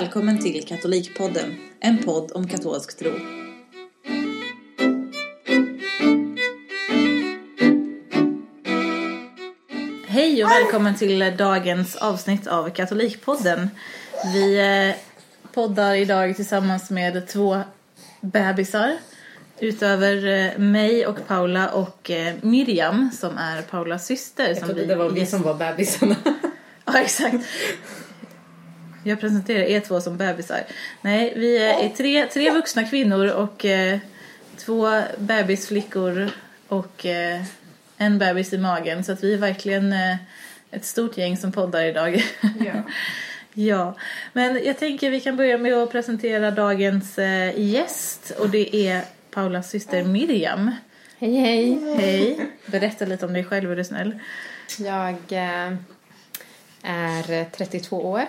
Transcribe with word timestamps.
Välkommen 0.00 0.38
till 0.38 0.64
Katolikpodden, 0.66 1.56
en 1.80 1.98
podd 1.98 2.32
om 2.32 2.48
katolsk 2.48 2.98
tro. 2.98 3.10
Hej 10.06 10.44
och 10.44 10.50
välkommen 10.50 10.94
till 10.94 11.36
dagens 11.38 11.96
avsnitt 11.96 12.46
av 12.46 12.70
Katolikpodden. 12.70 13.70
Vi 14.34 14.58
eh, 14.58 14.96
poddar 15.52 15.94
idag 15.94 16.36
tillsammans 16.36 16.90
med 16.90 17.28
två 17.28 17.60
bebisar. 18.20 18.96
Utöver 19.58 20.26
eh, 20.26 20.58
mig 20.58 21.06
och 21.06 21.26
Paula 21.26 21.70
och 21.70 22.10
eh, 22.10 22.34
Miriam 22.42 23.10
som 23.12 23.38
är 23.38 23.62
Paulas 23.62 24.06
syster. 24.06 24.48
Jag 24.48 24.56
som 24.56 24.68
trodde 24.68 24.86
det 24.86 24.94
var 24.94 25.10
vi 25.10 25.26
som 25.26 25.42
var 25.42 25.54
bebisarna. 25.54 26.16
Ja, 26.86 27.00
exakt. 27.00 27.36
Jag 29.06 29.20
presenterar 29.20 29.62
er 29.62 29.80
två 29.80 30.00
som 30.00 30.16
bebisar. 30.16 30.60
Nej, 31.00 31.32
vi 31.36 31.58
är 31.58 31.88
tre, 31.88 32.26
tre 32.26 32.50
vuxna 32.50 32.84
kvinnor 32.84 33.26
och 33.26 33.64
eh, 33.64 33.98
två 34.56 35.02
bebisflickor 35.18 36.30
och 36.68 37.06
eh, 37.06 37.42
en 37.96 38.18
bebis 38.18 38.52
i 38.52 38.58
magen. 38.58 39.04
Så 39.04 39.12
att 39.12 39.24
vi 39.24 39.34
är 39.34 39.38
verkligen 39.38 39.92
eh, 39.92 40.16
ett 40.70 40.84
stort 40.84 41.18
gäng 41.18 41.36
som 41.36 41.52
poddar 41.52 41.84
idag. 41.84 42.24
Ja. 42.60 42.72
ja, 43.52 43.96
men 44.32 44.64
jag 44.64 44.78
tänker 44.78 45.10
vi 45.10 45.20
kan 45.20 45.36
börja 45.36 45.58
med 45.58 45.74
att 45.74 45.92
presentera 45.92 46.50
dagens 46.50 47.18
eh, 47.18 47.60
gäst 47.60 48.32
och 48.38 48.50
det 48.50 48.76
är 48.76 49.02
Paulas 49.30 49.70
syster 49.70 50.04
Miriam. 50.04 50.70
Hej 51.18 51.36
hej. 51.36 51.78
Hej! 51.96 52.50
Berätta 52.66 53.04
lite 53.04 53.26
om 53.26 53.32
dig 53.32 53.44
själv 53.44 53.72
är 53.72 53.76
du 53.76 53.84
snäll. 53.84 54.18
Jag 54.78 55.16
eh, 55.30 55.72
är 56.82 57.44
32 57.50 57.96
år. 57.96 58.24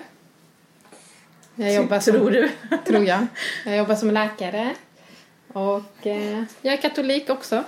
Jag 1.56 1.74
jobbar 1.74 2.00
som, 2.00 2.14
Tror 2.14 2.32
du? 2.32 2.50
tror 2.86 3.06
jag. 3.06 3.28
Jag 3.66 3.78
jobbar 3.78 3.96
som 3.96 4.12
läkare. 4.12 4.76
Och 5.54 6.08
eh, 6.08 6.44
jag 6.62 6.74
är 6.74 6.78
katolik 6.78 7.30
också. 7.30 7.64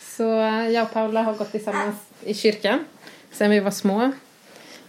Så 0.00 0.40
eh, 0.40 0.68
jag 0.68 0.82
och 0.82 0.92
Paula 0.92 1.22
har 1.22 1.34
gått 1.34 1.52
tillsammans 1.52 1.96
i 2.24 2.34
kyrkan 2.34 2.84
sedan 3.32 3.50
vi 3.50 3.60
var 3.60 3.70
små. 3.70 4.12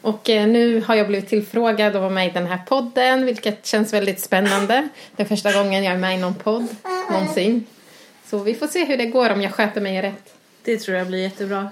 Och 0.02 0.30
eh, 0.30 0.48
nu 0.48 0.82
har 0.82 0.96
jag 0.96 1.08
blivit 1.08 1.30
tillfrågad 1.30 1.96
att 1.96 2.02
vara 2.02 2.10
med 2.12 2.28
i 2.28 2.32
den 2.32 2.48
här 2.48 2.60
podden, 2.68 3.26
vilket 3.26 3.66
känns 3.66 3.94
väldigt 3.94 4.20
spännande. 4.20 4.90
Det 5.16 5.24
är 5.24 5.28
första 5.28 5.54
gången 5.54 5.84
jag 5.84 5.94
är 5.94 5.98
med 5.98 6.16
i 6.16 6.22
någon 6.22 6.36
podd 6.36 6.68
någonsin. 7.12 7.66
Så 8.26 8.38
vi 8.38 8.54
får 8.54 8.68
se 8.68 8.86
hur 8.86 8.98
det 8.98 9.06
går 9.06 9.30
om 9.30 9.42
jag 9.42 9.54
sköter 9.54 9.82
mig 9.82 10.02
rätt. 10.02 10.34
Det 10.64 10.78
tror 10.78 10.98
jag 10.98 11.08
blir 11.08 11.20
jättebra. 11.20 11.70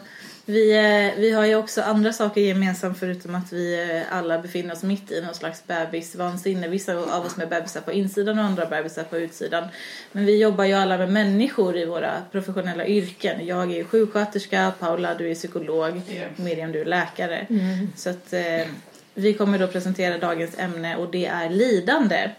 Vi, 0.48 0.72
eh, 0.72 1.20
vi 1.20 1.32
har 1.32 1.46
ju 1.46 1.56
också 1.56 1.82
andra 1.82 2.14
saker 2.14 2.42
gemensamt 2.42 3.00
förutom 3.00 3.36
att 3.36 3.54
vi 3.54 3.92
eh, 3.92 4.18
alla 4.18 4.40
befinner 4.40 4.74
oss 4.74 4.84
mitt 4.84 5.12
i 5.12 5.22
någon 5.22 5.36
slags 5.36 5.68
bebisvansinne. 5.68 6.68
Vissa 6.68 6.94
av 6.94 7.26
oss 7.26 7.38
med 7.38 7.50
bebisar 7.50 7.82
på 7.82 7.92
insidan 7.92 8.40
och 8.40 8.46
andra 8.46 8.66
bebisar 8.66 9.04
på 9.04 9.18
utsidan. 9.18 9.68
Men 10.12 10.26
vi 10.26 10.42
jobbar 10.42 10.64
ju 10.64 10.73
alla 10.73 10.98
med 10.98 11.12
människor 11.12 11.78
i 11.78 11.86
våra 11.86 12.22
professionella 12.32 12.86
yrken. 12.86 13.46
Jag 13.46 13.76
är 13.76 13.84
sjuksköterska, 13.84 14.73
Paula 14.80 15.16
du 15.16 15.32
är 15.32 15.36
psykolog, 15.36 16.02
Miriam 16.36 16.72
du 16.72 16.82
är 16.82 16.86
läkare. 16.86 17.48
Så 17.96 18.10
att 18.10 18.34
eh, 18.34 18.68
vi 19.14 19.34
kommer 19.34 19.60
då 19.60 19.68
presentera 19.68 20.18
dagens 20.18 20.60
ämne 20.60 20.96
och 20.96 21.12
det 21.12 21.26
är 21.26 21.50
lidande. 21.50 22.30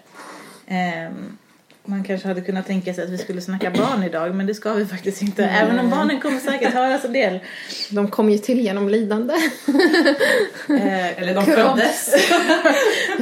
Ehm, 0.67 1.39
man 1.87 2.05
kanske 2.05 2.29
hade 2.29 2.41
kunnat 2.41 2.67
tänka 2.67 2.95
sig 2.95 3.05
att 3.05 3.11
vi 3.11 3.19
skulle 3.19 3.41
snacka 3.41 3.71
barn 3.77 4.03
idag 4.03 4.35
men 4.35 4.47
det 4.47 4.55
ska 4.55 4.73
vi 4.73 4.87
faktiskt 4.87 5.23
inte. 5.23 5.45
Även 5.45 5.79
om 5.79 5.91
barnen 5.91 6.21
kommer 6.21 6.41
säkert 6.41 6.75
höras 6.75 7.05
en 7.05 7.13
del. 7.13 7.39
De 7.91 8.11
kom 8.11 8.31
ju 8.31 8.39
till 8.39 8.61
genom 8.61 8.89
lidande. 8.89 9.35
Eh, 10.69 11.19
Eller 11.23 11.35
de 11.35 11.45
Kropp. 11.45 11.57
föddes. 11.57 12.15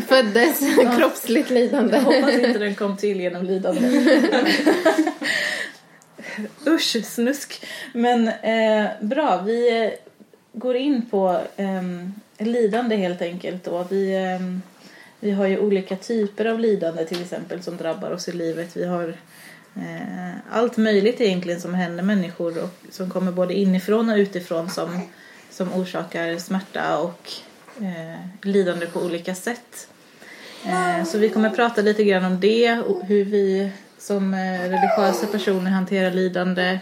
Föddes 0.08 0.60
kroppsligt 0.98 1.50
lidande. 1.50 1.96
Jag 1.96 2.02
hoppas 2.02 2.34
inte 2.34 2.58
den 2.58 2.74
kom 2.74 2.96
till 2.96 3.20
genom 3.20 3.44
lidande. 3.44 3.80
Usch, 6.66 7.04
snusk. 7.04 7.66
Men 7.92 8.28
eh, 8.28 8.86
bra, 9.00 9.42
vi 9.46 9.82
eh, 9.84 9.90
går 10.52 10.76
in 10.76 11.06
på 11.10 11.40
eh, 11.56 11.82
lidande 12.46 12.96
helt 12.96 13.22
enkelt 13.22 13.64
då. 13.64 13.86
Vi, 13.90 14.14
eh, 14.14 14.40
vi 15.24 15.30
har 15.30 15.46
ju 15.46 15.58
olika 15.58 15.96
typer 15.96 16.44
av 16.44 16.60
lidande 16.60 17.04
till 17.04 17.22
exempel 17.22 17.62
som 17.62 17.76
drabbar 17.76 18.10
oss 18.10 18.28
i 18.28 18.32
livet. 18.32 18.76
Vi 18.76 18.84
har 18.84 19.08
eh, 19.76 20.34
allt 20.50 20.76
möjligt 20.76 21.20
egentligen 21.20 21.60
som 21.60 21.74
händer 21.74 22.02
människor 22.02 22.62
och 22.62 22.70
som 22.90 23.10
kommer 23.10 23.32
både 23.32 23.54
inifrån 23.54 24.10
och 24.10 24.16
utifrån 24.16 24.70
som, 24.70 25.00
som 25.50 25.72
orsakar 25.72 26.38
smärta 26.38 26.98
och 26.98 27.30
eh, 27.80 28.20
lidande 28.42 28.86
på 28.86 29.00
olika 29.00 29.34
sätt. 29.34 29.88
Eh, 30.66 31.04
Så 31.04 31.18
vi 31.18 31.28
kommer 31.28 31.50
prata 31.50 31.82
lite 31.82 32.04
grann 32.04 32.24
om 32.24 32.40
det, 32.40 32.78
och 32.78 33.04
hur 33.04 33.24
vi 33.24 33.70
som 33.98 34.34
eh, 34.34 34.60
religiösa 34.60 35.26
personer 35.26 35.70
hanterar 35.70 36.10
lidande, 36.10 36.78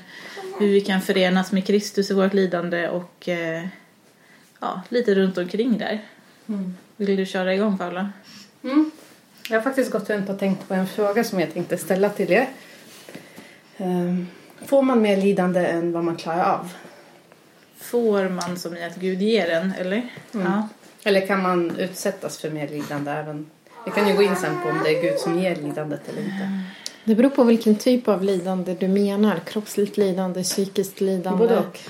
hur 0.58 0.68
vi 0.68 0.80
kan 0.80 1.00
förenas 1.00 1.52
med 1.52 1.66
Kristus 1.66 2.10
i 2.10 2.14
vårt 2.14 2.34
lidande 2.34 2.88
och 2.88 3.28
eh, 3.28 3.66
ja, 4.60 4.82
lite 4.88 5.14
runt 5.14 5.38
omkring 5.38 5.78
där. 5.78 6.00
Vill 6.96 7.16
du 7.16 7.26
köra 7.26 7.54
igång 7.54 7.78
Paula? 7.78 8.10
Mm. 8.64 8.90
Jag 9.48 9.56
har 9.56 9.62
faktiskt 9.62 9.90
gått 9.90 10.10
runt 10.10 10.28
och 10.28 10.38
tänkt 10.38 10.68
på 10.68 10.74
en 10.74 10.86
fråga 10.86 11.24
som 11.24 11.40
jag 11.40 11.52
tänkte 11.52 11.78
ställa 11.78 12.08
till 12.08 12.32
er. 12.32 12.48
Ehm, 13.76 14.26
Får 14.66 14.82
man 14.82 15.02
mer 15.02 15.16
lidande 15.16 15.66
än 15.66 15.92
vad 15.92 16.04
man 16.04 16.16
klarar 16.16 16.44
av? 16.44 16.72
Får 17.76 18.28
man 18.28 18.58
som 18.58 18.76
i 18.76 18.84
att 18.84 18.96
Gud 18.96 19.22
ger 19.22 19.50
en, 19.50 19.72
eller? 19.78 20.08
Ja. 20.32 20.68
Eller 21.04 21.26
kan 21.26 21.42
man 21.42 21.76
utsättas 21.76 22.38
för 22.38 22.50
mer 22.50 22.68
lidande 22.68 23.10
även? 23.10 23.50
Vi 23.84 23.90
kan 23.90 24.08
ju 24.08 24.14
gå 24.14 24.22
in 24.22 24.36
sen 24.36 24.62
på 24.62 24.68
om 24.68 24.80
det 24.84 24.90
är 24.98 25.02
Gud 25.02 25.18
som 25.18 25.38
ger 25.38 25.56
lidandet 25.56 26.08
eller 26.08 26.22
inte. 26.22 26.62
Det 27.04 27.14
beror 27.14 27.30
på 27.30 27.44
vilken 27.44 27.76
typ 27.76 28.08
av 28.08 28.22
lidande 28.24 28.76
du 28.80 28.88
menar. 28.88 29.40
Kroppsligt 29.46 29.96
lidande, 29.96 30.42
psykiskt 30.42 31.00
lidande. 31.00 31.38
Både 31.38 31.58
och. 31.58 31.80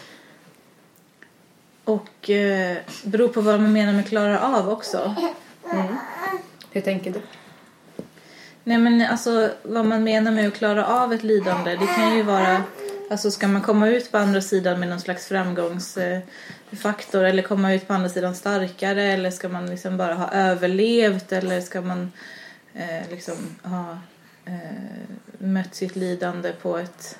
Och 1.85 2.31
eh, 2.31 2.77
beror 3.05 3.29
på 3.29 3.41
vad 3.41 3.61
man 3.61 3.73
menar 3.73 3.93
med 3.93 4.09
klara 4.09 4.41
av 4.41 4.69
också. 4.69 5.15
Hur 6.73 6.81
tänker 6.81 7.13
du? 7.13 7.21
Nej 8.65 8.79
men 8.79 9.03
alltså 9.03 9.51
vad 9.63 9.87
man 9.87 10.05
menar 10.05 10.33
med 10.33 10.49
att 10.49 10.55
klara 10.55 10.87
av 10.87 11.13
ett 11.13 11.23
lidande 11.23 11.71
det 11.71 11.87
kan 11.87 12.17
ju 12.17 12.23
vara 12.23 12.63
Alltså 13.11 13.31
ska 13.31 13.49
man 13.49 13.63
komma 13.63 13.89
ut 13.89 14.13
på 14.13 14.19
andra 14.19 14.41
sidan 14.41 14.81
med 14.81 14.89
någon 14.89 15.01
slags 15.01 15.27
framgångsfaktor 15.27 17.25
eller 17.25 17.43
komma 17.43 17.75
ut 17.75 17.87
på 17.87 17.95
andra 17.95 18.09
sidan 18.09 18.35
starkare 18.35 19.03
eller 19.03 19.31
ska 19.31 19.49
man 19.49 19.67
liksom 19.67 19.97
bara 19.97 20.15
ha 20.15 20.31
överlevt 20.33 21.33
eller 21.33 21.61
ska 21.61 21.81
man 21.81 22.13
eh, 22.75 23.11
liksom 23.11 23.35
ha 23.63 23.99
eh, 24.45 24.53
mött 25.39 25.75
sitt 25.75 25.97
lidande 25.97 26.53
på 26.63 26.79
ett 26.79 27.19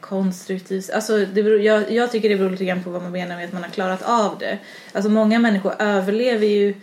konstruktivt 0.00 0.90
Alltså 0.90 1.18
det 1.18 1.42
beror, 1.42 1.60
jag, 1.60 1.90
jag 1.90 2.12
tycker 2.12 2.28
det 2.28 2.36
beror 2.36 2.50
lite 2.50 2.64
grann 2.64 2.82
på 2.82 2.90
vad 2.90 3.02
man 3.02 3.12
menar 3.12 3.36
med 3.36 3.44
att 3.44 3.52
man 3.52 3.62
har 3.62 3.70
klarat 3.70 4.02
av 4.02 4.38
det. 4.38 4.58
Alltså 4.92 5.10
många 5.10 5.38
människor 5.38 5.74
överlever 5.78 6.46
ju 6.46 6.74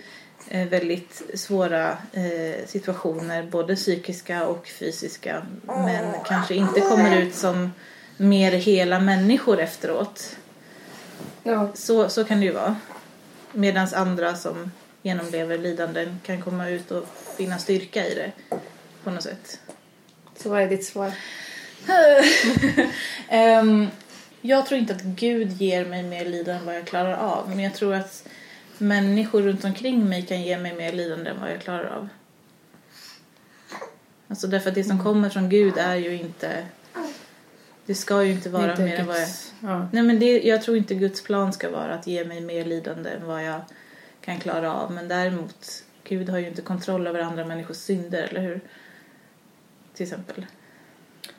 väldigt 0.51 1.21
svåra 1.33 1.97
eh, 2.13 2.65
situationer, 2.65 3.43
både 3.43 3.75
psykiska 3.75 4.47
och 4.47 4.67
fysiska, 4.67 5.45
men 5.65 6.13
kanske 6.25 6.55
inte 6.55 6.81
kommer 6.81 7.17
ut 7.17 7.35
som 7.35 7.71
mer 8.17 8.51
hela 8.51 8.99
människor 8.99 9.59
efteråt. 9.59 10.37
Ja. 11.43 11.69
Så, 11.73 12.09
så 12.09 12.23
kan 12.23 12.39
det 12.39 12.45
ju 12.45 12.51
vara. 12.51 12.75
Medan 13.51 13.87
andra 13.93 14.35
som 14.35 14.71
genomlever 15.01 15.57
lidanden 15.57 16.19
kan 16.25 16.41
komma 16.41 16.69
ut 16.69 16.91
och 16.91 17.05
finna 17.37 17.57
styrka 17.57 18.07
i 18.07 18.15
det 18.15 18.31
på 19.03 19.11
något 19.11 19.23
sätt. 19.23 19.59
Så 20.37 20.49
vad 20.49 20.61
är 20.61 20.69
ditt 20.69 20.85
svar? 20.85 21.11
Ehm, 23.29 23.87
jag 24.41 24.65
tror 24.65 24.79
inte 24.79 24.93
att 24.93 25.01
Gud 25.01 25.51
ger 25.51 25.85
mig 25.85 26.03
mer 26.03 26.25
lidande 26.25 26.51
än 26.51 26.65
vad 26.65 26.75
jag 26.75 26.85
klarar 26.85 27.17
av. 27.17 27.49
Men 27.49 27.59
jag 27.59 27.73
tror 27.73 27.93
att 27.93 28.23
människor 28.81 29.41
runt 29.41 29.63
omkring 29.63 30.09
mig 30.09 30.21
kan 30.21 30.41
ge 30.41 30.57
mig 30.57 30.75
mer 30.75 30.91
lidande 30.91 31.29
än 31.29 31.39
vad 31.39 31.51
jag 31.51 31.61
klarar 31.61 31.85
av. 31.85 32.09
Alltså 34.27 34.47
därför 34.47 34.69
att 34.69 34.75
det 34.75 34.83
som 34.83 35.03
kommer 35.03 35.29
från 35.29 35.49
Gud 35.49 35.73
är 35.77 35.95
ju 35.95 36.13
inte... 36.15 36.65
Det 37.85 37.95
ska 37.95 38.23
ju 38.23 38.31
inte 38.31 38.49
vara 38.49 38.71
Inte 38.71 38.83
mer 38.83 38.99
än 38.99 39.07
vad 39.07 39.21
jag... 39.21 39.29
Ja. 39.61 39.87
Nej 39.91 40.03
men 40.03 40.19
det, 40.19 40.41
jag 40.41 40.61
tror 40.61 40.77
inte 40.77 40.95
Guds 40.95 41.23
plan 41.23 41.53
ska 41.53 41.69
vara 41.69 41.93
att 41.93 42.07
ge 42.07 42.25
mig 42.25 42.41
mer 42.41 42.65
lidande 42.65 43.09
än 43.09 43.27
vad 43.27 43.43
jag 43.43 43.61
kan 44.21 44.39
klara 44.39 44.73
av. 44.73 44.91
Men 44.91 45.07
däremot, 45.07 45.83
Gud 46.03 46.29
har 46.29 46.39
ju 46.39 46.47
inte 46.47 46.61
kontroll 46.61 47.07
över 47.07 47.19
andra 47.19 47.45
människors 47.45 47.77
synder, 47.77 48.23
eller 48.23 48.41
hur? 48.41 48.61
Till 49.93 50.03
exempel. 50.03 50.45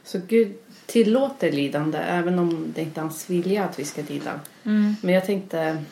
Så 0.05 0.21
Gud 0.29 0.57
tillåter 0.87 1.53
lidande 1.53 1.99
även 1.99 2.39
om 2.39 2.73
det 2.75 2.83
inte 2.83 3.01
är 3.01 3.03
hans 3.03 3.31
vilja 3.31 3.65
att 3.65 3.79
vi 3.79 3.85
ska 3.85 4.03
lida. 4.03 4.41
Mm. 4.65 4.97
Men 5.03 5.15
jag 5.15 5.25
tänkte... 5.25 5.85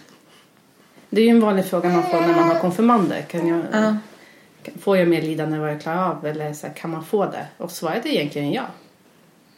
Det 1.11 1.21
är 1.21 1.25
ju 1.25 1.31
en 1.31 1.41
vanlig 1.41 1.65
fråga 1.65 1.89
man 1.89 2.03
får 2.03 2.21
när 2.21 2.35
man 2.35 2.49
har 2.49 2.59
konfirmander. 2.61 3.23
Kan 3.23 3.49
jag, 3.49 3.61
Ja. 3.73 3.97
Får 4.81 4.97
jag 4.97 5.09
mer 5.09 5.23
lidande 5.23 5.57
än 5.57 5.63
vad 5.63 5.71
jag 5.71 5.81
klarar 5.81 6.11
av? 6.11 6.27
Eller 6.27 6.53
så 6.53 6.67
här, 6.67 6.75
kan 6.75 6.91
man 6.91 7.05
få 7.05 7.25
det? 7.25 7.47
Och 7.57 7.71
svaret 7.71 8.07
är 8.07 8.11
egentligen 8.11 8.53
ja. 8.53 8.67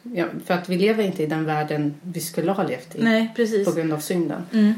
ja. 0.03 0.25
För 0.45 0.53
att 0.53 0.69
vi 0.69 0.77
lever 0.77 1.03
inte 1.03 1.23
i 1.23 1.25
den 1.25 1.45
världen 1.45 1.93
vi 2.01 2.19
skulle 2.19 2.51
ha 2.51 2.63
levt 2.63 2.95
i. 2.95 3.03
Nej, 3.03 3.33
precis. 3.35 3.67
På 3.67 3.73
grund 3.73 3.93
av 3.93 3.99
synden. 3.99 4.41
Mm. 4.53 4.73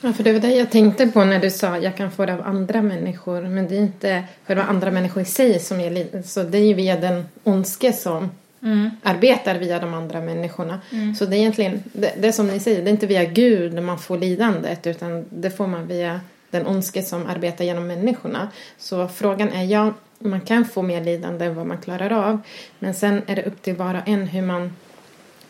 Ja, 0.00 0.12
för 0.12 0.24
det 0.24 0.32
var 0.32 0.40
det 0.40 0.54
jag 0.54 0.70
tänkte 0.70 1.06
på 1.06 1.24
när 1.24 1.40
du 1.40 1.50
sa 1.50 1.78
jag 1.78 1.96
kan 1.96 2.10
få 2.10 2.26
det 2.26 2.34
av 2.34 2.46
andra 2.46 2.82
människor. 2.82 3.42
Men 3.42 3.68
det 3.68 3.76
är 3.76 3.80
inte 3.80 4.24
själva 4.46 4.62
andra 4.62 4.90
människor 4.90 5.22
i 5.22 5.26
sig 5.26 5.60
som 5.60 5.80
ger 5.80 5.90
lidande. 5.90 6.22
Så 6.28 6.42
det 6.42 6.58
är 6.58 6.66
ju 6.66 6.74
via 6.74 7.00
den 7.00 7.24
ondske 7.44 7.92
som 7.92 8.30
Mm. 8.62 8.90
arbetar 9.02 9.54
via 9.54 9.78
de 9.78 9.94
andra 9.94 10.20
människorna. 10.20 10.80
Så 11.18 11.24
det 11.24 11.36
är 11.36 11.38
egentligen, 11.38 11.82
det, 11.92 12.14
det 12.20 12.28
är 12.28 12.32
som 12.32 12.46
ni 12.46 12.60
säger, 12.60 12.82
det 12.82 12.90
är 12.90 12.92
inte 12.92 13.06
via 13.06 13.24
Gud 13.24 13.82
man 13.82 13.98
får 13.98 14.18
lidandet 14.18 14.86
utan 14.86 15.24
det 15.30 15.50
får 15.50 15.66
man 15.66 15.86
via 15.86 16.20
den 16.50 16.66
ondske 16.66 17.02
som 17.02 17.26
arbetar 17.26 17.64
genom 17.64 17.86
människorna. 17.86 18.48
Så 18.78 19.08
frågan 19.08 19.48
är, 19.52 19.64
ja, 19.64 19.94
man 20.18 20.40
kan 20.40 20.64
få 20.64 20.82
mer 20.82 21.04
lidande 21.04 21.44
än 21.44 21.54
vad 21.54 21.66
man 21.66 21.78
klarar 21.78 22.12
av. 22.12 22.40
Men 22.78 22.94
sen 22.94 23.22
är 23.26 23.36
det 23.36 23.42
upp 23.42 23.62
till 23.62 23.74
var 23.74 23.94
och 23.94 24.08
en 24.08 24.26
hur 24.26 24.42
man 24.42 24.76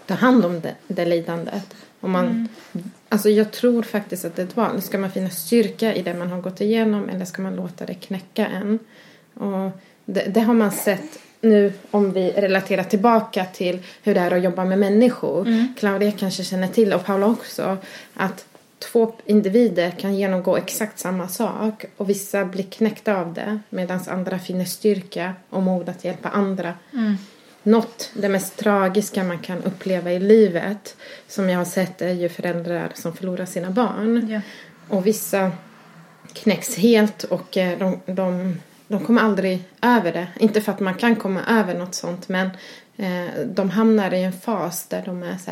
tar 0.07 0.17
hand 0.17 0.45
om 0.45 0.61
det, 0.61 0.75
det 0.89 1.05
lidandet. 1.05 1.75
Om 2.01 2.11
man, 2.11 2.49
Alltså 3.09 3.29
jag 3.29 3.53
tror 3.53 3.83
faktiskt 3.83 4.25
att 4.25 4.37
det 4.37 4.43
är 4.43 4.47
ett 4.47 4.57
val. 4.57 4.83
Ska 4.83 4.99
man 4.99 5.11
finna 5.11 5.31
styrka 5.31 5.95
i 5.95 6.03
det 6.03 6.15
man 6.15 6.31
har 6.31 6.41
gått 6.41 6.61
igenom 6.61 7.09
eller 7.09 7.25
ska 7.25 7.43
man 7.43 7.57
låta 7.57 7.87
det 7.87 7.95
knäcka 7.95 8.47
en? 8.47 8.79
Och 9.35 9.71
det, 10.05 10.35
det 10.35 10.41
har 10.41 10.55
man 10.55 10.73
sett 10.73 11.19
nu 11.47 11.73
om 11.91 12.13
vi 12.13 12.31
relaterar 12.31 12.85
tillbaka 12.85 13.45
till 13.45 13.79
hur 14.03 14.15
det 14.15 14.21
är 14.21 14.31
att 14.31 14.43
jobba 14.43 14.65
med 14.65 14.79
människor. 14.79 15.67
Claudia 15.79 16.13
kanske 16.13 16.45
känner 16.45 16.69
till 16.69 16.93
och 16.93 17.05
Paula 17.05 17.27
också 17.27 17.77
att 18.15 18.47
två 18.79 19.13
individer 19.25 19.91
kan 19.91 20.15
genomgå 20.15 20.57
exakt 20.57 20.99
samma 20.99 21.29
sak 21.29 21.85
och 21.97 22.11
vissa 22.11 22.45
blir 22.45 22.65
knäckta 22.65 23.17
av 23.17 23.35
det 23.35 23.59
medan 23.71 24.01
andra 24.09 24.39
finner 24.39 24.65
styrka 24.65 25.35
och 25.51 25.63
mod 25.63 25.89
att 25.89 26.05
hjälpa 26.05 26.29
andra. 26.29 26.75
Något, 27.63 28.11
det 28.15 28.29
mest 28.29 28.57
tragiska 28.57 29.25
man 29.25 29.39
kan 29.39 29.63
uppleva 29.63 30.13
i 30.13 30.21
livet 30.21 30.97
som 31.29 31.51
jag 31.51 31.59
har 31.59 31.65
sett 31.65 32.03
är 32.03 32.13
ju 32.13 32.29
föräldrar 32.29 32.93
som 32.95 33.17
förlorar 33.17 33.47
sina 33.47 33.71
barn. 33.71 34.29
Ja. 34.31 34.41
Och 34.89 35.07
vissa 35.07 35.53
knäcks 36.33 36.77
helt 36.77 37.25
och 37.25 37.57
eh, 37.57 37.79
de, 37.79 38.01
de, 38.07 38.57
de 38.89 39.05
kommer 39.05 39.23
aldrig 39.23 39.65
över 39.83 40.13
det. 40.13 40.29
Inte 40.39 40.61
för 40.61 40.73
att 40.73 40.81
man 40.81 40.95
kan 40.95 41.17
komma 41.17 41.41
över 41.49 41.75
något 41.75 41.95
sånt 41.95 42.29
men 42.29 42.51
eh, 42.97 43.41
de 43.47 43.71
hamnar 43.71 44.15
i 44.15 44.23
en 44.23 44.33
fas 44.33 44.87
där 44.87 45.03
de 45.07 45.23
är 45.23 45.37
så 45.37 45.51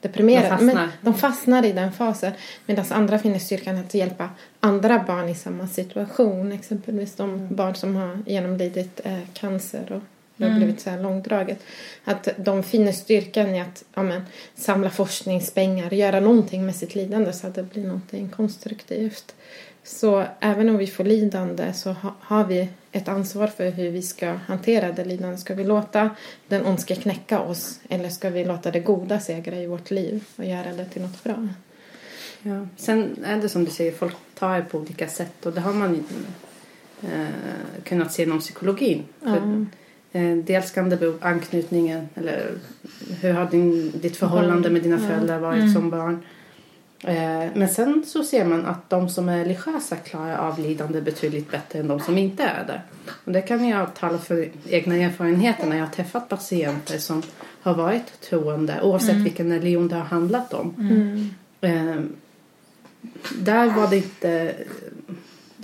deprimerade. 0.00 0.48
De 0.48 0.50
fastnar. 0.50 0.74
Men 0.74 0.90
de 1.00 1.14
fastnar 1.14 1.64
i 1.64 1.72
den 1.72 1.92
fasen 1.92 2.32
medan 2.66 2.84
andra 2.90 3.18
finner 3.18 3.38
styrkan 3.38 3.76
att 3.76 3.94
hjälpa 3.94 4.30
andra 4.60 5.04
barn 5.06 5.28
i 5.28 5.34
samma 5.34 5.68
situation. 5.68 6.52
Exempelvis 6.52 7.14
de 7.14 7.54
barn 7.54 7.74
som 7.74 7.96
har 7.96 8.18
genomlidit 8.26 9.00
eh, 9.04 9.18
cancer 9.32 9.92
och 9.92 10.02
det 10.36 10.48
har 10.48 10.56
blivit 10.56 10.80
så 10.80 10.90
här 10.90 11.00
långdraget. 11.00 11.62
Att 12.04 12.28
de 12.36 12.62
finner 12.62 12.92
styrkan 12.92 13.54
i 13.54 13.60
att 13.60 13.84
ja, 13.94 14.02
men, 14.02 14.22
samla 14.54 14.90
forskningspengar, 14.90 15.94
göra 15.94 16.20
någonting 16.20 16.66
med 16.66 16.76
sitt 16.76 16.94
lidande 16.94 17.32
så 17.32 17.46
att 17.46 17.54
det 17.54 17.62
blir 17.62 17.86
någonting 17.86 18.28
konstruktivt. 18.28 19.34
Så 19.84 20.24
även 20.40 20.68
om 20.68 20.76
vi 20.76 20.86
får 20.86 21.04
lidande 21.04 21.72
så 21.72 21.92
ha, 21.92 22.14
har 22.20 22.44
vi 22.44 22.68
ett 22.92 23.08
ansvar 23.08 23.46
för 23.46 23.70
hur 23.70 23.90
vi 23.90 24.02
ska 24.02 24.32
hantera 24.32 24.92
det 24.92 25.04
lidande. 25.04 25.36
Ska 25.38 25.54
vi 25.54 25.64
låta 25.64 26.10
den 26.48 26.66
ondska 26.66 26.94
knäcka 26.94 27.40
oss 27.40 27.80
eller 27.88 28.08
ska 28.08 28.30
vi 28.30 28.44
låta 28.44 28.70
det 28.70 28.80
goda 28.80 29.20
segra 29.20 29.56
i 29.56 29.66
vårt 29.66 29.90
liv 29.90 30.24
och 30.36 30.44
göra 30.44 30.72
det 30.72 30.84
till 30.84 31.02
något 31.02 31.24
bra? 31.24 31.48
Ja. 32.42 32.66
Sen 32.76 33.24
är 33.24 33.36
det 33.36 33.48
som 33.48 33.64
du 33.64 33.70
säger, 33.70 33.92
folk 33.92 34.16
tar 34.38 34.56
det 34.56 34.64
på 34.64 34.78
olika 34.78 35.08
sätt 35.08 35.46
och 35.46 35.52
det 35.52 35.60
har 35.60 35.72
man 35.72 36.04
eh, 37.02 37.26
kunnat 37.84 38.12
se 38.12 38.22
inom 38.22 38.40
psykologin. 38.40 39.04
För, 39.20 39.66
eh, 40.12 40.36
dels 40.36 40.70
kan 40.70 40.90
det 40.90 40.96
bero 40.96 41.12
på 41.12 41.28
anknytningen 41.28 42.08
eller 42.14 42.50
hur 43.20 43.32
har 43.32 43.50
din, 43.50 43.92
ditt 44.00 44.16
förhållande 44.16 44.70
med 44.70 44.82
dina 44.82 44.98
föräldrar 44.98 45.38
varit 45.38 45.72
som 45.72 45.90
barn. 45.90 46.22
Eh, 47.02 47.50
men 47.54 47.68
sen 47.68 48.04
så 48.06 48.24
ser 48.24 48.44
man 48.44 48.66
att 48.66 48.90
de 48.90 49.08
som 49.08 49.28
är 49.28 49.38
religiösa 49.38 49.96
klarar 49.96 50.36
av 50.36 50.58
lidande 50.58 51.00
betydligt 51.00 51.50
bättre 51.50 51.78
än 51.78 51.88
de 51.88 52.00
som 52.00 52.18
inte 52.18 52.42
är 52.42 52.64
det. 52.66 52.80
Och 53.24 53.32
det 53.32 53.42
kan 53.42 53.68
jag 53.68 53.94
tala 53.94 54.18
för 54.18 54.48
egna 54.68 54.96
erfarenheter 54.96 55.66
när 55.66 55.76
jag 55.76 55.84
har 55.84 55.92
träffat 55.92 56.28
patienter 56.28 56.98
som 56.98 57.22
har 57.62 57.74
varit 57.74 58.20
troende 58.20 58.80
oavsett 58.82 59.16
vilken 59.16 59.52
religion 59.52 59.88
det 59.88 59.96
har 59.96 60.04
handlat 60.04 60.54
om. 60.54 60.74
Eh, 61.60 62.00
där 63.38 63.66
var 63.70 63.90
det 63.90 63.96
inte 63.96 64.54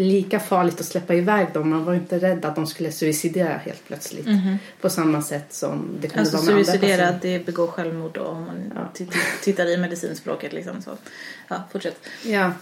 lika 0.05 0.41
farligt 0.41 0.81
att 0.81 0.87
släppa 0.87 1.15
iväg 1.15 1.47
dem. 1.55 1.71
Man 1.71 1.85
var 1.85 1.95
inte 1.95 2.19
rädd 2.19 2.45
att 2.45 2.55
de 2.55 2.67
skulle 2.67 2.93
suicidera 2.93 3.57
helt 3.57 3.87
plötsligt. 3.87 4.27
På 4.81 4.91
samma 4.91 5.23
sätt 5.23 5.53
som 5.53 5.89
det 6.01 6.09
kunde 6.09 6.21
Alltså 6.21 6.37
vara 6.37 6.47
med 6.47 6.53
andra 6.55 6.65
suicidera, 6.65 6.97
patienter. 6.97 7.15
att 7.17 7.23
det 7.23 7.47
begår 7.47 7.67
självmord 7.67 8.11
då 8.15 8.21
om 8.25 8.45
man 8.45 8.71
Ja. 8.75 9.07
tittar 9.43 9.67
i 9.67 9.77
medicinspråket 9.77 10.53
liksom 10.53 10.83
så. 10.83 10.91
Ja, 11.49 11.57
fortsätt. 11.73 12.01
Ja. 12.25 12.53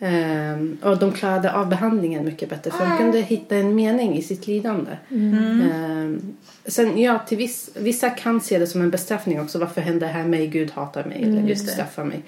Ehm, 0.00 0.78
och 0.82 0.98
de 0.98 1.12
klarade 1.12 1.52
av 1.52 1.68
behandlingen 1.68 2.24
mycket 2.24 2.48
bättre 2.50 2.70
för 2.70 2.86
de 2.86 2.98
kunde 2.98 3.20
hitta 3.20 3.56
en 3.56 3.74
mening 3.74 4.16
i 4.18 4.22
sitt 4.22 4.46
lidande. 4.46 4.90
Ehm, 5.10 6.36
sen 6.66 7.00
ja, 7.00 7.18
till 7.18 7.38
viss, 7.38 7.70
vissa 7.76 8.10
kan 8.10 8.40
se 8.40 8.58
det 8.58 8.66
som 8.66 8.82
en 8.82 8.90
bestraffning 8.90 9.40
också. 9.40 9.58
Varför 9.58 9.80
händer 9.80 10.06
det 10.06 10.12
här 10.12 10.24
mig? 10.24 10.46
Gud 10.46 10.70
hatar 10.70 11.04
mig 11.04 11.22
eller 11.22 11.42
Gud 11.42 11.58
straffar 11.58 12.04
mig. 12.04 12.22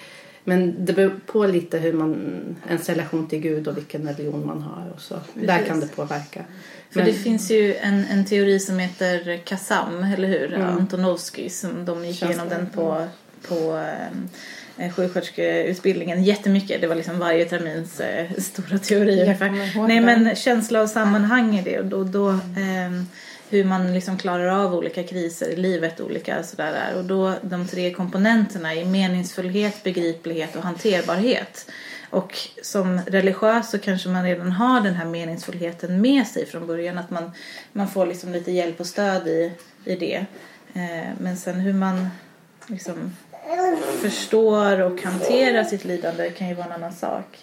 Men 0.44 0.84
det 0.84 0.92
beror 0.92 1.20
på 1.26 1.46
lite 1.46 1.78
hur 1.78 1.92
man, 1.92 2.16
ens 2.68 2.88
relation 2.88 3.28
till 3.28 3.38
Gud 3.40 3.68
och 3.68 3.76
vilken 3.76 4.08
religion 4.08 4.46
man 4.46 4.62
har 4.62 4.92
och 4.94 5.00
så. 5.00 5.14
Där 5.34 5.64
kan 5.64 5.80
det 5.80 5.86
påverka. 5.96 6.44
För 6.90 7.00
Men- 7.00 7.06
det 7.06 7.12
finns 7.12 7.50
ju 7.50 7.74
en, 7.74 8.04
en 8.04 8.24
teori 8.24 8.58
som 8.60 8.78
heter 8.78 9.36
KASAM, 9.36 10.04
eller 10.04 10.28
hur? 10.28 10.54
Antonovsky, 10.58 11.48
som 11.48 11.84
de 11.84 12.04
gick 12.04 12.16
Känns 12.16 12.30
igenom 12.30 12.48
det. 12.48 12.54
den 12.54 12.66
på, 12.66 13.06
på 13.48 13.84
eh, 14.76 14.92
sjuksköterskeutbildningen 14.92 16.22
jättemycket. 16.24 16.80
Det 16.80 16.86
var 16.86 16.94
liksom 16.94 17.18
varje 17.18 17.44
termins 17.44 18.00
eh, 18.00 18.30
stora 18.38 18.78
teori 18.78 19.22
ungefär. 19.22 19.86
Nej 19.88 20.00
men 20.00 20.36
känsla 20.36 20.82
och 20.82 20.88
sammanhang 20.90 21.58
i 21.58 21.62
det 21.62 21.78
och 21.78 21.86
då, 21.86 22.04
då 22.04 22.28
ehm, 22.58 23.06
hur 23.50 23.64
man 23.64 23.94
liksom 23.94 24.18
klarar 24.18 24.64
av 24.64 24.74
olika 24.74 25.02
kriser 25.02 25.48
i 25.48 25.56
livet 25.56 26.00
olika 26.00 26.42
sådär 26.42 26.72
där. 26.72 26.98
Och 26.98 27.04
då 27.04 27.34
de 27.42 27.66
tre 27.66 27.94
komponenterna 27.94 28.74
är 28.74 28.84
meningsfullhet, 28.84 29.82
begriplighet 29.82 30.56
och 30.56 30.62
hanterbarhet. 30.62 31.70
Och 32.10 32.38
som 32.62 33.00
religiös 33.06 33.70
så 33.70 33.78
kanske 33.78 34.08
man 34.08 34.24
redan 34.24 34.52
har 34.52 34.80
den 34.80 34.94
här 34.94 35.04
meningsfullheten 35.04 36.00
med 36.00 36.26
sig 36.26 36.46
från 36.46 36.66
början. 36.66 36.98
Att 36.98 37.10
man, 37.10 37.32
man 37.72 37.88
får 37.88 38.06
liksom 38.06 38.32
lite 38.32 38.52
hjälp 38.52 38.80
och 38.80 38.86
stöd 38.86 39.28
i, 39.28 39.52
i 39.84 39.96
det. 39.96 40.26
Eh, 40.74 41.08
men 41.18 41.36
sen 41.36 41.60
hur 41.60 41.72
man 41.72 42.08
liksom 42.66 43.16
förstår 44.02 44.80
och 44.80 45.02
hanterar 45.02 45.64
sitt 45.64 45.84
lidande 45.84 46.30
kan 46.30 46.48
ju 46.48 46.54
vara 46.54 46.66
en 46.66 46.72
annan 46.72 46.92
sak. 46.92 47.38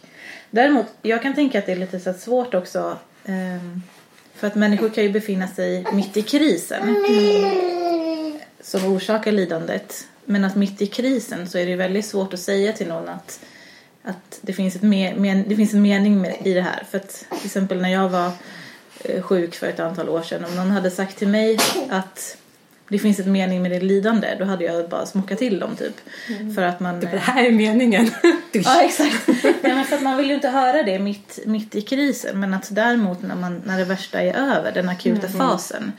Däremot, 0.51 0.85
jag 1.01 1.21
kan 1.21 1.33
tänka 1.33 1.59
att 1.59 1.65
det 1.65 1.71
är 1.71 1.75
lite 1.75 1.99
så 1.99 2.13
svårt 2.13 2.53
också. 2.53 2.97
eh, 3.25 3.79
för 4.37 4.47
att 4.47 4.55
människor 4.55 4.89
kan 4.89 5.03
ju 5.03 5.11
befinna 5.11 5.47
sig 5.47 5.85
mitt 5.93 6.17
i 6.17 6.21
krisen. 6.21 6.95
Som 8.61 8.85
orsakar 8.85 9.31
lidandet. 9.31 10.07
Men 10.25 10.43
att 10.43 10.55
mitt 10.55 10.81
i 10.81 10.87
krisen 10.87 11.49
så 11.49 11.57
är 11.57 11.65
det 11.65 11.75
väldigt 11.75 12.05
svårt 12.05 12.33
att 12.33 12.39
säga 12.39 12.73
till 12.73 12.87
någon 12.87 13.09
att, 13.09 13.39
att 14.03 14.39
det, 14.41 14.53
finns 14.53 14.75
ett 14.75 14.81
men, 14.81 15.43
det 15.47 15.55
finns 15.55 15.73
en 15.73 15.81
mening 15.81 16.21
med, 16.21 16.35
i 16.43 16.53
det 16.53 16.61
här. 16.61 16.83
För 16.89 16.97
att 16.97 17.25
till 17.29 17.45
exempel 17.45 17.81
när 17.81 17.89
jag 17.89 18.09
var 18.09 18.31
eh, 19.03 19.21
sjuk 19.21 19.55
för 19.55 19.67
ett 19.67 19.79
antal 19.79 20.09
år 20.09 20.21
sedan. 20.21 20.45
Om 20.45 20.55
någon 20.55 20.71
hade 20.71 20.91
sagt 20.91 21.17
till 21.17 21.27
mig 21.27 21.59
att 21.89 22.37
det 22.89 22.99
finns 22.99 23.19
ett 23.19 23.27
mening 23.27 23.61
med 23.61 23.71
det 23.71 23.79
lidande. 23.79 24.35
Då 24.39 24.45
hade 24.45 24.65
jag 24.65 24.89
bara 24.89 25.05
smockat 25.05 25.37
till 25.37 25.59
dem 25.59 25.75
typ. 25.75 25.95
För 26.55 26.61
att 26.61 26.79
man... 26.79 26.99
Det 26.99 27.07
här 27.07 27.45
är 27.45 27.51
meningen. 27.51 28.11
Ja, 28.51 28.81
exakt. 28.81 29.27
Nej, 29.27 29.55
men 29.63 29.85
för 29.85 29.95
att 29.95 30.01
man 30.01 30.17
vill 30.17 30.27
ju 30.27 30.33
inte 30.35 30.49
höra 30.49 30.83
det 30.83 30.99
mitt, 30.99 31.39
mitt 31.45 31.75
i 31.75 31.81
krisen. 31.81 32.39
Men 32.39 32.53
att 32.53 32.75
däremot 32.75 33.21
när, 33.21 33.35
man, 33.35 33.61
när 33.65 33.77
det 33.77 33.85
värsta 33.85 34.21
är 34.21 34.33
över, 34.33 34.71
den 34.71 34.89
akuta 34.89 35.27
fasen. 35.27 35.91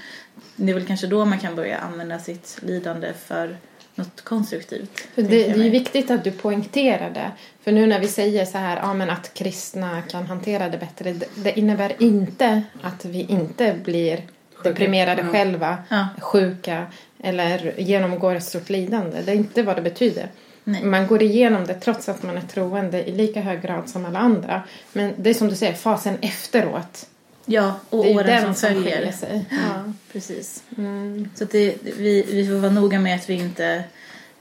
Det 0.56 0.70
är 0.70 0.74
väl 0.74 0.86
kanske 0.86 1.06
då 1.06 1.24
man 1.24 1.38
kan 1.38 1.56
börja 1.56 1.78
använda 1.78 2.18
sitt 2.18 2.58
lidande 2.62 3.12
för 3.26 3.56
något 3.94 4.20
konstruktivt. 4.20 5.00
För 5.14 5.22
det, 5.22 5.28
det 5.28 5.66
är 5.66 5.70
viktigt 5.70 6.10
att 6.10 6.24
du 6.24 6.30
poängterar 6.30 7.10
det. 7.10 7.30
För 7.64 7.72
nu 7.72 7.86
när 7.86 8.00
vi 8.00 8.08
säger 8.08 8.44
så 8.44 8.58
här, 8.58 8.76
ja, 8.76 8.94
men 8.94 9.10
att 9.10 9.34
kristna 9.34 10.02
kan 10.02 10.26
hantera 10.26 10.68
det 10.68 10.78
bättre. 10.78 11.12
Det, 11.12 11.28
det 11.34 11.58
innebär 11.58 12.02
inte 12.02 12.62
att 12.82 13.04
vi 13.04 13.22
inte 13.22 13.76
blir 13.84 14.22
deprimerade 14.62 15.22
Ja. 15.22 15.32
själva, 15.32 15.78
Ja. 15.88 16.06
sjuka 16.20 16.86
eller 17.22 17.74
genomgår 17.80 18.34
ett 18.34 18.44
stort 18.44 18.68
lidande. 18.70 19.22
Det 19.22 19.32
är 19.32 19.36
inte 19.36 19.62
vad 19.62 19.76
det 19.76 19.82
betyder. 19.82 20.26
Nej. 20.64 20.84
Man 20.84 21.06
går 21.06 21.22
igenom 21.22 21.66
det 21.66 21.74
trots 21.74 22.08
att 22.08 22.22
man 22.22 22.36
är 22.36 22.40
troende 22.40 23.08
i 23.08 23.12
lika 23.12 23.40
hög 23.40 23.62
grad 23.62 23.88
som 23.88 24.04
alla 24.04 24.18
andra. 24.18 24.62
Men 24.92 25.12
det 25.16 25.30
är 25.30 25.34
som 25.34 25.48
du 25.48 25.54
säger, 25.56 25.72
fasen 25.74 26.16
efteråt. 26.20 27.06
Ja, 27.46 27.74
och 27.90 28.04
Det 28.04 28.10
är 28.10 28.16
åren 28.16 28.26
den 28.26 28.42
som 28.44 28.54
som 28.54 28.68
följer. 28.84 29.12
sig. 29.12 29.44
Ja. 29.50 29.92
Precis. 30.12 30.62
Mm. 30.78 31.28
Så 31.34 31.44
det, 31.44 31.74
vi, 31.98 32.22
vi 32.32 32.46
får 32.46 32.54
vara 32.54 32.72
noga 32.72 33.00
med 33.00 33.14
att 33.14 33.30
vi 33.30 33.34
inte, 33.34 33.84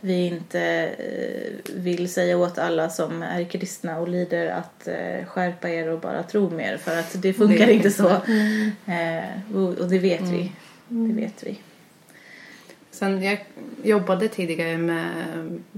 vi 0.02 0.28
inte 0.28 0.62
eh, 0.98 1.74
vill 1.76 2.14
säga 2.14 2.38
åt 2.38 2.58
alla 2.58 2.90
som 2.90 3.24
är 3.24 3.44
kristna 3.44 4.00
och 4.00 4.08
lider 4.08 4.48
att 4.48 4.88
eh, 4.88 5.26
skärpa 5.26 5.70
er 5.70 5.90
och 5.90 6.00
bara 6.00 6.24
tro 6.24 6.50
mer. 6.50 6.78
För 6.78 7.00
att 7.00 7.22
det 7.22 7.34
funkar 7.34 7.68
Det 7.68 7.74
inte 7.74 7.92
så. 7.92 8.10
Eh, 8.86 9.56
och, 9.56 9.90
det 9.90 10.00
vet 10.00 10.22
vi. 10.22 10.52
Det 10.88 11.14
vet 11.14 11.44
vi. 11.44 11.60
Sen 12.92 13.24
jag 13.24 13.46
jobbade 13.84 14.28
tidigare 14.28 14.78
med 14.78 15.12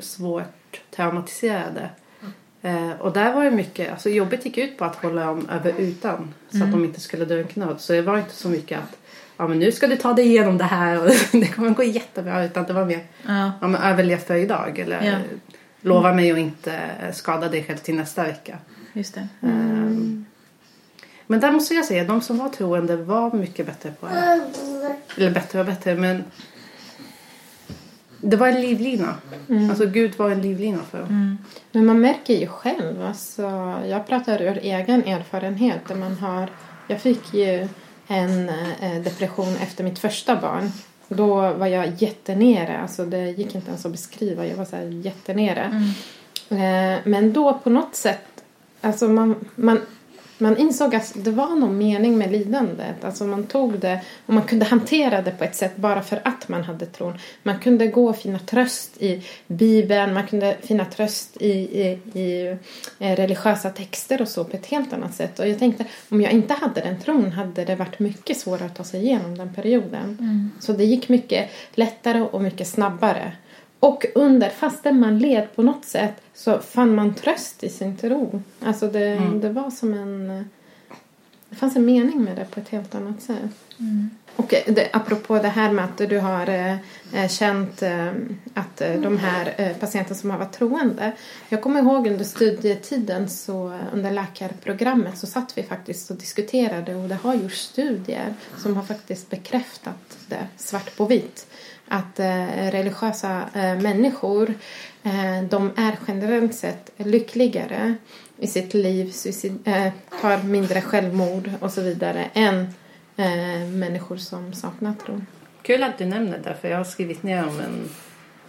svårt 0.02 0.82
traumatiserade 0.92 1.90
och 3.00 3.14
där 3.14 3.34
var 3.34 3.44
det 3.44 3.52
mycket, 3.52 3.92
alltså 3.92 4.10
jobbet 4.10 4.46
gick 4.46 4.58
ut 4.58 4.78
på 4.78 4.86
att 4.86 4.96
hålla 4.96 5.26
dem 5.26 5.50
över 5.50 5.74
utan 5.78 6.34
så 6.50 6.64
att 6.64 6.72
de 6.72 6.86
inte 6.86 7.00
skulle 7.00 7.44
knöd. 7.44 7.82
Så 7.82 7.94
det 7.94 8.02
var 8.02 8.18
inte 8.18 8.36
så 8.36 8.50
mycket 8.50 8.80
att 8.80 8.99
ja, 9.40 9.48
men 9.48 9.60
nu 9.60 9.72
ska 9.72 9.88
du 9.88 9.96
ta 9.96 10.14
dig 10.14 10.26
igenom 10.28 10.58
det 10.58 10.64
här 10.64 11.04
och 11.04 11.10
det 11.40 11.48
kommer 11.48 11.70
gå 11.70 11.84
jättebra 11.84 12.44
utan 12.46 12.64
det 12.66 12.74
var 12.74 12.86
mer 12.86 13.00
Ja. 13.28 13.52
ja, 13.62 13.68
men 13.68 13.82
överlev 13.82 14.18
för 14.18 14.36
idag 14.36 14.80
eller 14.80 15.04
Ja. 15.06 15.16
lova 15.82 16.14
mig 16.14 16.32
att 16.32 16.38
inte 16.38 16.80
skada 17.14 17.50
dig 17.50 17.64
själv 17.64 17.78
till 17.78 17.96
nästa 17.96 18.24
vecka. 18.24 18.58
Just 18.94 19.14
det. 19.14 19.28
Ehm, 19.42 20.26
Men 21.28 21.40
där 21.40 21.52
måste 21.52 21.74
jag 21.74 21.86
säga, 21.86 22.04
de 22.04 22.22
som 22.22 22.38
var 22.38 22.50
troende 22.50 22.96
var 22.96 23.32
mycket 23.34 23.66
bättre 23.66 23.92
på 24.00 24.06
det. 24.08 24.42
Eller 25.18 25.32
bättre 25.32 25.60
och 25.60 25.66
bättre, 25.66 25.96
men 25.96 26.24
det 28.22 28.38
var 28.38 28.48
en 28.48 28.62
livlina. 28.62 29.16
Alltså 29.70 29.86
Gud 29.86 30.18
var 30.18 30.30
en 30.30 30.42
livlina 30.42 30.80
för 30.92 31.00
dem. 31.00 31.38
Men 31.72 31.86
man 31.86 32.00
märker 32.02 32.34
ju 32.34 32.48
själv. 32.48 33.06
Alltså, 33.06 33.42
jag 33.86 34.08
pratar 34.08 34.42
ur 34.42 34.58
egen 34.58 35.04
erfarenhet. 35.04 35.88
Där 35.88 35.96
man 35.96 36.14
har, 36.18 36.50
jag 36.88 37.02
fick 37.02 37.34
ju 37.34 37.68
en 38.12 38.50
eh, 38.50 39.02
depression 39.04 39.56
efter 39.62 39.84
mitt 39.84 40.00
första 40.00 40.36
barn. 40.36 40.72
Då 41.08 41.54
var 41.54 41.68
jag 41.68 41.94
jättenere. 41.98 42.78
Alltså, 42.78 43.06
det 43.06 43.30
gick 43.30 43.56
inte 43.56 43.68
ens 43.68 43.86
att 43.86 43.92
beskriva. 43.92 44.46
Jag 44.46 44.56
var 44.56 44.66
så 44.66 44.76
här 44.76 44.86
jättenere. 44.86 45.94
Eh, 46.50 47.00
men 47.04 47.34
då 47.34 47.54
på 47.54 47.70
något 47.70 47.96
sätt, 47.96 48.44
alltså 48.82 49.08
man, 49.08 49.36
man, 49.56 49.82
man 50.40 50.58
insåg 50.58 50.96
att 50.96 51.14
det 51.16 51.32
var 51.32 51.56
någon 51.56 51.78
mening 51.78 52.18
med 52.18 52.32
lidandet. 52.32 53.04
Alltså 53.04 53.24
man 53.24 53.44
tog 53.44 53.80
det 53.80 54.00
och 54.26 54.34
man 54.34 54.44
kunde 54.44 54.66
hantera 54.66 55.22
det 55.22 55.32
på 55.32 55.44
ett 55.44 55.56
sätt 55.56 55.76
bara 55.76 56.02
för 56.02 56.22
att 56.24 56.50
man 56.50 56.64
hade 56.64 56.86
tron. 56.86 57.20
Man 57.44 57.60
kunde 57.60 57.88
gå 57.88 58.10
och 58.10 58.18
finna 58.18 58.40
tröst 58.40 59.02
i 59.02 59.24
Bibeln, 59.48 60.14
man 60.14 60.28
kunde 60.28 60.58
finna 60.62 60.86
tröst 60.86 61.38
i, 61.42 61.52
i, 61.82 62.00
i 62.20 62.58
eh, 63.00 63.16
religiösa 63.16 63.70
texter 63.70 64.22
och 64.22 64.28
så 64.28 64.44
på 64.44 64.58
ett 64.58 64.66
helt 64.66 64.94
annat 64.94 65.14
sätt. 65.14 65.40
Och 65.40 65.48
jag 65.48 65.60
tänkte, 65.60 65.86
om 66.10 66.22
jag 66.22 66.32
inte 66.32 66.54
hade 66.54 66.82
den 66.82 67.00
tron 67.00 67.32
hade 67.32 67.66
det 67.66 67.76
varit 67.76 68.00
mycket 68.00 68.38
svårare 68.38 68.66
att 68.66 68.76
ta 68.76 68.84
sig 68.84 69.02
igenom 69.02 69.38
den 69.38 69.54
perioden. 69.54 70.52
Så 70.60 70.74
det 70.74 70.84
gick 70.84 71.10
mycket 71.10 71.50
lättare 71.74 72.22
och 72.22 72.42
mycket 72.42 72.68
snabbare. 72.68 73.32
Och 73.80 74.06
under, 74.16 74.50
fastän 74.50 75.00
man 75.00 75.20
led 75.20 75.56
på 75.56 75.64
något 75.64 75.86
sätt 75.86 76.22
så 76.34 76.60
fann 76.60 76.96
man 76.96 77.14
tröst 77.14 77.64
i 77.64 77.70
sin 77.70 77.98
tro. 77.98 78.42
Alltså 78.60 78.88
det, 78.88 79.22
det 79.42 79.50
var 79.50 79.70
som 79.70 79.94
en... 79.94 80.50
Det 81.50 81.56
fanns 81.56 81.76
en 81.76 81.86
mening 81.86 82.24
med 82.24 82.36
det 82.36 82.46
på 82.52 82.60
ett 82.60 82.70
helt 82.70 82.96
annat 82.96 83.22
sätt. 83.22 83.52
Och 84.36 84.54
eh, 84.54 84.74
det, 84.74 84.90
apropå 84.94 85.40
det 85.40 85.48
här 85.48 85.72
med 85.72 85.86
att 85.86 85.98
du 85.98 86.20
har 86.20 86.50
eh, 87.14 87.28
känt 87.30 87.82
eh, 87.82 88.12
att 88.54 88.82
eh, 88.82 88.94
de 88.94 89.18
här 89.18 89.54
eh, 89.58 89.78
patienterna 89.78 90.16
som 90.16 90.32
har 90.32 90.38
varit 90.38 90.54
troende. 90.54 91.12
Jag 91.50 91.62
kommer 91.62 91.80
ihåg 91.80 92.08
under 92.08 92.26
studietiden 92.26 93.30
så 93.30 93.80
under 93.94 94.12
läkarprogrammet 94.12 95.18
så 95.18 95.28
satt 95.28 95.58
vi 95.58 95.64
faktiskt 95.64 96.12
och 96.12 96.18
diskuterade 96.18 96.96
och 96.96 97.10
det 97.10 97.16
har 97.16 97.36
gjorts 97.36 97.62
studier 97.62 98.34
som 98.58 98.76
har 98.76 98.84
faktiskt 98.84 99.30
bekräftat 99.30 100.18
det 100.28 100.48
svart 100.58 100.98
på 100.98 101.06
vitt. 101.06 101.48
Att 101.90 102.20
eh, 102.20 102.72
religiösa 102.72 103.50
eh, 103.54 103.82
människor 103.82 104.54
eh, 105.04 105.44
de 105.50 105.72
är 105.78 105.98
generellt 106.08 106.56
sett 106.56 106.92
lyckligare 106.98 107.96
i 108.38 108.48
sitt 108.48 108.74
liv, 108.74 109.12
suicid, 109.12 109.60
eh, 109.66 109.94
tar 110.22 110.44
mindre 110.44 110.82
självmord 110.82 111.52
och 111.60 111.72
så 111.72 111.82
vidare 111.82 112.30
än 112.34 112.60
eh, 113.18 113.68
människor 113.68 114.18
som 114.18 114.54
saknar 114.54 114.94
tro. 115.06 115.22
Kul 115.62 115.84
att 115.84 115.98
du 115.98 116.06
nämner 116.06 116.38
det, 116.38 116.56
för 116.62 116.70
jag 116.70 116.78
har 116.78 116.84
skrivit 116.84 117.24
ner 117.24 117.48
om 117.48 117.60
en 117.60 117.90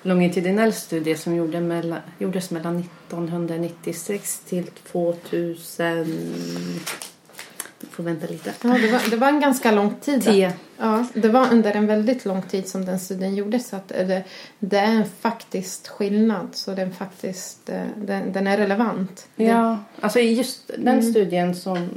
longitudinell 0.02 0.72
studie 0.72 1.16
som 1.16 1.36
gjorde 1.36 1.60
mellan, 1.60 2.00
gjordes 2.18 2.50
mellan 2.50 2.78
1996 2.78 4.38
till 4.38 4.66
2000... 4.66 6.06
Får 7.90 8.02
vänta 8.02 8.26
lite. 8.26 8.52
Ja, 8.62 8.68
det, 8.68 8.92
var, 8.92 9.10
det 9.10 9.16
var 9.16 9.28
en 9.28 9.40
ganska 9.40 9.72
lång 9.72 9.94
tid. 9.94 10.22
Tio. 10.22 10.52
Ja, 10.78 11.06
det 11.14 11.28
var 11.28 11.52
under 11.52 11.72
en 11.72 11.86
väldigt 11.86 12.24
lång 12.24 12.42
tid 12.42 12.68
som 12.68 12.84
den 12.84 12.98
studien 12.98 13.34
gjordes. 13.34 13.68
Så 13.68 13.76
att 13.76 13.88
det, 13.88 14.24
det 14.58 14.78
är 14.78 14.92
en 14.92 15.04
faktisk 15.20 15.88
skillnad. 15.88 16.48
Så 16.52 16.74
den, 16.74 16.92
faktiskt, 16.92 17.68
eh, 17.68 17.82
den, 17.96 18.32
den 18.32 18.46
är 18.46 18.56
relevant. 18.56 19.28
Ja, 19.36 19.78
alltså 20.00 20.18
i 20.18 20.34
just 20.34 20.70
den 20.78 21.02
studien 21.02 21.54
som, 21.54 21.88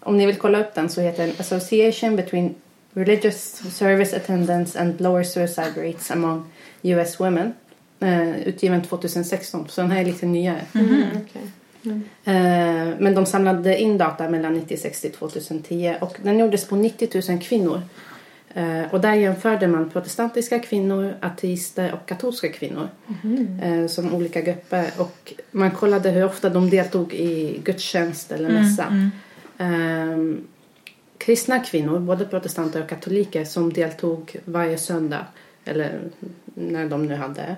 om 0.00 0.16
ni 0.16 0.26
vill 0.26 0.36
kolla 0.36 0.60
upp 0.60 0.74
den 0.74 0.88
så 0.88 1.00
heter 1.00 1.26
den 1.26 1.34
Association 1.38 2.16
between 2.16 2.54
Religious 2.92 3.62
Service 3.76 4.14
Attendance 4.14 4.80
and 4.80 5.00
Lower 5.00 5.22
Suicide 5.22 5.72
Rates 5.76 6.10
Among 6.10 6.44
US 6.82 7.20
Women. 7.20 7.52
Eh, 8.00 8.40
utgiven 8.40 8.82
2016, 8.82 9.68
så 9.68 9.80
den 9.80 9.90
här 9.90 10.00
är 10.00 10.04
lite 10.04 10.26
nyare. 10.26 10.64
Mm, 10.74 11.02
okej. 11.12 11.42
Eh, 12.24 12.94
men 12.98 13.14
de 13.14 13.26
samlade 13.26 13.80
in 13.80 13.98
data 13.98 14.28
mellan 14.28 14.54
96 14.54 15.00
till 15.00 15.12
2010 15.12 15.94
och 16.00 16.16
den 16.22 16.38
gjordes 16.38 16.68
på 16.68 16.76
90 16.76 17.30
000 17.30 17.40
kvinnor. 17.40 17.82
Eh, 18.54 18.82
och 18.90 19.00
där 19.00 19.14
jämförde 19.14 19.68
man 19.68 19.90
protestantiska 19.90 20.58
kvinnor, 20.58 21.14
ateister 21.20 21.92
och 21.94 22.08
katolska 22.08 22.48
kvinnor 22.48 22.88
eh, 23.62 23.86
som 23.86 24.14
olika 24.14 24.40
grupper. 24.40 24.90
Och 24.98 25.32
man 25.50 25.70
kollade 25.70 26.10
hur 26.10 26.24
ofta 26.24 26.48
de 26.48 26.70
deltog 26.70 27.14
i 27.14 27.60
gudstjänst 27.64 28.32
eller 28.32 28.48
mässa. 28.50 29.10
Eh, 29.58 30.34
kristna 31.18 31.58
kvinnor, 31.58 31.98
både 31.98 32.24
protestanter 32.24 32.82
och 32.82 32.88
katoliker, 32.88 33.44
som 33.44 33.72
deltog 33.72 34.36
varje 34.44 34.78
söndag 34.78 35.26
eller 35.64 36.00
när 36.54 36.88
de 36.88 37.06
nu 37.06 37.14
hade 37.14 37.56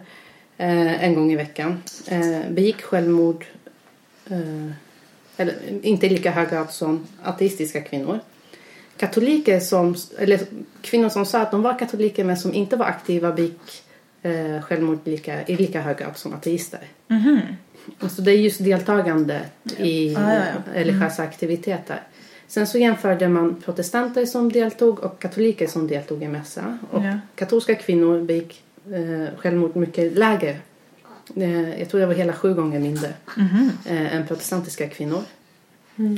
en 0.57 1.15
gång 1.15 1.33
i 1.33 1.37
veckan, 1.37 1.83
begick 2.51 2.83
självmord 2.83 3.45
eller 5.37 5.55
inte 5.83 6.07
i 6.07 6.11
lika 6.11 6.31
hög 6.31 6.51
grad 6.51 6.71
som 6.71 7.07
ateistiska 7.23 7.81
kvinnor. 7.81 8.21
Katoliker 8.97 9.61
som, 9.61 9.95
eller 10.19 10.41
kvinnor 10.83 11.09
som 11.09 11.27
sa 11.27 11.41
att 11.41 11.51
de 11.51 11.63
var 11.63 11.79
katoliker 11.79 12.25
men 12.25 12.37
som 12.37 12.55
inte 12.55 12.77
var 12.77 12.87
aktiva 12.87 13.33
begick 13.33 13.83
eh, 14.23 14.63
självmord 14.63 14.99
lika, 15.05 15.47
i 15.47 15.57
lika 15.57 15.81
hög 15.81 15.97
grad 15.99 16.17
som 16.17 16.35
ateister. 16.35 16.81
Mhm. 17.09 17.41
Alltså 17.99 18.23
det 18.23 18.31
är 18.33 18.37
just 18.37 18.65
deltagande 18.65 19.41
i 19.79 20.13
Ja, 20.13 20.35
ja, 20.35 20.43
ja. 20.45 20.73
religiösa 20.75 21.23
aktiviteter. 21.23 22.01
Sen 22.49 22.67
så 22.67 22.79
jämförde 22.79 23.29
man 23.29 23.63
protestanter 23.65 24.27
som 24.27 24.53
deltog 24.53 25.01
och 25.01 25.19
katoliker 25.23 25.67
som 25.67 25.87
deltog 25.87 26.23
i 26.23 26.29
mässa. 26.29 26.79
Och 26.91 27.05
Ja. 27.05 27.19
katolska 27.35 27.75
kvinnor 27.75 28.23
begick 28.25 28.63
eh, 28.93 29.37
självmord 29.39 29.77
mycket 29.77 30.19
lägre. 30.19 30.57
Eh, 31.37 31.79
jag 31.81 31.89
tror 31.89 32.01
det 32.01 32.07
var 32.07 32.15
hela 32.15 32.33
sju 32.33 32.55
gånger 32.55 32.81
mindre 32.81 33.09
eh, 33.87 34.17
än 34.17 34.27
protestantiska 34.27 34.89
kvinnor. 34.89 35.23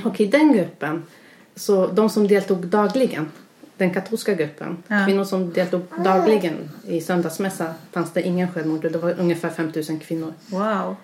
Och 0.04 0.21
i 0.21 0.26
den 0.26 0.52
gruppen, 0.52 1.02
så 1.56 1.87
de 1.87 2.11
som 2.11 2.28
deltog 2.28 2.66
dagligen, 2.66 3.30
den 3.76 3.94
katolska 3.94 4.35
gruppen, 4.35 4.76
Ja. 4.88 5.04
kvinnor 5.06 5.25
som 5.25 5.52
deltog 5.52 5.83
dagligen 6.04 6.71
i 6.87 7.00
söndagsmässa 7.00 7.75
fanns 7.92 8.12
det 8.12 8.23
ingen 8.23 8.52
självmord 8.52 8.85
och 8.85 8.92
det 8.92 8.99
var 8.99 9.14
ungefär 9.21 9.50
5000 9.50 9.99
kvinnor. 10.00 10.33
Wow. 10.47 10.97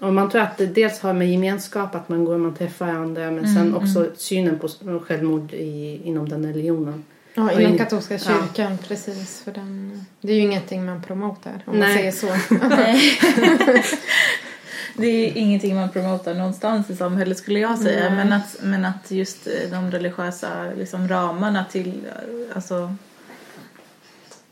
Och 0.00 0.12
man 0.12 0.30
tror 0.30 0.42
att 0.42 0.58
det 0.58 0.66
dels 0.66 1.00
har 1.00 1.12
med 1.12 1.30
gemenskap, 1.32 1.94
att 1.94 2.08
man 2.08 2.24
går 2.24 2.34
och 2.34 2.40
man 2.40 2.54
träffar 2.54 2.88
andra, 2.88 3.30
men 3.30 3.54
sen 3.54 3.74
också 3.74 4.06
synen 4.16 4.58
på 4.58 4.68
självmord 5.00 5.52
i, 5.52 6.00
inom 6.04 6.28
den 6.28 6.46
religionen. 6.46 7.04
Ja, 7.38 7.52
inom 7.52 7.72
in- 7.72 7.78
katolska 7.78 8.14
ja. 8.14 8.20
kyrkan, 8.20 8.78
precis. 8.78 9.40
För 9.44 9.52
den, 9.52 10.04
det 10.20 10.32
är 10.32 10.36
ju 10.36 10.42
ingenting 10.42 10.84
man 10.84 11.02
promotar, 11.02 11.62
om 11.66 11.78
man 11.78 11.88
Nej. 11.88 11.96
säger 11.96 12.12
så. 12.12 12.54
Nej. 12.68 13.18
Det 14.96 15.06
är 15.06 15.36
ingenting 15.36 15.74
man 15.74 15.90
promotar 15.90 16.34
någonstans 16.34 16.90
i 16.90 16.96
samhället 16.96 17.38
skulle 17.38 17.58
jag 17.58 17.78
säga. 17.78 18.10
Men 18.10 18.32
att, 18.32 18.56
men 18.62 18.84
att 18.84 19.10
just 19.10 19.46
eh, 19.46 19.70
de 19.70 19.90
religiösa 19.90 20.64
liksom, 20.76 21.08
ramarna 21.08 21.64
till 21.64 22.06
eh, 22.06 22.56
alltså, 22.56 22.94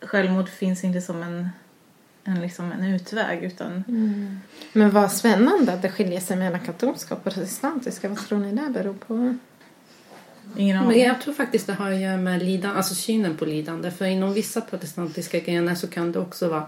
självmord 0.01 0.49
finns 0.49 0.85
inte 0.85 1.01
som 1.01 1.23
en, 1.23 1.49
en, 2.25 2.41
liksom 2.41 2.73
en 2.73 2.85
utväg 2.85 3.43
utan 3.45 3.85
Men 4.73 4.91
vad 4.91 5.13
spännande 5.13 5.73
att 5.73 5.83
det 5.83 5.91
skiljer 5.91 6.21
sig 6.21 6.37
mellan 6.37 6.61
katolska 6.61 7.15
och 7.15 7.25
protestantiska. 7.25 8.09
Vad 8.09 8.27
tror 8.27 8.39
ni 8.39 8.53
det 8.53 8.71
beror 8.71 8.95
på? 8.95 9.37
Ingen 10.57 10.77
Men 10.77 10.87
aning. 10.87 11.03
jag 11.03 11.21
tror 11.21 11.35
faktiskt 11.35 11.67
det 11.67 11.73
har 11.73 11.93
att 11.93 12.01
göra 12.01 12.17
med 12.17 12.43
lidande, 12.43 12.77
alltså 12.77 12.95
synen 12.95 13.37
på 13.37 13.45
lidande. 13.45 13.91
För 13.91 14.05
inom 14.05 14.33
vissa 14.33 14.61
protestantiska 14.61 15.39
grenar 15.39 15.75
så 15.75 15.87
kan 15.87 16.13
det 16.13 16.19
också 16.19 16.49
vara 16.49 16.65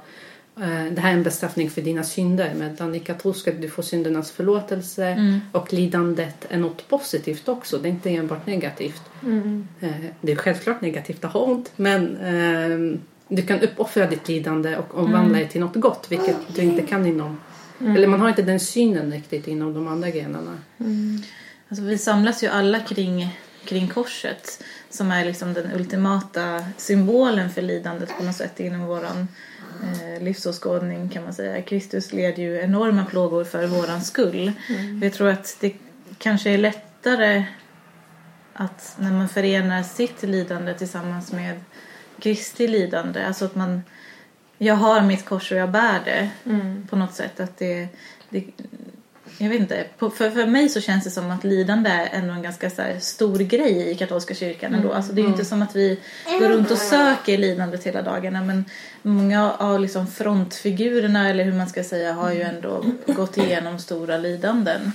eh, 0.56 0.92
det 0.92 1.00
här 1.00 1.11
är 1.11 1.14
en 1.14 1.23
bestraffning 1.23 1.70
för 1.70 1.82
dina 1.82 2.04
synder. 2.04 2.54
Medan 2.54 2.94
i 2.94 3.00
katolska 3.00 3.52
du 3.52 3.68
får 3.68 3.82
syndernas 3.82 4.30
förlåtelse 4.30 5.40
och 5.52 5.73
lidandet 5.73 6.47
är 6.49 6.58
något 6.58 6.88
positivt 6.88 7.49
också. 7.49 7.78
Det 7.78 7.88
är 7.88 7.90
inte 7.90 8.11
enbart 8.11 8.47
negativt. 8.47 9.02
Eh, 9.80 9.90
det 10.20 10.32
är 10.32 10.37
självklart 10.37 10.80
negativt 10.80 11.25
att 11.25 11.32
ha 11.32 11.40
ont 11.40 11.73
men 11.76 12.16
eh, 12.16 13.00
du 13.28 13.42
kan 13.42 13.61
uppoffra 13.61 14.06
ditt 14.06 14.28
lidande 14.28 14.76
och 14.76 14.99
omvandla 14.99 15.38
det 15.38 15.47
till 15.47 15.61
något 15.61 15.75
gott 15.76 16.06
vilket 16.08 16.37
du 16.54 16.62
inte 16.62 16.82
kan 16.82 17.06
inom 17.06 17.37
eller 17.80 18.06
man 18.06 18.20
har 18.20 18.28
inte 18.28 18.42
den 18.42 18.61
synen 18.61 19.12
riktigt 19.12 19.49
inom 19.49 19.75
de 19.75 19.88
andra 19.88 20.11
grenarna. 20.11 20.58
Alltså, 21.68 21.85
vi 21.85 21.99
samlas 21.99 22.42
ju 22.42 22.47
alla 22.47 22.80
kring, 22.80 23.38
kring 23.68 23.88
korset 23.88 24.64
som 24.90 25.10
är 25.10 25.25
liksom 25.25 25.54
den 25.54 25.72
ultimata 25.72 26.64
symbolen 26.76 27.50
för 27.50 27.62
lidandet 27.62 28.16
på 28.18 28.25
något 28.25 28.37
sätt 28.37 28.60
inom 28.60 28.87
våran 28.87 29.28
eh, 29.82 30.22
livsåskådning 30.22 31.08
kan 31.08 31.25
man 31.25 31.34
säga. 31.34 31.62
Kristus 31.62 32.12
led 32.12 32.38
ju 32.38 32.60
enorma 32.60 33.04
plågor 33.04 33.44
för 33.44 33.66
våran 33.66 34.02
skull. 34.02 34.52
Jag 35.02 35.12
tror 35.12 35.28
att 35.28 35.56
det 35.60 35.75
kanske 36.18 36.50
är 36.50 36.58
lättare 36.58 37.44
att 38.52 38.96
när 38.98 39.12
man 39.12 39.28
förenar 39.28 39.82
sitt 39.82 40.22
lidande 40.22 40.75
tillsammans 40.75 41.32
med 41.32 41.60
Kristi 42.20 42.68
lidande, 42.68 43.25
alltså 43.25 43.44
att 43.44 43.54
man 43.54 43.82
jag 44.58 44.75
har 44.75 45.02
mitt 45.02 45.25
kors 45.25 45.52
och 45.52 45.58
jag 45.58 45.70
bär 45.70 46.00
det 46.04 46.30
på 46.90 46.96
något 46.96 47.14
sätt. 47.14 47.40
Att 47.40 47.56
det, 47.56 47.88
det, 48.28 48.44
jag 49.38 49.49
vet 49.49 49.61
inte, 49.61 49.85
på, 49.99 50.11
för, 50.11 50.30
för 50.30 50.47
mig 50.47 50.68
så 50.68 50.80
känns 50.80 51.04
det 51.04 51.11
som 51.11 51.30
att 51.30 51.44
lidande 51.44 51.90
är 51.90 52.08
ändå 52.12 52.32
en 52.32 52.42
ganska 52.42 52.70
så 52.70 52.82
här, 52.82 52.99
stor 52.99 53.38
grej 53.38 53.90
i 53.90 53.94
katolska 53.94 54.35
kyrkan 54.35 54.75
ändå. 54.75 54.92
Alltså 54.92 55.12
det 55.12 55.20
är 55.20 55.23
ju 55.23 55.28
inte 55.28 55.44
som 55.44 55.62
att 55.62 55.76
vi 55.76 56.00
går 56.40 56.49
runt 56.49 56.70
och 56.70 56.78
söker 56.78 57.38
lidandet 57.38 57.85
hela 57.85 58.02
dagarna 58.02 58.44
men 58.44 58.64
många 59.02 59.52
av 59.52 59.80
liksom 59.80 60.06
frontfigurerna 60.06 61.28
eller 61.28 61.44
hur 61.44 61.52
man 61.52 61.68
ska 61.68 61.85
säga 61.85 62.12
har 62.12 62.32
ju 62.32 62.42
ändå 62.42 62.85
gått 63.06 63.37
igenom 63.37 63.78
stora 63.78 64.18
lidanden. 64.18 64.92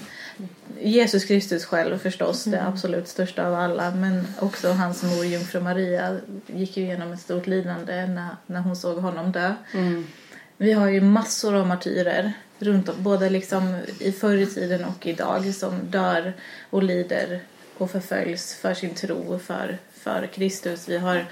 Jesus 0.81 1.25
Kristus 1.25 1.65
själv 1.65 1.97
förstås, 1.97 2.43
det 2.43 2.63
absolut 2.63 3.07
största 3.07 3.47
av 3.47 3.55
alla 3.55 3.91
men 3.91 4.27
också 4.39 4.71
hans 4.71 5.03
mor 5.03 5.25
jungfru 5.25 5.61
Maria 5.61 6.17
gick 6.47 6.77
ju 6.77 6.83
igenom 6.83 7.11
ett 7.11 7.19
stort 7.21 7.47
lidande 7.47 8.07
när, 8.07 8.35
när 8.45 8.59
hon 8.59 8.75
såg 8.75 8.97
honom 8.97 9.31
dö. 9.31 9.55
Vi 10.57 10.73
har 10.73 10.89
ju 10.89 11.01
massor 11.01 11.55
av 11.55 11.67
martyrer 11.67 12.33
runt 12.63 12.89
om, 12.89 12.95
både 12.99 13.29
liksom 13.29 13.77
i 13.99 14.11
förr 14.11 14.37
i 14.37 14.45
tiden 14.45 14.85
och 14.85 15.07
idag 15.07 15.55
som 15.55 15.79
dör 15.89 16.33
och 16.69 16.83
lider 16.83 17.39
och 17.77 17.91
förföljs 17.91 18.55
för 18.55 18.73
sin 18.73 18.93
tro 18.93 19.39
för, 19.39 19.77
för 19.93 20.29
Kristus. 20.33 20.89
Vi 20.89 20.97
har 20.97 21.25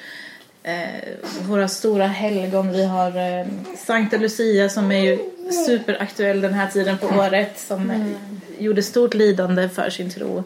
eh, 0.63 1.13
våra 1.41 1.67
stora 1.67 2.07
helgon. 2.07 2.71
Vi 2.71 2.85
har 2.85 3.39
eh, 3.39 3.47
Sankta 3.77 4.17
Lucia 4.17 4.69
som 4.69 4.91
är 4.91 5.01
ju 5.01 5.19
superaktuell 5.65 6.41
den 6.41 6.53
här 6.53 6.67
tiden 6.67 6.97
på 6.97 7.07
året 7.07 7.59
som 7.59 7.91
eh, 7.91 8.07
gjorde 8.63 8.83
stort 8.83 9.13
lidande 9.13 9.69
för 9.69 9.89
sin 9.89 10.09
tro. 10.09 10.43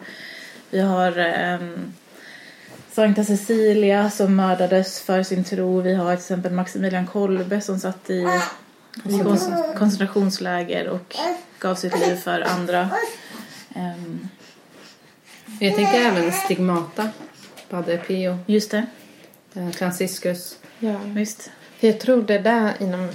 Vi 0.69 0.79
har 0.79 1.19
eh, 1.19 1.59
Sankta 2.91 3.23
Cecilia 3.23 4.09
som 4.09 4.35
mördades 4.35 5.01
för 5.01 5.23
sin 5.23 5.43
tro. 5.43 5.81
Vi 5.81 5.93
har 5.93 6.15
till 6.15 6.21
exempel 6.21 6.51
Maximilian 6.51 7.07
Kolbe 7.07 7.61
som 7.61 7.79
satt 7.79 8.09
i, 8.09 8.25
koncentrationsläger 9.77 10.87
och 10.87 11.15
gav 11.59 11.75
sitt 11.75 11.99
liv 11.99 12.15
för 12.15 12.41
andra. 12.41 12.89
Ehm, 13.75 14.27
Jag 15.59 15.75
tänker 15.75 16.01
även 16.01 16.31
stigmata. 16.31 17.09
Padre 17.69 17.97
Pio, 17.97 18.37
just 18.45 18.71
det, 18.71 18.85
eh, 19.53 19.69
Franciscus. 19.69 20.57
Ja. 20.79 20.97
visst. 21.03 21.51
För 21.79 21.87
jag 21.87 21.99
tror 21.99 22.21
det 22.23 22.39
där 22.39 22.73
inom 22.79 23.09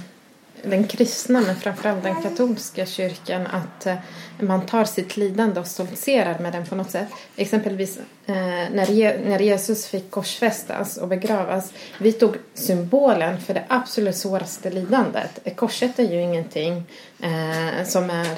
den 0.63 0.87
kristna 0.87 1.41
men 1.41 1.55
framförallt 1.55 2.03
den 2.03 2.21
katolska 2.21 2.85
kyrkan 2.85 3.47
att 3.47 3.85
eh, 3.85 3.95
man 4.39 4.65
tar 4.65 4.85
sitt 4.85 5.17
lidande 5.17 5.59
och 5.59 5.67
stoltserar 5.67 6.39
med 6.39 6.53
den 6.53 6.65
på 6.65 6.75
något 6.75 6.91
sätt. 6.91 7.07
Exempelvis 7.35 7.97
eh, 8.25 8.35
när, 8.71 9.39
Jesus 9.39 9.87
fick 9.87 10.11
korsfästas 10.11 10.97
och 10.97 11.07
begravas. 11.07 11.73
Vi 11.97 12.11
tog 12.11 12.35
symbolen 12.53 13.41
för 13.41 13.53
det 13.53 13.63
absolut 13.67 14.15
svåraste 14.15 14.69
lidandet. 14.69 15.55
Korset 15.55 15.99
är 15.99 16.11
ju 16.11 16.21
ingenting 16.21 16.83
eh, 17.19 17.85
som 17.85 18.09
är 18.09 18.37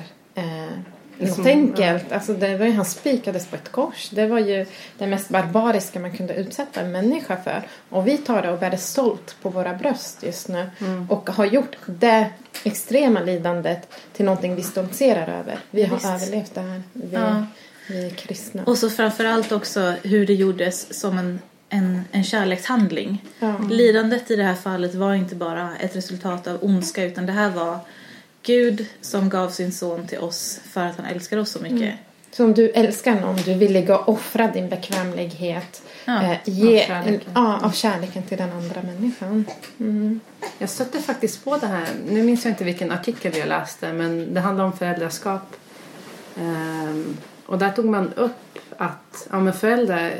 eh, 1.19 1.29
något 1.37 1.45
enkelt. 1.45 2.11
Alltså 2.11 2.33
det 2.33 2.57
var 2.57 2.65
ju, 2.65 2.71
han 2.71 2.85
spikades 2.85 3.45
på 3.47 3.55
ett 3.55 3.71
kors. 3.71 4.09
Det 4.09 4.27
var 4.27 4.39
ju 4.39 4.65
det 4.97 5.07
mest 5.07 5.29
barbariska 5.29 5.99
man 5.99 6.17
kunde 6.17 6.33
utsätta 6.33 6.81
en 6.81 6.91
människa 6.91 7.37
för. 7.43 7.63
Och 7.89 8.07
vi 8.07 8.17
tar 8.17 8.41
det 8.41 8.51
och 8.51 8.59
bär 8.59 8.69
det 8.71 8.77
stolt 8.77 9.35
på 9.41 9.49
våra 9.49 9.73
bröst 9.73 10.23
just 10.23 10.47
nu. 10.47 10.69
Och 11.09 11.29
har 11.29 11.45
gjort 11.45 11.75
det 11.85 12.29
extrema 12.63 13.19
lidandet 13.19 13.93
till 14.13 14.25
någonting 14.25 14.55
vi 14.55 14.63
stoltserar 14.63 15.27
över. 15.39 15.59
Vi 15.71 15.83
har 15.83 15.95
Visst. 15.97 16.05
överlevt 16.07 16.55
det 16.55 16.61
här. 16.61 16.81
Vi, 16.93 17.09
Ja. 17.15 17.45
vi 17.89 18.05
är 18.05 18.09
kristna. 18.09 18.63
Och 18.65 18.77
så 18.77 18.89
framförallt 18.89 19.51
också 19.51 19.93
hur 20.03 20.27
det 20.27 20.33
gjordes 20.33 20.99
som 20.99 21.17
en, 21.17 21.39
en, 21.69 22.01
en 22.11 22.23
kärlekshandling. 22.23 23.25
Ja. 23.39 23.53
Lidandet 23.69 24.31
i 24.31 24.35
det 24.35 24.43
här 24.43 24.55
fallet 24.55 24.95
var 24.95 25.13
inte 25.13 25.35
bara 25.35 25.69
ett 25.79 25.95
resultat 25.95 26.47
av 26.47 26.57
ondska 26.61 27.03
utan 27.03 27.25
det 27.25 27.31
här 27.31 27.49
var 27.49 27.79
Gud 28.43 28.85
som 29.01 29.29
gav 29.29 29.49
sin 29.49 29.71
son 29.71 30.07
till 30.07 30.19
oss 30.19 30.59
för 30.63 30.85
att 30.85 30.97
han 30.97 31.05
älskar 31.05 31.37
oss 31.37 31.51
så 31.51 31.59
mycket. 31.59 31.95
Så 32.31 32.43
om 32.45 32.53
du 32.53 32.69
älskar 32.69 33.21
någon, 33.21 33.35
du 33.35 33.53
vill 33.53 33.73
ligga 33.73 33.97
och 33.97 34.09
offra 34.09 34.47
din 34.47 34.69
bekvämlighet. 34.69 35.81
Ja, 36.05 36.23
eh, 36.23 36.37
ge 36.45 36.81
av 36.81 36.87
kärleken. 36.87 37.13
En, 37.13 37.43
ja, 37.43 37.59
av 37.63 37.71
kärleken 37.71 38.23
till 38.23 38.37
den 38.37 38.51
andra 38.51 38.81
människan. 38.81 39.45
Mm. 39.79 40.19
Jag 40.57 40.69
stötte 40.69 41.01
faktiskt 41.01 41.43
på 41.43 41.57
det 41.57 41.67
här. 41.67 41.87
Nu 42.09 42.23
minns 42.23 42.45
jag 42.45 42.51
inte 42.51 42.63
vilken 42.63 42.91
artikel 42.91 43.37
jag 43.37 43.47
läste 43.47 43.93
men 43.93 44.33
det 44.33 44.39
handlar 44.39 44.65
om 44.65 44.73
föräldraskap. 44.73 45.55
Ehm, 46.39 47.17
och 47.45 47.57
där 47.57 47.71
tog 47.71 47.85
man 47.85 48.13
upp 48.13 48.59
att 48.77 49.27
ja, 49.31 49.39
men 49.39 49.53
föräldrar 49.53 50.13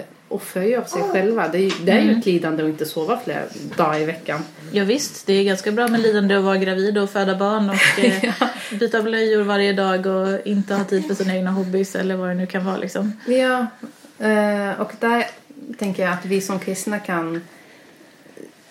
ju 0.55 0.75
av 0.77 0.83
sig 0.83 1.01
själva. 1.11 1.47
Det 1.47 1.57
är, 1.57 1.61
ju- 1.61 1.85
det 1.85 1.91
är 1.91 2.01
ju 2.01 2.11
ett 2.11 2.25
lidande 2.25 2.63
att 2.63 2.69
inte 2.69 2.85
sova 2.85 3.19
flera 3.23 3.41
dagar 3.77 3.99
i 3.99 4.05
veckan. 4.05 4.39
Ja, 4.71 4.83
visst, 4.83 5.25
det 5.27 5.33
är 5.33 5.43
ganska 5.43 5.71
bra 5.71 5.87
med 5.87 5.99
lidande 6.01 6.35
att 6.35 6.43
vara 6.43 6.57
gravid 6.57 6.97
och 6.97 7.09
föda 7.09 7.35
barn 7.37 7.69
och 7.69 7.99
eh, 8.05 8.33
byta 8.79 9.01
blöjor 9.01 9.43
varje 9.43 9.73
dag 9.73 10.05
och 10.05 10.47
inte 10.47 10.75
ha 10.75 10.83
tid 10.83 11.05
för 11.07 11.15
sina 11.15 11.35
egna 11.35 11.51
hobbys 11.51 11.95
eller 11.95 12.15
vad 12.15 12.29
det 12.29 12.33
nu 12.35 12.45
kan 12.47 12.65
vara 12.65 12.77
liksom. 12.77 13.11
Ja, 13.27 13.65
eh, 14.27 14.81
och 14.81 14.91
där 14.99 15.25
tänker 15.79 16.03
jag 16.03 16.13
att 16.13 16.25
vi 16.25 16.41
som 16.41 16.59
kristna 16.59 16.99
kan... 16.99 17.41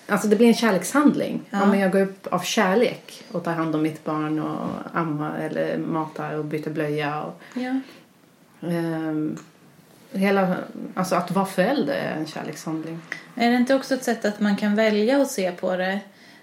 Alltså 0.07 0.29
det 0.29 0.37
blir 0.37 0.47
en 0.49 0.55
kärlekshandling. 0.55 1.43
Ja. 1.51 1.63
Om 1.63 1.79
jag 1.79 1.93
går 1.93 2.01
upp 2.03 2.27
av 2.27 2.41
kärlek 2.41 3.23
och 3.33 3.45
tar 3.45 3.53
hand 3.53 3.75
om 3.75 3.83
mitt 3.83 4.05
barn 4.05 4.39
och 4.39 4.69
ammar 4.99 5.39
eller 5.39 5.79
matar 5.79 6.35
och 6.39 6.45
byter 6.45 6.71
blöja. 6.71 7.23
Och, 7.23 7.43
Ja. 7.55 7.81
ehm, 8.69 9.37
hela, 10.13 10.57
alltså 10.95 11.15
att 11.15 11.31
vara 11.31 11.47
förälder 11.47 11.95
är 11.95 12.17
en 12.17 12.27
kärlekshandling. 12.27 13.01
Är 13.35 13.51
det 13.51 13.57
inte 13.57 13.75
också 13.75 13.95
ett 13.95 14.05
sätt 14.05 14.25
att 14.25 14.41
man 14.41 14.57
kan 14.57 14.75
välja 14.75 15.23
att 15.23 15.31
se 15.31 15.53
på 15.53 15.77
det? 15.77 16.01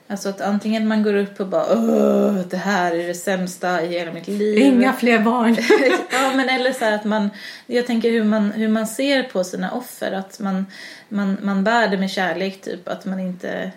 Alltså 0.08 0.30
att 0.30 0.42
antingen 0.42 0.88
man 0.88 1.04
går 1.04 1.16
upp 1.16 1.40
och 1.40 1.48
bara 1.48 1.66
Åh, 1.74 2.34
det 2.50 2.58
här 2.58 2.96
är 2.96 3.08
det 3.08 3.14
sämsta 3.14 3.82
i 3.82 3.88
hela 3.88 4.12
mitt 4.12 4.28
liv. 4.28 4.92
fler 5.00 5.20
barn. 5.20 5.58
ja, 6.12 6.32
men 6.36 6.50
eller 6.50 6.74
så 6.74 6.86
här 6.86 6.92
att 6.92 7.06
man, 7.06 7.30
jag 7.66 7.88
tänker 7.88 8.12
hur 8.12 8.24
man, 8.24 8.52
hur 8.52 8.68
man 8.68 8.88
ser 8.88 9.24
på 9.24 9.44
sina 9.44 9.72
offer, 9.72 10.12
att 10.12 10.40
man, 10.40 10.66
man, 11.10 11.38
man 11.42 11.64
bär 11.64 11.88
det 11.88 11.98
med 11.98 12.12
kärlek 12.12 12.62
typ, 12.62 12.88
att 12.88 13.06
man 13.06 13.20
inte 13.20 13.72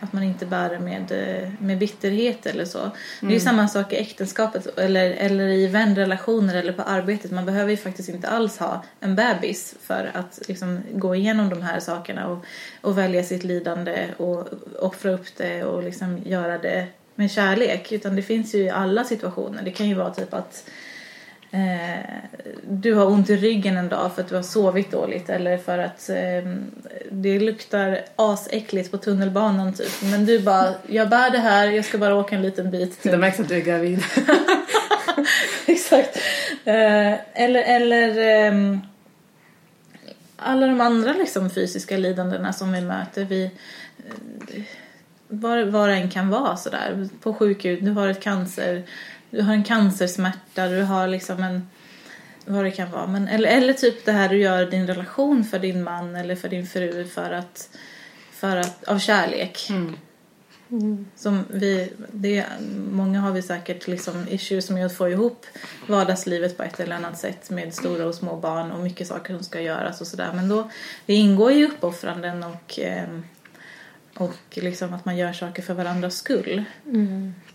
att 0.00 0.12
man 0.12 0.22
inte 0.22 0.46
bär 0.46 0.70
det 0.70 0.78
med, 0.78 1.12
eh, 1.12 1.50
med 1.58 1.78
bitterhet 1.78 2.46
eller 2.46 2.64
så. 2.64 2.90
Det 3.20 3.26
är 3.26 3.30
ju 3.30 3.40
samma 3.40 3.68
sak 3.68 3.92
i 3.92 3.96
äktenskapet 3.96 4.78
eller, 4.78 5.10
eller 5.10 5.48
i 5.48 5.66
vänrelationer 5.66 6.54
eller 6.54 6.72
på 6.72 6.82
arbetet. 6.82 7.30
Man 7.30 7.46
behöver 7.46 7.70
ju 7.70 7.76
faktiskt 7.76 8.08
inte 8.08 8.28
alls 8.28 8.58
ha 8.58 8.84
en 9.00 9.16
bebis 9.16 9.74
för 9.80 10.10
att 10.14 10.40
liksom 10.48 10.80
gå 10.92 11.14
igenom 11.14 11.48
de 11.48 11.62
här 11.62 11.80
sakerna 11.80 12.28
och, 12.28 12.44
och 12.80 12.98
välja 12.98 13.22
sitt 13.22 13.44
lidande 13.44 14.08
och 14.16 14.48
offra 14.78 15.10
upp 15.10 15.36
det 15.36 15.64
och 15.64 15.82
liksom 15.82 16.18
göra 16.24 16.58
det 16.58 16.86
med 17.14 17.30
kärlek. 17.30 17.92
Utan 17.92 18.16
det 18.16 18.22
finns 18.22 18.54
ju 18.54 18.58
i 18.58 18.70
alla 18.70 19.04
situationer. 19.04 19.62
Det 19.62 19.70
kan 19.70 19.88
ju 19.88 19.94
vara 19.94 20.14
typ 20.14 20.34
att 20.34 20.70
eh, 21.50 21.98
du 22.70 22.94
har 22.94 23.06
ont 23.06 23.30
i 23.30 23.36
ryggen 23.36 23.76
en 23.76 23.88
dag 23.88 24.14
för 24.14 24.22
att 24.22 24.28
du 24.28 24.34
har 24.34 24.42
sovit 24.42 24.90
dåligt 24.90 25.30
eller 25.30 25.58
för 25.58 25.78
att 25.78 26.08
eh, 26.08 26.52
det 27.10 27.38
luktar 27.38 28.00
asäckligt 28.16 28.90
på 28.90 28.98
tunnelbanan 28.98 29.72
typ. 29.72 30.02
Men 30.02 30.26
du 30.26 30.38
bara, 30.40 30.74
jag 30.86 31.08
bär 31.08 31.30
det 31.30 31.38
här, 31.38 31.66
jag 31.70 31.84
ska 31.84 31.98
bara 31.98 32.14
åka 32.14 32.36
en 32.36 32.42
liten 32.42 32.70
bit. 32.70 33.02
Typ. 33.02 33.12
Det 33.12 33.18
märks 33.18 33.40
att 33.40 33.48
du 33.48 33.56
är 33.56 33.60
gravid. 33.60 34.04
Exakt. 35.66 36.16
Eh, 36.64 37.42
eller 37.42 37.62
eller 37.62 38.18
ehm, 38.18 38.80
alla 40.36 40.66
de 40.66 40.80
andra 40.80 41.12
liksom, 41.12 41.50
fysiska 41.50 41.96
lidandena 41.96 42.52
som 42.52 42.72
vi 42.72 42.80
möter. 42.80 43.24
Vi, 43.24 43.44
eh, 43.44 44.62
var, 45.28 45.64
var 45.64 45.88
det 45.88 45.94
än 45.94 46.10
kan 46.10 46.28
vara 46.28 46.56
sådär. 46.56 47.08
På 47.20 47.34
sjukhus, 47.34 47.80
du 47.82 47.90
har 47.90 48.08
ett 48.08 48.22
cancer, 48.22 48.82
du 49.30 49.42
har 49.42 49.52
en 49.52 49.64
cancersmärta, 49.64 50.68
du 50.68 50.82
har 50.82 51.08
liksom 51.08 51.42
en 51.42 51.68
vad 52.48 52.64
det 52.64 52.70
kan 52.70 52.90
vara. 52.90 53.06
Men, 53.06 53.28
eller, 53.28 53.48
eller 53.48 53.72
typ 53.72 54.04
det 54.04 54.12
här 54.12 54.28
du 54.28 54.36
gör 54.36 54.62
i 54.62 54.70
din 54.70 54.86
relation 54.86 55.44
för 55.44 55.58
din 55.58 55.82
man 55.82 56.16
eller 56.16 56.36
för 56.36 56.48
din 56.48 56.66
fru 56.66 57.04
för 57.04 57.30
att, 57.30 57.76
för 58.32 58.56
att 58.56 58.84
av 58.84 58.98
kärlek. 58.98 59.70
Som 61.16 61.44
vi, 61.50 61.92
det, 62.12 62.44
många 62.90 63.20
har 63.20 63.32
vi 63.32 63.42
säkert 63.42 63.86
liksom 63.86 64.26
issues 64.28 64.70
med 64.70 64.86
att 64.86 64.96
få 64.96 65.08
ihop 65.08 65.46
vardagslivet 65.86 66.56
på 66.56 66.62
ett 66.62 66.80
eller 66.80 66.96
annat 66.96 67.18
sätt 67.18 67.50
med 67.50 67.74
stora 67.74 68.06
och 68.06 68.14
små 68.14 68.36
barn 68.36 68.70
och 68.72 68.80
mycket 68.80 69.06
saker 69.06 69.34
som 69.34 69.44
ska 69.44 69.60
göras 69.60 70.00
och 70.00 70.06
sådär. 70.06 70.32
Men 70.34 70.48
då, 70.48 70.70
det 71.06 71.14
ingår 71.14 71.52
ju 71.52 71.66
uppoffranden 71.66 72.42
och, 72.42 72.78
ehm, 72.78 73.24
och 74.14 74.38
liksom 74.50 74.94
att 74.94 75.04
man 75.04 75.16
gör 75.16 75.32
saker 75.32 75.62
för 75.62 75.74
varandras 75.74 76.16
skull. 76.16 76.64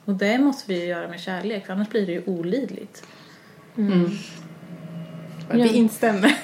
Och 0.06 0.14
det 0.14 0.38
måste 0.38 0.74
vi 0.74 0.80
ju 0.80 0.86
göra 0.86 1.08
med 1.08 1.20
kärlek 1.20 1.66
för 1.66 1.74
annars 1.74 1.90
blir 1.90 2.06
det 2.06 2.12
ju 2.12 2.24
olidligt. 2.26 3.08
Mm. 3.78 4.10
Vi 5.54 5.74
instämmer. 5.74 6.36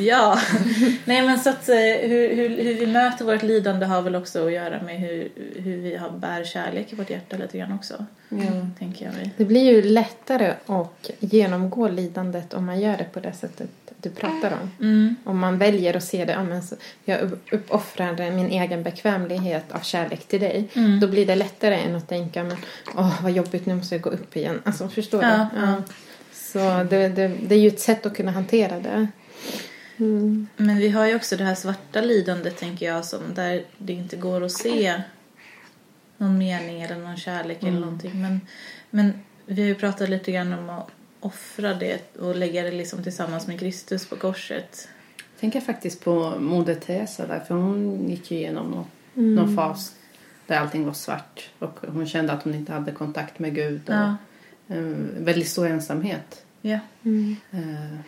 Ja, 0.00 0.38
nej 1.04 1.22
men 1.22 1.38
så 1.38 1.50
att 1.50 1.68
eh, 1.68 1.74
hur, 2.00 2.34
hur, 2.36 2.48
hur 2.62 2.74
vi 2.74 2.86
möter 2.86 3.24
vårt 3.24 3.42
lidande 3.42 3.86
har 3.86 4.02
väl 4.02 4.16
också 4.16 4.46
att 4.46 4.52
göra 4.52 4.82
med 4.82 5.00
hur, 5.00 5.28
hur 5.56 5.76
vi 5.76 5.96
har, 5.96 6.10
bär 6.10 6.44
kärlek 6.44 6.92
i 6.92 6.96
vårt 6.96 7.10
hjärta 7.10 7.36
lite 7.36 7.58
grann 7.58 7.72
också. 7.72 8.06
Ja. 8.28 8.36
Tänker 8.78 9.04
jag 9.04 9.14
mig. 9.14 9.30
Det 9.36 9.44
blir 9.44 9.72
ju 9.72 9.82
lättare 9.82 10.52
att 10.66 11.10
genomgå 11.20 11.88
lidandet 11.88 12.54
om 12.54 12.64
man 12.66 12.80
gör 12.80 12.96
det 12.96 13.04
på 13.12 13.20
det 13.20 13.32
sättet 13.32 13.70
du 14.02 14.10
pratar 14.10 14.52
om. 14.62 14.70
Mm. 14.86 15.16
Om 15.24 15.38
man 15.38 15.58
väljer 15.58 15.96
att 15.96 16.04
se 16.04 16.24
det, 16.24 16.32
ja, 16.32 16.42
men 16.44 16.62
så, 16.62 16.74
jag 17.04 17.20
upp- 17.20 17.48
uppoffrar 17.52 18.30
min 18.30 18.50
egen 18.50 18.82
bekvämlighet 18.82 19.64
av 19.72 19.80
kärlek 19.80 20.28
till 20.28 20.40
dig. 20.40 20.68
Mm. 20.74 21.00
Då 21.00 21.08
blir 21.08 21.26
det 21.26 21.34
lättare 21.34 21.74
än 21.74 21.94
att 21.96 22.08
tänka, 22.08 22.44
men 22.44 22.56
åh 22.96 23.22
vad 23.22 23.32
jobbigt, 23.32 23.66
nu 23.66 23.74
måste 23.74 23.94
jag 23.94 24.02
gå 24.02 24.10
upp 24.10 24.36
igen. 24.36 24.62
Alltså 24.64 24.88
förstår 24.88 25.22
Ja, 25.22 25.46
du? 25.54 25.60
ja. 25.60 25.82
Så 26.52 26.58
det, 26.90 27.08
det, 27.08 27.28
det 27.42 27.54
är 27.54 27.58
ju 27.58 27.68
ett 27.68 27.80
sätt 27.80 28.06
att 28.06 28.16
kunna 28.16 28.30
hantera 28.30 28.80
det. 28.80 29.08
Mm. 29.96 30.46
Men 30.56 30.76
vi 30.76 30.88
har 30.88 31.06
ju 31.06 31.16
också 31.16 31.36
det 31.36 31.44
här 31.44 31.54
svarta 31.54 32.00
lidandet 32.00 32.56
tänker 32.56 32.86
jag 32.86 33.04
som 33.04 33.20
där 33.34 33.64
det 33.78 33.92
inte 33.92 34.16
går 34.16 34.44
att 34.44 34.52
se 34.52 35.02
någon 36.16 36.38
mening 36.38 36.82
eller 36.82 36.96
någon 36.96 37.16
kärlek 37.16 37.62
eller 37.62 37.80
någonting. 37.80 38.22
Men, 38.22 38.40
men 38.90 39.12
vi 39.46 39.62
har 39.62 39.68
ju 39.68 39.74
pratat 39.74 40.08
lite 40.08 40.32
grann 40.32 40.52
om 40.52 40.70
att 40.70 40.88
offra 41.20 41.74
det 41.74 42.16
och 42.16 42.36
lägga 42.36 42.62
det 42.62 42.70
liksom 42.70 43.02
tillsammans 43.02 43.46
med 43.46 43.60
Kristus 43.60 44.08
på 44.08 44.16
korset. 44.16 44.88
Jag 45.16 45.40
tänker 45.40 45.60
faktiskt 45.60 46.04
på 46.04 46.34
Moder 46.38 46.74
Teresa 46.74 47.26
där, 47.26 47.40
för 47.40 47.54
hon 47.54 48.08
gick 48.08 48.30
ju 48.30 48.36
igenom 48.36 48.70
någon, 48.70 49.34
någon 49.34 49.56
fas 49.56 49.94
där 50.46 50.56
allting 50.56 50.86
var 50.86 50.92
svart 50.92 51.50
och 51.58 51.78
hon 51.88 52.06
kände 52.06 52.32
att 52.32 52.42
hon 52.42 52.54
inte 52.54 52.72
hade 52.72 52.92
kontakt 52.92 53.38
med 53.38 53.54
Gud 53.54 53.80
och 53.88 53.94
Ja. 53.94 54.16
En 54.68 55.10
väldigt 55.24 55.48
stor 55.48 55.66
ensamhet. 55.66 56.44
Ja. 56.62 56.78
Mm. 57.04 57.36
Eh, 57.50 57.98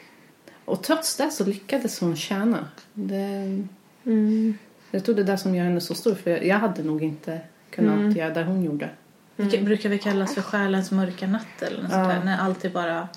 och 0.65 0.83
trots 0.83 1.17
det 1.17 1.31
så 1.31 1.45
lyckades 1.45 2.01
hon 2.01 2.17
tjäna. 2.17 2.69
Det, 2.95 3.63
Mm. 4.05 4.59
jag 4.91 5.05
tror 5.05 5.15
det 5.15 5.23
är 5.23 5.27
det 5.27 5.39
som 5.39 5.55
gör 5.55 5.65
henne 5.65 5.81
så 5.81 5.95
stor, 5.95 6.15
för 6.15 6.31
jag 6.31 6.59
hade 6.59 6.83
nog 6.83 7.03
inte 7.03 7.41
kunnat 7.71 7.95
Mm. 7.99 8.11
göra 8.17 8.35
det 8.35 8.45
hon 8.45 8.63
gjorde. 8.63 8.91
Det 9.37 9.59
brukar 9.65 9.89
vi 9.89 9.99
kallas 9.99 10.35
för 10.35 10.43
själens 10.43 10.91
mörka 10.91 11.27
natt 11.27 11.63
eller 11.63 11.83
något 11.83 11.91
Ja. 11.93 11.97
sånt 12.05 12.09
där. 12.09 12.25
När 12.25 12.39
allt 12.39 12.65
är 12.65 12.71
bara 12.71 13.09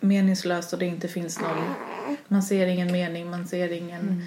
meningslöst 0.00 0.72
och 0.72 0.78
det 0.78 0.86
inte 0.86 1.08
finns 1.08 1.40
någon... 1.40 1.74
Man 2.28 2.42
ser 2.42 2.66
ingen 2.66 2.92
mening, 2.92 3.30
man 3.30 3.46
ser 3.46 3.72
ingen, 3.72 4.22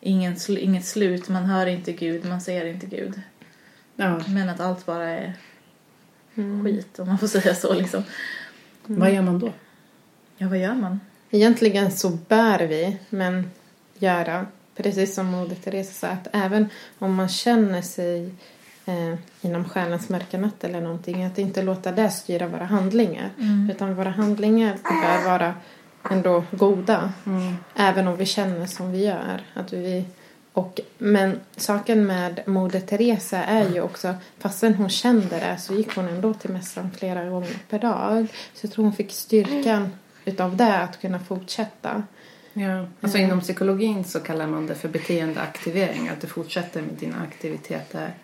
ingen 0.00 0.36
sl, 0.36 0.58
inget 0.58 0.84
slut, 0.86 1.28
man 1.28 1.44
hör 1.44 1.66
inte 1.66 1.92
Gud, 1.92 2.24
man 2.28 2.40
ser 2.40 2.64
inte 2.66 2.86
Gud. 2.86 3.20
Ja. 3.96 4.20
Men 4.28 4.48
att 4.48 4.60
allt 4.60 4.86
bara 4.86 5.08
är 5.10 5.34
Mm. 6.38 6.64
skit 6.64 6.98
om 6.98 7.08
man 7.08 7.18
får 7.18 7.26
säga 7.26 7.54
så 7.54 7.74
liksom. 7.74 8.02
Vad 8.86 9.12
gör 9.12 9.22
man 9.22 9.38
då? 9.38 9.52
Ja, 10.36 10.48
vad 10.48 10.58
gör 10.58 10.74
man? 10.74 11.00
Egentligen 11.30 11.90
så 11.90 12.10
bör 12.10 12.58
vi, 12.58 12.98
men 13.10 13.50
göra 13.98 14.46
precis 14.76 15.14
som 15.14 15.26
Moder 15.26 15.56
Teresa 15.56 15.92
sa 15.92 16.06
att 16.08 16.28
även 16.32 16.68
om 16.98 17.14
man 17.14 17.28
känner 17.28 17.82
sig 17.82 18.34
eh, 18.86 19.14
inom 19.40 19.64
själens 19.64 20.08
mörka 20.08 20.38
natt 20.38 20.64
eller 20.64 20.80
någonting 20.80 21.24
att 21.24 21.38
inte 21.38 21.62
låta 21.62 21.92
det 21.92 22.10
styra 22.10 22.46
våra 22.46 22.64
handlingar 22.64 23.30
utan 23.70 23.94
våra 23.94 24.10
handlingar 24.10 24.78
bör 24.82 25.30
vara 25.30 25.54
ändå 26.10 26.44
goda 26.50 27.12
även 27.74 28.08
om 28.08 28.16
vi 28.16 28.26
känner 28.26 28.66
som 28.66 28.92
vi 28.92 29.04
gör. 29.04 29.40
Att 29.54 29.72
vi, 29.72 30.04
och, 30.52 30.80
men 30.98 31.40
saken 31.56 32.06
med 32.06 32.40
Moder 32.46 32.80
Teresa 32.80 33.44
är 33.44 33.68
ju 33.74 33.80
också, 33.80 34.14
fastän 34.38 34.74
hon 34.74 34.88
kände 34.88 35.38
det 35.38 35.58
så 35.58 35.74
gick 35.74 35.94
hon 35.94 36.08
ändå 36.08 36.34
till 36.34 36.50
mässan 36.50 36.90
flera 36.98 37.28
gånger 37.28 37.56
per 37.68 37.78
dag. 37.78 38.26
Så 38.54 38.66
jag 38.66 38.72
tror 38.72 38.84
hon 38.84 38.92
fick 38.92 39.12
styrkan 39.12 39.88
utav 40.24 40.56
det 40.56 40.78
att 40.78 41.00
kunna 41.00 41.18
fortsätta. 41.18 42.02
Ja. 42.52 42.86
Alltså 43.00 43.18
inom 43.18 43.40
psykologin 43.40 44.04
så 44.04 44.20
kallar 44.20 44.46
man 44.46 44.66
det 44.66 44.74
för 44.74 44.88
beteendeaktivering. 44.88 46.08
Att 46.08 46.20
du 46.20 46.26
fortsätter 46.26 46.82
med 46.82 46.94
dina 46.94 47.22
aktiviteter 47.22 48.14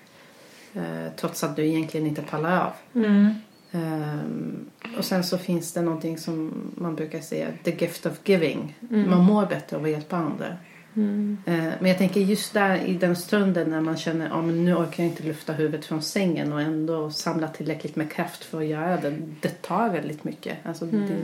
eh, 0.74 1.12
trots 1.16 1.44
att 1.44 1.56
du 1.56 1.66
egentligen 1.66 2.06
inte 2.06 2.22
pallar 2.22 2.60
av. 2.60 2.72
Mm. 2.94 3.34
Ehm, 3.72 4.66
och 4.98 5.04
sen 5.04 5.24
så 5.24 5.38
finns 5.38 5.72
det 5.72 5.82
någonting 5.82 6.18
som 6.18 6.52
man 6.74 6.94
brukar 6.94 7.20
säga, 7.20 7.48
the 7.62 7.70
gift 7.70 8.06
of 8.06 8.12
giving. 8.24 8.78
Man 8.88 9.24
mår 9.24 9.46
bättre 9.46 9.76
av 9.76 9.84
att 9.84 9.90
hjälpa 9.90 10.16
andra. 10.16 10.56
Mm. 10.96 11.38
Eh, 11.46 11.54
men 11.54 11.88
jag 11.88 11.98
tänker 11.98 12.20
just 12.20 12.52
där 12.52 12.76
i 12.76 12.94
den 12.94 13.16
stunden 13.16 13.70
när 13.70 13.80
man 13.80 13.96
känner 13.96 14.26
att 14.26 14.33
ah, 14.33 14.42
men 14.42 14.64
nu 14.64 14.74
orkar 14.74 15.02
jag 15.02 15.12
inte 15.12 15.22
lyfta 15.22 15.52
huvudet 15.52 15.85
från 15.85 16.02
sängen 16.02 16.52
och 16.52 16.61
ändå 16.61 17.11
samla 17.11 17.48
tillräckligt 17.48 17.96
med 17.96 18.12
kraft 18.12 18.44
för 18.44 18.61
att 18.61 18.66
göra 18.66 18.96
det. 18.96 19.16
Det 19.40 19.62
tar 19.62 19.88
väldigt 19.88 20.24
mycket. 20.24 20.57
Alltså, 20.62 20.87
det, 20.87 21.16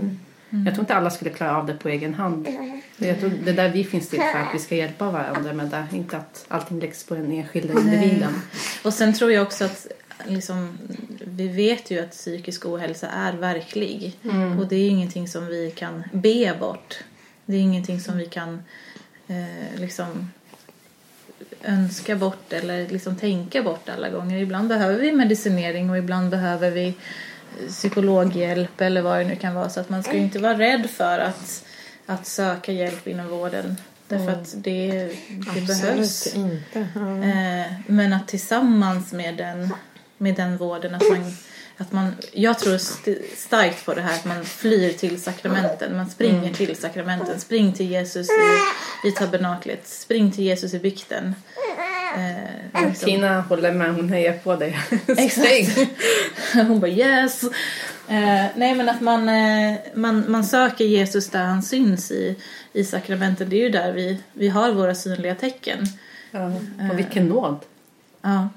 jag 0.51 0.75
tror 0.75 0.81
inte 0.81 0.95
alla 0.95 1.11
skulle 1.11 1.31
klara 1.31 1.57
av 1.57 1.67
det 1.67 1.75
på 1.75 1.89
egen 1.89 2.15
hand. 2.15 2.49
Jag 2.97 3.21
tror 3.21 3.33
det 3.45 3.51
är 3.51 3.55
där 3.55 3.69
vi 3.69 3.85
finns 3.85 4.09
till 4.09 4.19
för 4.19 4.39
att 4.39 4.55
vi 4.55 4.59
ska 4.59 4.75
hjälpa 4.77 5.11
varandra 5.11 5.53
med 5.53 5.67
det. 5.69 5.97
Inte 5.97 6.17
att 6.17 6.45
allting 6.49 6.81
läggs 6.81 7.05
på 7.05 7.15
den 7.15 7.33
enskilda 7.33 7.81
individen. 7.81 8.33
Och 8.85 8.95
sen 8.95 9.15
tror 9.15 9.33
jag 9.33 9.43
också 9.43 9.65
att 9.65 9.87
liksom, 10.27 10.79
vi 11.25 11.49
vet 11.49 11.91
ju 11.91 12.01
att 12.01 12.11
psykisk 12.11 12.67
ohälsa 12.67 13.09
är 13.09 13.33
verklig. 13.33 14.19
Och 14.59 14.69
det 14.69 14.77
är 14.77 14.89
ingenting 14.89 15.29
som 15.29 15.47
vi 15.47 15.71
kan 15.71 16.05
be 16.13 16.57
bort. 16.61 16.99
Det 17.47 17.57
är 17.57 17.61
ingenting 17.61 18.01
som 18.01 18.19
vi 18.19 18.27
kan 18.27 18.63
eh, 19.31 19.81
liksom 19.81 20.31
önska 21.63 22.17
bort 22.17 22.53
eller 22.53 22.89
liksom 22.89 23.17
tänka 23.17 23.63
bort 23.63 23.89
alla 23.89 24.09
gånger. 24.09 24.39
Ibland 24.39 24.69
behöver 24.69 24.99
vi 24.99 25.13
medicinering 25.13 25.91
och 25.91 25.99
ibland 25.99 26.31
behöver 26.31 26.71
vi 26.71 26.95
psykologhjälp 27.69 28.81
eller 28.81 29.03
vad 29.03 29.19
det 29.19 29.25
nu 29.25 29.37
kan 29.37 29.55
vara. 29.55 29.69
Så 29.69 29.81
att 29.81 29.89
man 29.89 30.03
ska 30.03 30.13
ju 30.15 30.21
inte 30.21 30.39
vara 30.39 30.59
rädd 30.59 30.91
för 30.91 31.19
att, 31.19 31.65
att 32.07 32.27
söka 32.27 32.73
hjälp 32.73 33.07
inom 33.07 33.29
vården. 33.29 33.77
Därför 34.09 34.33
att 34.33 34.55
det, 34.57 35.11
det 35.55 35.67
behövs. 35.67 36.37
inte. 36.37 36.89
Ja. 36.95 37.25
Eh, 37.25 37.73
men 37.87 38.13
att 38.13 38.29
tillsammans 38.29 39.13
med 39.13 39.37
den, 39.37 39.75
med 40.19 40.35
den 40.35 40.57
vården 40.57 40.95
att 40.95 41.09
man, 41.11 41.37
att 41.79 41.93
man 41.93 42.15
jag 42.33 42.59
tror 42.59 42.75
st- 42.75 43.23
starkt 43.37 43.87
på 43.87 43.95
det 43.95 44.01
här 44.01 44.15
att 44.15 44.25
man 44.25 44.45
flyr 44.45 44.93
till 44.93 45.23
sakramenten, 45.23 45.97
man 45.97 46.11
springer 46.11 46.53
till 46.55 46.77
sakramenten, 46.77 47.41
spring 47.41 47.73
till 47.73 47.91
Jesus 47.91 48.29
i, 48.31 49.09
i 49.09 49.13
tabernaklet, 49.13 49.89
spring 49.89 50.33
till 50.33 50.45
Jesus 50.45 50.75
i 50.75 50.79
bykten. 50.79 51.35
Eh, 52.17 52.87
liksom. 52.87 53.07
Tina 53.07 53.41
håller 53.41 53.73
med, 53.73 53.95
hon 53.95 54.09
hejar 54.09 54.33
på 54.33 54.57
dig. 54.57 54.79
Exakt. 55.07 55.91
Hon 56.55 56.81
bara 56.81 56.91
yes. 56.91 57.43
Eh, 58.09 58.47
nej 58.57 58.75
men 58.75 58.89
att 58.89 59.01
man, 59.01 59.29
eh, 59.29 59.75
man, 59.95 60.25
man 60.29 60.45
söker 60.45 60.85
Jesus 60.85 61.31
där 61.31 61.45
han 61.45 61.63
syns 61.63 62.11
i, 62.11 62.37
i 62.73 62.85
sakramenten. 62.85 63.49
Det 63.49 63.57
är 63.57 63.61
ju 63.63 63.71
där 63.71 63.93
vi, 63.93 64.21
vi 64.33 64.49
har 64.49 64.73
våra 64.73 64.95
synliga 64.95 65.35
tecken. 65.35 65.87
Ja. 66.31 66.53
Och 66.91 66.99
vilken 66.99 67.27
nåd. 67.27 67.59
Ja. 68.23 68.49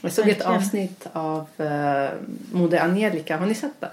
Jag 0.00 0.12
såg 0.12 0.28
ett 0.28 0.42
avsnitt 0.42 1.06
av 1.12 1.46
uh, 1.60 2.08
Moder 2.52 2.78
Angelica. 2.80 3.36
Har 3.36 3.46
ni 3.46 3.54
sett 3.54 3.80
det? 3.80 3.90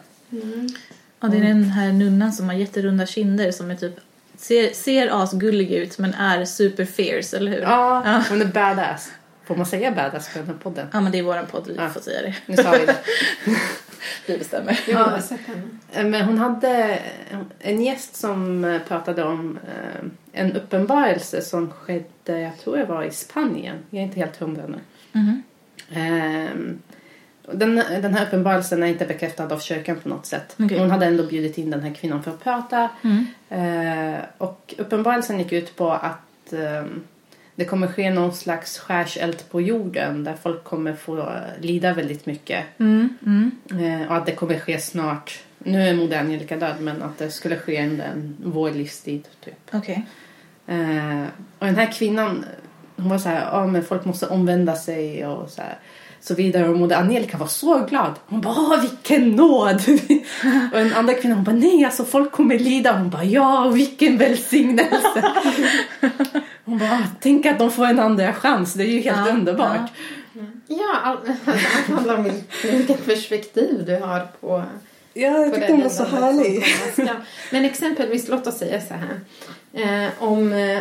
Ja, 1.19 1.27
det 1.27 1.37
är 1.37 1.41
den 1.41 1.63
här 1.63 1.91
nunnan 1.91 2.33
som 2.33 2.45
har 2.49 2.55
jätterunda 2.55 3.05
kinder 3.05 3.51
som 3.51 3.71
är 3.71 3.75
typ 3.75 3.99
ser, 4.37 4.73
ser 4.73 5.23
asgullig 5.23 5.71
ut 5.71 5.97
men 5.97 6.13
är 6.13 6.45
super 6.45 6.85
fierce, 6.85 7.37
eller 7.37 7.51
hur? 7.51 7.59
Ja, 7.61 8.01
Ja. 8.05 8.23
hon 8.29 8.41
är 8.41 8.45
badass. 8.45 9.11
Får 9.43 9.55
man 9.55 9.65
säga 9.65 9.91
badass 9.91 10.33
på 10.33 10.39
den 10.39 10.47
här 10.47 10.55
podden? 10.55 10.87
Ja, 10.93 11.01
men 11.01 11.11
det 11.11 11.19
är 11.19 11.23
våran 11.23 11.45
podd, 11.45 11.67
vi 11.67 11.75
Ja. 11.75 11.89
får 11.89 11.99
säga 12.01 12.21
det. 12.21 12.35
Nu 12.45 12.55
sa 12.57 12.71
vi 12.71 12.85
det. 12.85 12.95
Vi 14.27 14.37
bestämmer. 14.37 14.71
Henne. 14.73 15.21
Eh, 15.93 16.05
Men 16.05 16.25
hon 16.25 16.37
hade 16.37 16.99
en 17.59 17.81
gäst 17.83 18.15
som 18.15 18.65
eh, 18.65 18.81
pratade 18.81 19.23
om 19.23 19.59
en 20.31 20.53
uppenbarelse 20.53 21.41
som 21.41 21.69
skedde, 21.71 22.39
jag 22.39 22.57
tror 22.63 22.77
det 22.77 22.85
var 22.85 23.03
i 23.03 23.11
Spanien. 23.11 23.75
Jag 23.89 23.99
är 23.99 24.03
inte 24.05 24.19
helt 24.19 24.37
hundra 24.37 24.63
nu. 24.67 24.79
Mhm. 25.11 25.27
Ehm, 25.29 25.41
Den, 27.51 27.75
den 27.75 28.13
här 28.13 28.25
uppenbarelsen 28.25 28.83
är 28.83 28.87
inte 28.87 29.05
bekräftad 29.05 29.53
av 29.53 29.59
kyrkan 29.59 29.99
på 30.03 30.09
något 30.09 30.25
sätt. 30.25 30.55
Okej. 30.59 30.79
Hon 30.79 30.91
hade 30.91 31.05
ändå 31.05 31.23
bjudit 31.23 31.57
in 31.57 31.69
den 31.69 31.81
här 31.83 31.93
kvinnan 31.93 32.23
för 32.23 32.31
att 32.31 32.43
prata. 32.43 32.89
Mm. 33.03 33.25
Eh, 33.49 34.19
och 34.37 34.73
uppenbarelsen 34.77 35.39
gick 35.39 35.51
ut 35.51 35.75
på 35.75 35.91
att 35.91 36.53
ehm, 36.53 37.03
det 37.55 37.65
kommer 37.65 37.87
ske 37.87 38.09
någon 38.09 38.33
slags 38.33 38.79
skärseld 38.79 39.49
på 39.51 39.61
jorden 39.61 40.23
där 40.23 40.33
folk 40.43 40.63
kommer 40.63 40.93
få 40.93 41.29
lida 41.59 41.93
väldigt 41.93 42.25
mycket. 42.25 42.63
Mm. 42.79 43.09
Mm. 43.25 44.07
Och 44.09 44.15
att 44.15 44.25
det 44.25 44.31
kommer 44.31 44.59
ske 44.59 44.79
snart. 44.79 45.43
Nu 45.57 45.81
är 45.81 45.95
Moder 45.95 46.19
Angelica 46.19 46.57
död 46.57 46.75
men 46.79 47.01
att 47.01 47.17
det 47.17 47.31
skulle 47.31 47.57
ske 47.57 47.87
under 47.87 48.05
en, 48.05 48.37
vår 48.43 48.71
livstid. 48.71 49.27
Typ. 49.43 49.73
Eh, 50.67 51.23
och 51.59 51.65
den 51.65 51.75
här 51.75 51.91
kvinnan, 51.91 52.45
hon 52.95 53.09
var 53.09 53.17
så 53.17 53.29
här, 53.29 53.49
ja 53.51 53.67
men 53.67 53.83
folk 53.83 54.05
måste 54.05 54.27
omvända 54.27 54.75
sig 54.75 55.25
och 55.25 55.49
så 55.49 55.61
här. 55.61 55.79
Så 56.21 56.35
vidare 56.35 56.69
och 56.69 56.77
Moder 56.77 56.95
Angelica 56.95 57.37
var 57.37 57.47
så 57.47 57.85
glad. 57.85 58.13
Hon 58.27 58.41
bara, 58.41 58.81
vilken 58.81 59.29
nåd! 59.31 59.75
och 60.73 60.79
den 60.79 60.93
andra 60.93 61.13
kvinnan 61.13 61.37
hon 61.37 61.43
bara, 61.43 61.55
nej 61.55 61.85
alltså 61.85 62.05
folk 62.05 62.31
kommer 62.31 62.59
lida. 62.59 62.97
Hon 62.97 63.09
bara, 63.09 63.23
ja 63.23 63.69
vilken 63.69 64.17
välsignelse! 64.17 65.23
hon 66.65 66.77
bara, 66.77 67.07
tänk 67.21 67.45
att 67.45 67.59
de 67.59 67.71
får 67.71 67.85
en 67.85 67.99
andra 67.99 68.33
chans. 68.33 68.73
Det 68.73 68.83
är 68.83 68.87
ju 68.87 68.99
helt 68.99 69.27
Ja, 69.27 69.33
underbart. 69.33 69.91
Ja, 70.67 70.99
all, 71.03 71.17
allt 71.45 71.89
handlar 71.89 72.15
om 72.15 72.31
vilket 72.63 73.05
perspektiv 73.05 73.85
du 73.85 73.95
har 73.95 74.27
på, 74.41 74.63
jag 75.13 75.49
på 75.49 75.55
tyckte 75.55 75.59
det 75.59 75.73
den 75.73 75.81
var 75.81 75.89
så 75.89 76.03
härlig. 76.03 76.63
Men 77.51 77.65
exempelvis, 77.65 78.27
låt 78.27 78.47
oss 78.47 78.57
säga 78.57 78.81
så 78.81 78.93
här. 78.93 79.19
Eh, 79.73 80.09
om, 80.19 80.53
eh, 80.53 80.79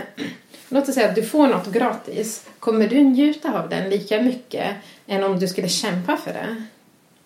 låt 0.68 0.88
oss 0.88 0.94
säga 0.94 1.08
att 1.08 1.14
du 1.14 1.22
får 1.22 1.46
något 1.46 1.72
gratis. 1.72 2.46
Kommer 2.58 2.88
du 2.88 3.00
njuta 3.02 3.58
av 3.62 3.68
den 3.68 3.90
lika 3.90 4.22
mycket 4.22 4.74
än 5.06 5.24
om 5.24 5.38
du 5.40 5.48
skulle 5.48 5.68
kämpa 5.68 6.16
för 6.16 6.32
det? 6.32 6.64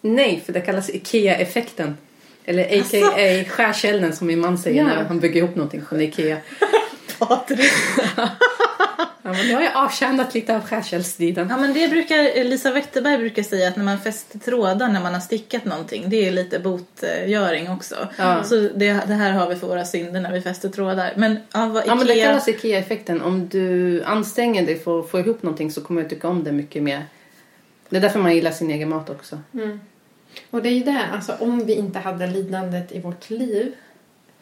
Nej, 0.00 0.42
för 0.46 0.52
det 0.52 0.60
kallas 0.60 0.90
IKEA-effekten. 0.90 1.96
Eller 2.44 2.64
a.k.a. 2.80 3.44
skärselden 3.50 4.16
som 4.16 4.26
min 4.26 4.40
man 4.40 4.58
säger 4.58 4.82
Ja. 4.82 4.88
när 4.88 5.04
han 5.04 5.20
bygger 5.20 5.36
ihop 5.42 5.56
någonting 5.56 5.82
från 5.88 6.00
IKEA. 6.00 6.36
Patrik. 7.18 7.70
Ja, 8.98 9.06
men 9.22 9.46
nu 9.46 9.54
har 9.54 9.62
jag 9.62 9.76
avtjänat 9.76 10.34
lite 10.34 10.56
av 10.56 10.60
skärselstiden. 10.66 11.48
Ja 11.50 11.56
men 11.56 11.72
det 11.72 11.88
brukar 11.88 12.44
Lisa 12.44 12.70
Wetterberg 12.72 13.18
brukar 13.18 13.42
säga 13.42 13.68
att 13.68 13.76
när 13.76 13.84
man 13.84 14.00
fäster 14.00 14.38
trådar 14.38 14.88
när 14.88 15.00
man 15.00 15.14
har 15.14 15.20
stickat 15.20 15.64
någonting 15.64 16.04
det 16.10 16.28
är 16.28 16.30
lite 16.30 16.58
botgöring 16.58 17.70
också. 17.70 18.08
Ja. 18.18 18.44
Så 18.44 18.54
det, 18.54 18.92
det 19.06 19.14
här 19.14 19.32
har 19.32 19.48
vi 19.48 19.56
för 19.56 19.66
våra 19.66 19.84
synder 19.84 20.20
när 20.20 20.32
vi 20.32 20.40
fäster 20.40 20.68
trådar. 20.68 21.12
Men 21.16 21.36
ja, 21.52 21.66
vad 21.66 21.82
Ja, 21.86 21.94
men 21.94 22.06
det 22.06 22.14
Ikea- 22.14 22.24
kallas 22.26 22.48
IKEA-effekten. 22.48 23.22
Om 23.22 23.48
du 23.48 24.02
anstränger 24.04 24.66
dig 24.66 24.78
för 24.78 25.00
att 25.00 25.10
få 25.10 25.18
ihop 25.20 25.42
någonting 25.42 25.70
så 25.72 25.80
kommer 25.80 26.02
du 26.02 26.08
tycka 26.08 26.28
om 26.28 26.44
det 26.44 26.52
mycket 26.52 26.82
mer. 26.82 27.02
Det 27.88 27.96
är 27.96 28.00
därför 28.00 28.18
man 28.20 28.34
gillar 28.34 28.50
sin 28.50 28.70
egen 28.70 28.88
mat 28.88 29.10
också. 29.10 29.38
Och 30.50 30.62
det 30.62 30.68
är 30.68 30.72
ju 30.72 30.84
det, 30.84 31.04
alltså 31.12 31.32
om 31.40 31.66
vi 31.66 31.74
inte 31.74 31.98
hade 31.98 32.26
lidandet 32.26 32.92
i 32.92 33.00
vårt 33.00 33.30
liv, 33.30 33.72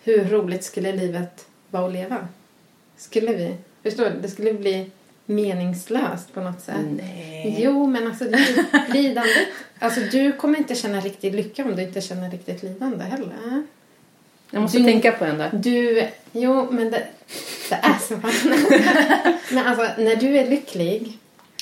hur 0.03 0.25
roligt 0.25 0.65
skulle 0.65 0.93
livet 0.93 1.47
vara 1.71 1.87
att 1.87 1.93
leva? 1.93 2.29
Skulle 2.97 3.33
vi? 3.33 3.55
Förstår 3.91 4.05
du? 4.05 4.21
Det 4.23 4.29
skulle 4.29 4.53
bli 4.53 4.91
meningslöst 5.27 6.35
på 6.35 6.41
något 6.41 6.61
sätt. 6.61 6.75
Nej. 6.97 7.57
Jo, 7.59 7.87
men 7.87 8.07
alltså 8.07 8.25
lidandet. 8.89 9.49
Alltså 9.79 10.01
du 10.01 10.33
kommer 10.33 10.59
inte 10.59 10.75
känna 10.75 11.01
riktig 11.01 11.35
lycka 11.35 11.65
om 11.65 11.77
du 11.77 11.83
inte 11.83 12.01
känner 12.01 12.31
riktigt 12.31 12.63
lidande 12.63 13.05
heller. 13.05 13.65
Jag 14.51 14.63
måste 14.63 14.79
Du- 14.79 14.85
tänka 14.85 15.13
på 15.13 15.25
en 15.25 15.39
där. 15.39 15.51
Du, 15.53 16.05
jo 16.33 16.69
men 16.71 16.91
det, 16.91 17.03
det 17.71 17.75
är 17.75 17.99
så. 18.09 18.15
men 19.55 19.67
alltså 19.67 20.03
när 20.03 20.17
du 20.17 20.39
är 20.39 20.47
lycklig, 20.51 21.19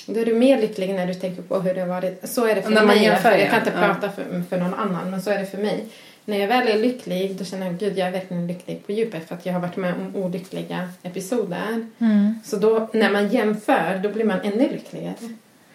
då 0.06 0.20
är 0.20 0.24
du 0.24 0.34
mer 0.34 0.60
lycklig 0.60 0.94
när 0.94 1.06
du 1.06 1.14
tänker 1.14 1.42
på 1.42 1.60
hur 1.60 1.74
det 1.74 1.80
har 1.80 1.88
varit. 1.88 2.28
Så 2.28 2.46
är 2.46 2.54
det 2.54 2.62
för 2.62 2.70
När 2.70 2.76
man 2.86 2.86
mig. 2.96 3.04
jämför, 3.04 3.32
jag 3.32 3.50
kan 3.50 3.58
inte 3.58 3.72
Ja. 3.80 3.86
prata 3.86 4.10
för, 4.12 4.42
för 4.50 4.58
någon 4.58 4.74
annan, 4.74 5.10
men 5.10 5.22
så 5.22 5.30
är 5.30 5.38
det 5.38 5.46
för 5.46 5.58
mig. 5.58 5.84
När 6.24 6.38
jag 6.38 6.48
väl 6.48 6.68
är 6.68 6.78
lycklig, 6.78 7.36
då 7.36 7.44
känner 7.44 7.66
jag 7.66 7.78
gud 7.78 7.98
jag 7.98 8.08
är 8.08 8.12
verkligen 8.12 8.46
lycklig 8.46 8.86
på 8.86 8.92
djupet 8.92 9.28
för 9.28 9.34
att 9.34 9.46
jag 9.46 9.52
har 9.52 9.60
varit 9.60 9.76
med 9.76 9.94
om 9.94 10.16
olyckliga 10.16 10.88
episoder. 11.02 11.86
Mm. 11.98 12.34
Så 12.44 12.56
då, 12.56 12.88
när 12.92 13.10
man 13.10 13.28
jämför, 13.28 14.00
då 14.02 14.08
blir 14.08 14.24
man 14.24 14.40
ännu 14.40 14.68
lyckligare. 14.70 15.14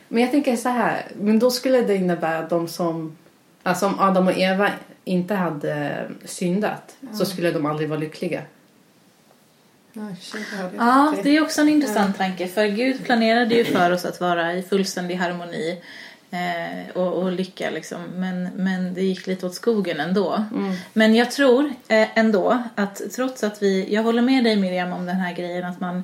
Men 0.08 0.22
jag 0.22 0.32
tänker 0.32 0.56
så 0.56 0.70
här. 0.70 1.06
Men 1.16 1.40
då 1.40 1.52
skulle 1.52 1.82
det 1.82 1.96
innebära 1.96 2.38
att 2.38 2.50
de 2.50 2.68
som... 2.68 3.18
Alltså 3.64 3.86
om 3.86 4.00
Adam 4.00 4.28
och 4.28 4.38
Eva 4.38 4.72
inte 5.04 5.34
hade 5.34 6.08
syndat 6.26 6.96
så 7.14 7.26
skulle 7.26 7.52
de 7.52 7.66
aldrig 7.66 7.90
vara 7.90 8.00
lyckliga. 8.00 8.42
Ja, 10.78 11.14
det 11.24 11.38
är 11.38 11.42
också 11.42 11.62
en 11.62 11.70
intressant 11.70 12.18
tanke. 12.18 12.48
För 12.48 12.66
Gud 12.66 13.06
planerade 13.06 13.56
ju 13.56 13.66
för 13.66 13.92
oss 13.92 14.06
att 14.06 14.22
vara 14.22 14.54
i 14.54 14.64
fullständig 14.64 15.16
harmoni 15.16 15.82
eh, 16.32 16.96
och, 16.96 17.14
och 17.14 17.32
lycka 17.32 17.70
liksom. 17.70 18.02
Men, 18.16 18.50
men 18.56 18.94
det 18.94 19.02
gick 19.02 19.28
lite 19.28 19.46
åt 19.46 19.56
skogen 19.56 20.00
ändå. 20.00 20.44
Men 20.94 21.16
jag 21.16 21.32
tror 21.32 21.66
eh, 21.88 22.18
ändå 22.18 22.64
att 22.76 23.02
trots 23.16 23.44
att 23.44 23.64
vi, 23.64 23.94
jag 23.94 24.04
håller 24.04 24.22
med 24.22 24.44
dig 24.44 24.56
Miriam 24.56 24.94
om 24.94 25.06
den 25.06 25.16
här 25.16 25.34
grejen 25.34 25.66
att 25.66 25.80
man 25.80 26.04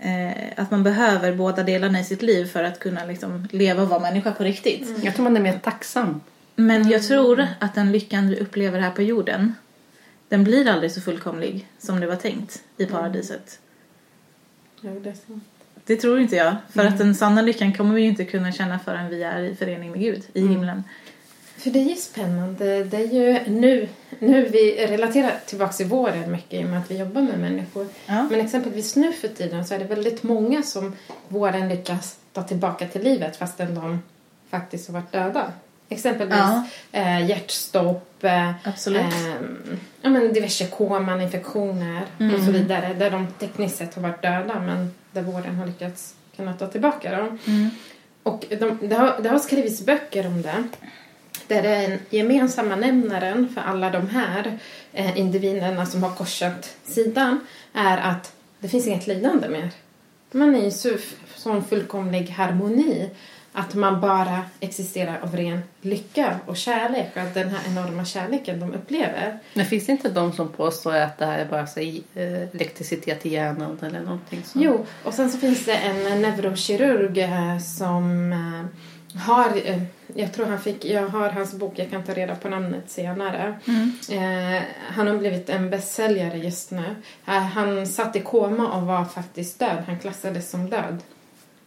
eh, 0.00 0.32
att 0.56 0.70
man 0.70 0.82
behöver 0.82 1.34
båda 1.34 1.62
delarna 1.62 2.00
i 2.00 2.04
sitt 2.04 2.22
liv 2.22 2.44
för 2.46 2.64
att 2.64 2.78
kunna 2.78 3.04
liksom 3.04 3.48
leva 3.52 3.82
och 3.82 3.88
vara 3.88 4.00
människa 4.00 4.32
på 4.32 4.44
riktigt. 4.44 5.04
Jag 5.04 5.14
tror 5.14 5.24
man 5.24 5.36
är 5.36 5.40
mer 5.40 5.58
tacksam. 5.58 6.20
Men 6.56 6.88
jag 6.88 7.02
tror 7.02 7.46
att 7.58 7.74
den 7.74 7.92
lyckan 7.92 8.28
vi 8.28 8.40
upplever 8.40 8.80
här 8.80 8.90
på 8.90 9.02
jorden 9.02 9.54
den 10.28 10.44
blir 10.44 10.68
aldrig 10.68 10.92
så 10.92 11.00
fullkomlig 11.00 11.68
som 11.78 12.00
det 12.00 12.06
var 12.06 12.16
tänkt 12.16 12.62
i 12.76 12.86
paradiset. 12.86 13.60
Jo, 14.80 15.00
det 15.04 15.10
är 15.10 15.14
sant. 15.14 15.44
Det 15.86 15.96
tror 15.96 16.20
inte 16.20 16.36
jag. 16.36 16.56
För 16.70 16.84
att 16.84 16.98
den 16.98 17.14
sanna 17.14 17.42
lyckan 17.42 17.72
kommer 17.72 17.94
vi 17.94 18.00
ju 18.00 18.08
inte 18.08 18.24
kunna 18.24 18.52
känna 18.52 18.78
förrän 18.78 19.08
vi 19.08 19.22
är 19.22 19.40
i 19.40 19.54
förening 19.54 19.90
med 19.90 20.00
Gud 20.00 20.22
i 20.32 20.40
himlen. 20.40 20.84
För 21.56 21.70
det 21.70 21.78
är 21.78 21.88
ju 21.88 21.94
spännande. 21.94 22.84
Det 22.84 22.96
är 22.96 23.12
ju 23.12 23.50
nu, 23.50 23.88
nu 24.18 24.48
vi 24.48 24.86
relaterar 24.86 25.40
tillbaka 25.46 25.72
till 25.72 25.86
våren 25.86 26.32
mycket 26.32 26.60
i 26.60 26.64
och 26.64 26.68
med 26.68 26.78
att 26.78 26.90
vi 26.90 26.98
jobbar 26.98 27.22
med 27.22 27.38
människor. 27.38 27.86
Ja. 28.06 28.22
Men 28.30 28.40
exempelvis 28.40 28.96
nu 28.96 29.12
för 29.12 29.28
tiden 29.28 29.64
så 29.64 29.74
är 29.74 29.78
det 29.78 29.84
väldigt 29.84 30.22
många 30.22 30.62
som 30.62 30.96
våren 31.28 31.68
lyckas 31.68 32.18
ta 32.32 32.42
tillbaka 32.42 32.86
till 32.86 33.02
livet 33.02 33.36
fastän 33.36 33.74
de 33.74 34.02
faktiskt 34.50 34.88
har 34.88 34.94
varit 34.94 35.12
döda. 35.12 35.52
Exempelvis 35.92 36.36
Ja. 36.38 36.64
eh, 36.92 37.26
hjärtstopp, 37.28 38.24
eh, 38.24 38.50
Absolut. 38.64 39.02
ehm, 39.02 39.78
ja, 40.02 40.10
men 40.10 40.32
diverse 40.32 40.66
koman, 40.66 41.20
infektioner 41.20 42.02
och 42.36 42.44
så 42.44 42.50
vidare. 42.50 42.94
Där 42.94 43.10
de 43.10 43.26
tekniskt 43.38 43.76
sett 43.76 43.94
har 43.94 44.02
varit 44.02 44.22
döda 44.22 44.60
men 44.60 44.94
där 45.12 45.22
vården 45.22 45.54
har 45.54 45.66
lyckats 45.66 46.14
kunna 46.36 46.52
ta 46.54 46.66
tillbaka 46.66 47.16
dem. 47.16 47.38
Mm. 47.46 47.70
Och 48.22 48.44
de, 48.60 48.78
det, 48.88 48.94
har, 48.94 49.22
det 49.22 49.28
har 49.28 49.38
skrivits 49.38 49.86
böcker 49.86 50.26
om 50.26 50.42
det. 50.42 50.64
Där 51.46 51.62
den 51.62 51.98
gemensamma 52.10 52.76
nämnaren 52.76 53.48
för 53.54 53.60
alla 53.60 53.90
de 53.90 54.08
här 54.08 54.58
eh, 54.92 55.18
individerna 55.18 55.86
som 55.86 56.02
har 56.02 56.14
korsat 56.14 56.76
sidan 56.84 57.40
är 57.72 57.98
att 57.98 58.32
det 58.58 58.68
finns 58.68 58.86
inget 58.86 59.06
lidande 59.06 59.48
mer. 59.48 59.70
Man 60.30 60.54
är 60.54 60.66
i 60.66 60.70
så, 60.70 60.88
sån 61.36 61.64
fullkomlig 61.64 62.28
harmoni 62.28 63.10
att 63.52 63.74
man 63.74 64.00
bara 64.00 64.42
existerar 64.60 65.20
av 65.22 65.36
ren 65.36 65.62
lycka 65.80 66.38
och 66.46 66.56
kärlek 66.56 67.10
och 67.14 67.22
att 67.22 67.34
den 67.34 67.48
här 67.48 67.60
enorma 67.66 68.04
kärleken 68.04 68.60
de 68.60 68.74
upplever. 68.74 69.38
Men 69.54 69.66
finns 69.66 69.86
det 69.86 69.92
inte 69.92 70.08
de 70.08 70.32
som 70.32 70.48
påstår 70.48 70.94
att 70.94 71.18
det 71.18 71.26
här 71.26 71.38
är 71.38 71.46
bara 71.46 71.66
så, 71.66 71.80
eh, 71.80 71.94
elektricitet 72.14 73.26
i 73.26 73.28
hjärnan 73.28 73.78
eller 73.82 74.00
någonting 74.00 74.42
sånt? 74.44 74.64
Jo, 74.64 74.86
och 75.04 75.14
sen 75.14 75.30
så 75.30 75.38
finns 75.38 75.64
det 75.64 75.74
en 75.74 76.22
neurokirurg 76.22 77.18
eh, 77.18 77.58
som 77.58 78.32
eh, 78.32 79.18
har, 79.20 79.52
jag 80.14 80.32
tror 80.32 80.46
han 80.46 80.58
fick, 80.58 80.84
jag 80.84 81.08
har 81.08 81.30
hans 81.30 81.54
bok, 81.54 81.72
jag 81.76 81.90
kan 81.90 82.04
ta 82.04 82.14
reda 82.14 82.36
på 82.36 82.48
namnet 82.48 82.90
senare. 82.90 83.54
Eh, 84.10 84.62
han 84.94 85.06
har 85.06 85.16
blivit 85.16 85.48
en 85.48 85.70
bästsäljare 85.70 86.38
just 86.38 86.70
nu. 86.70 86.94
Eh, 87.26 87.32
han 87.32 87.86
satt 87.86 88.16
i 88.16 88.20
koma 88.20 88.72
och 88.72 88.82
var 88.82 89.04
faktiskt 89.04 89.58
död, 89.58 89.82
han 89.86 89.98
klassades 89.98 90.50
som 90.50 90.70
död. 90.70 90.98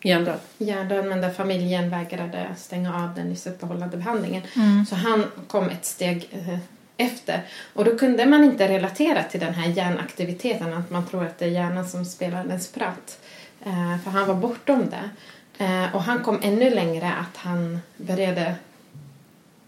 Hjärndöd. 0.05 0.39
Hjärndöd, 0.57 1.05
men 1.05 1.21
där 1.21 1.29
familjen 1.29 1.89
vägrade 1.89 2.47
stänga 2.57 3.03
av 3.03 3.15
den 3.15 3.29
livsuppehållande 3.29 3.97
behandlingen. 3.97 4.41
Mm. 4.55 4.85
Så 4.85 4.95
han 4.95 5.25
kom 5.47 5.69
ett 5.69 5.85
steg 5.85 6.29
eh, 6.31 6.59
efter. 6.97 7.41
Och 7.73 7.85
då 7.85 7.97
kunde 7.97 8.25
man 8.25 8.43
inte 8.43 8.67
relatera 8.67 9.23
till 9.23 9.39
den 9.39 9.53
här 9.53 9.69
hjärnaktiviteten, 9.69 10.73
att 10.73 10.89
man 10.89 11.07
tror 11.07 11.25
att 11.25 11.39
det 11.39 11.45
är 11.45 11.49
hjärnan 11.49 11.87
som 11.87 12.05
spelar 12.05 12.45
en 12.45 12.59
spratt. 12.59 13.19
Eh, 13.65 13.97
för 14.03 14.11
han 14.11 14.27
var 14.27 14.35
bortom 14.35 14.89
det. 14.89 15.09
Eh, 15.65 15.95
och 15.95 16.03
han 16.03 16.23
kom 16.23 16.39
ännu 16.43 16.69
längre 16.69 17.11
att 17.13 17.37
han 17.37 17.79
började 17.97 18.55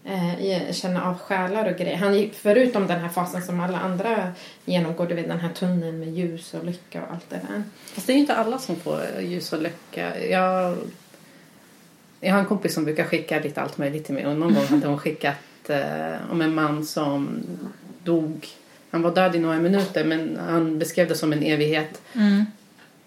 eh, 0.08 0.72
känna 0.72 1.04
av 1.04 1.18
själar 1.18 1.72
och 1.72 1.78
grejer. 1.78 1.96
Han 1.96 2.14
gick, 2.14 2.34
förutom 2.34 2.86
den 2.86 3.00
här 3.00 3.08
fasen 3.08 3.42
som 3.42 3.60
alla 3.60 3.78
andra 3.78 4.32
genomgår, 4.64 5.06
du 5.06 5.14
vet 5.14 5.28
den 5.28 5.40
här 5.40 5.52
tunneln 5.52 5.98
med 5.98 6.08
ljus 6.08 6.54
och 6.54 6.64
lycka 6.64 7.02
och 7.02 7.12
allt 7.12 7.30
det 7.30 7.36
där. 7.36 7.62
Fast 7.84 8.06
det 8.06 8.12
är 8.12 8.14
ju 8.14 8.20
inte 8.20 8.34
alla 8.34 8.58
som 8.58 8.76
får 8.76 9.00
ljus 9.20 9.52
och 9.52 9.62
lycka. 9.62 10.26
Jag, 10.26 10.76
jag 12.20 12.32
har 12.32 12.40
en 12.40 12.46
kompis 12.46 12.74
som 12.74 12.84
brukar 12.84 13.04
skicka 13.04 13.40
lite 13.40 13.60
allt 13.60 13.78
möjligt 13.78 14.04
till 14.04 14.14
mig. 14.14 14.26
Och 14.26 14.36
någon 14.36 14.54
gång 14.54 14.64
hade 14.64 14.86
hon 14.86 14.98
skickat 14.98 15.70
eh, 15.70 16.30
om 16.30 16.42
en 16.42 16.54
man 16.54 16.86
som 16.86 17.42
dog. 18.04 18.48
Han 18.90 19.02
var 19.02 19.14
död 19.14 19.36
i 19.36 19.38
några 19.38 19.58
minuter 19.58 20.04
men 20.04 20.38
han 20.48 20.78
beskrev 20.78 21.08
det 21.08 21.14
som 21.14 21.32
en 21.32 21.42
evighet. 21.42 22.00
Mm. 22.14 22.44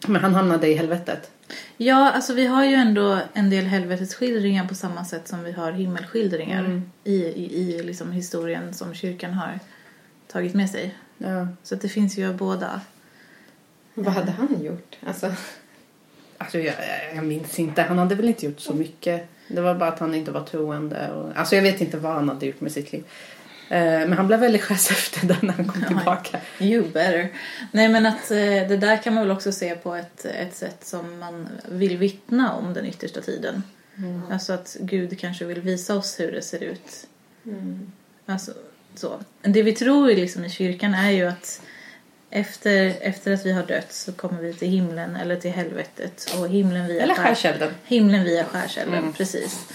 Men 0.07 0.21
han 0.21 0.35
hamnade 0.35 0.67
i 0.67 0.73
helvetet. 0.73 1.31
Ja, 1.77 2.11
alltså 2.11 2.33
vi 2.33 2.45
har 2.47 2.65
ju 2.65 2.73
ändå 2.73 3.19
en 3.33 3.49
del 3.49 3.65
helvetesskildringar 3.65 4.67
på 4.67 4.75
samma 4.75 5.05
sätt 5.05 5.27
som 5.27 5.43
vi 5.43 5.51
har 5.51 5.71
himmelskildringar 5.71 6.59
Mm. 6.59 6.91
i, 7.03 7.15
i, 7.15 7.61
i 7.61 7.83
liksom 7.83 8.11
historien 8.11 8.73
som 8.73 8.93
kyrkan 8.93 9.33
har 9.33 9.59
tagit 10.27 10.53
med 10.53 10.69
sig. 10.69 10.95
Ja. 11.17 11.47
Så 11.63 11.75
att 11.75 11.81
det 11.81 11.89
finns 11.89 12.17
ju 12.17 12.29
av 12.29 12.37
båda. 12.37 12.81
Vad 13.93 14.13
hade 14.13 14.31
han 14.31 14.63
gjort? 14.63 14.97
Alltså, 15.07 15.33
Alltså 16.37 16.59
jag, 16.59 16.75
jag 17.15 17.23
minns 17.23 17.59
inte. 17.59 17.81
Han 17.81 17.97
hade 17.97 18.15
väl 18.15 18.25
inte 18.27 18.45
gjort 18.45 18.59
så 18.59 18.73
mycket. 18.73 19.27
Det 19.47 19.61
var 19.61 19.75
bara 19.75 19.89
att 19.89 19.99
han 19.99 20.15
inte 20.15 20.31
var 20.31 20.43
troende. 20.43 21.11
Och, 21.11 21.37
alltså 21.37 21.55
jag 21.55 21.63
vet 21.63 21.81
inte 21.81 21.97
vad 21.97 22.13
han 22.13 22.29
hade 22.29 22.45
gjort 22.45 22.61
med 22.61 22.71
sitt 22.71 22.91
liv. 22.91 23.03
Eh, 23.71 23.79
men 24.07 24.13
han 24.13 24.27
blev 24.27 24.41
religiös 24.41 24.91
efter 24.91 25.27
det 25.27 25.41
när 25.41 25.53
han 25.53 25.67
kom 25.67 25.85
tillbaka. 25.85 26.39
You 26.59 26.83
better. 26.83 27.29
Nej 27.71 27.89
men 27.89 28.05
att 28.05 28.31
eh, 28.31 28.37
det 28.37 28.77
där 28.77 28.97
kan 29.03 29.13
man 29.13 29.23
väl 29.27 29.31
också 29.37 29.51
se 29.51 29.75
på 29.75 29.95
ett, 29.95 30.25
ett 30.25 30.55
sätt 30.55 30.77
som 30.85 31.19
man 31.19 31.49
vill 31.69 31.97
vittna 31.97 32.53
om 32.53 32.73
den 32.73 32.85
yttersta 32.85 33.21
tiden. 33.21 33.63
Alltså 34.31 34.53
att 34.53 34.77
Gud 34.79 35.19
kanske 35.19 35.45
vill 35.45 35.61
visa 35.61 35.95
oss 35.95 36.19
hur 36.19 36.31
det 36.31 36.41
ser 36.41 36.63
ut. 36.63 37.07
Alltså, 38.25 38.53
så. 38.95 39.19
Det 39.41 39.63
vi 39.63 39.73
tror 39.73 40.07
liksom 40.07 40.45
i 40.45 40.49
kyrkan 40.49 40.93
är 40.93 41.11
ju 41.11 41.27
att 41.27 41.61
efter, 42.29 42.93
efter 43.01 43.31
att 43.33 43.45
vi 43.45 43.51
har 43.51 43.63
dött 43.63 43.91
så 43.93 44.11
kommer 44.11 44.41
vi 44.41 44.53
till 44.53 44.67
himlen 44.67 45.15
eller 45.15 45.35
till 45.35 45.51
helvetet 45.51 46.33
och 46.39 46.47
himlen 46.49 46.87
via 46.87 47.03
Eller 47.03 47.13
skär- 47.15 47.23
skärselden. 47.23 47.71
Himlen 47.83 48.23
via 48.23 48.45
skärselden, 48.45 48.99
Mm. 48.99 49.13
precis. 49.13 49.65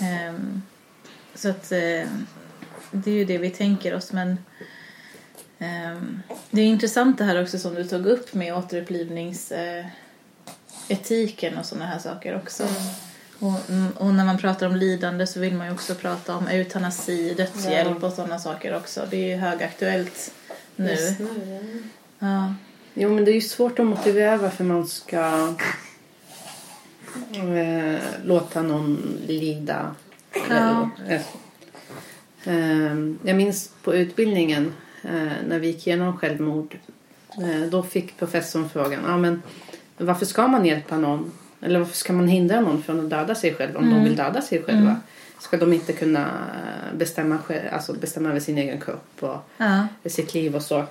Ehm, 0.00 0.62
så 1.34 1.48
att... 1.48 1.72
eh, 1.72 2.02
det 3.04 3.10
är 3.10 3.14
ju 3.14 3.24
det 3.24 3.38
vi 3.38 3.50
tänker 3.50 3.94
oss 3.94 4.12
men 4.12 4.38
ehm, 5.58 6.22
det 6.50 6.60
är 6.60 6.66
intressant 6.66 7.18
det 7.18 7.24
här 7.24 7.42
också 7.42 7.58
som 7.58 7.74
du 7.74 7.84
tog 7.84 8.06
upp 8.06 8.34
med 8.34 8.54
återupplivningsetiken 8.54 9.90
etiken 10.88 11.58
och 11.58 11.66
sådana 11.66 11.86
här 11.86 11.98
saker 11.98 12.36
också. 12.36 12.64
Och, 13.38 13.54
och 13.96 14.14
när 14.14 14.24
man 14.24 14.38
pratar 14.38 14.66
om 14.66 14.76
lidande 14.76 15.26
så 15.26 15.40
vill 15.40 15.54
man 15.54 15.66
ju 15.66 15.72
också 15.72 15.94
prata 15.94 16.36
om 16.36 16.46
eutanasi, 16.46 17.34
dödshjälp 17.34 18.02
och 18.02 18.12
sådana 18.12 18.38
saker 18.38 18.76
också. 18.76 19.06
Det 19.10 19.16
är 19.16 19.28
ju 19.28 19.36
högaktuellt 19.36 20.32
nu. 20.76 20.90
Just 20.90 21.20
nu. 21.20 21.82
Ja. 22.18 22.54
Jo, 22.94 23.10
men 23.14 23.24
det 23.24 23.30
är 23.30 23.34
ju 23.34 23.40
svårt 23.40 23.78
att 23.78 23.86
motivera 23.86 24.36
varför 24.36 24.64
man 24.64 24.86
ska 24.86 25.54
eh, 27.32 28.00
låta 28.24 28.62
någon 28.62 29.18
lida. 29.26 29.94
Ja. 30.50 30.90
Eh, 31.08 31.20
jag 33.22 33.36
minns 33.36 33.70
på 33.82 33.94
utbildningen 33.94 34.72
eh, 35.04 35.32
när 35.48 35.58
vi 35.58 35.66
gick 35.66 35.86
igenom 35.86 36.16
självmord. 36.16 36.76
Eh, 37.42 37.68
då 37.70 37.82
fick 37.82 38.18
professorn 38.18 38.68
frågan 38.72 39.04
ah, 39.06 39.16
men 39.18 39.42
varför 39.98 40.26
ska 40.26 40.46
man 40.48 40.66
hjälpa 40.66 40.98
någon? 40.98 41.32
Eller 41.60 41.78
varför 41.78 41.96
ska 41.96 42.12
man 42.12 42.28
hindra 42.28 42.60
någon 42.60 42.82
från 42.82 43.00
att 43.00 43.10
döda 43.10 43.34
sig 43.34 43.54
själv 43.54 43.76
om 43.76 43.90
de 43.90 44.04
vill 44.04 44.16
döda 44.16 44.42
sig 44.42 44.62
själva? 44.62 44.96
Ska 45.40 45.56
de 45.56 45.72
inte 45.72 45.92
kunna 45.92 46.30
bestämma, 46.96 47.38
själv- 47.38 47.68
alltså 47.72 47.92
bestämma 47.92 48.28
över 48.28 48.40
sin 48.40 48.58
egen 48.58 48.80
kropp 48.80 49.06
och 49.20 49.36
Ja. 49.56 49.86
sitt 50.04 50.34
liv 50.34 50.56
och 50.56 50.62
så. 50.62 50.84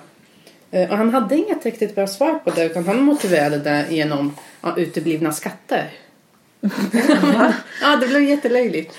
Eh, 0.70 0.90
Och 0.90 0.96
han 0.96 1.10
hade 1.14 1.36
inget 1.36 1.64
riktigt 1.64 1.94
bra 1.94 2.06
svar 2.06 2.34
på 2.44 2.50
det 2.50 2.64
utan 2.64 2.86
han 2.86 3.02
motiverade 3.02 3.58
det 3.58 3.86
genom 3.90 4.34
ja, 4.60 4.76
uteblivna 4.76 5.32
skatter. 5.32 5.90
ja, 7.82 7.96
det 8.00 8.08
blev 8.08 8.22
jättelöjligt. 8.22 8.94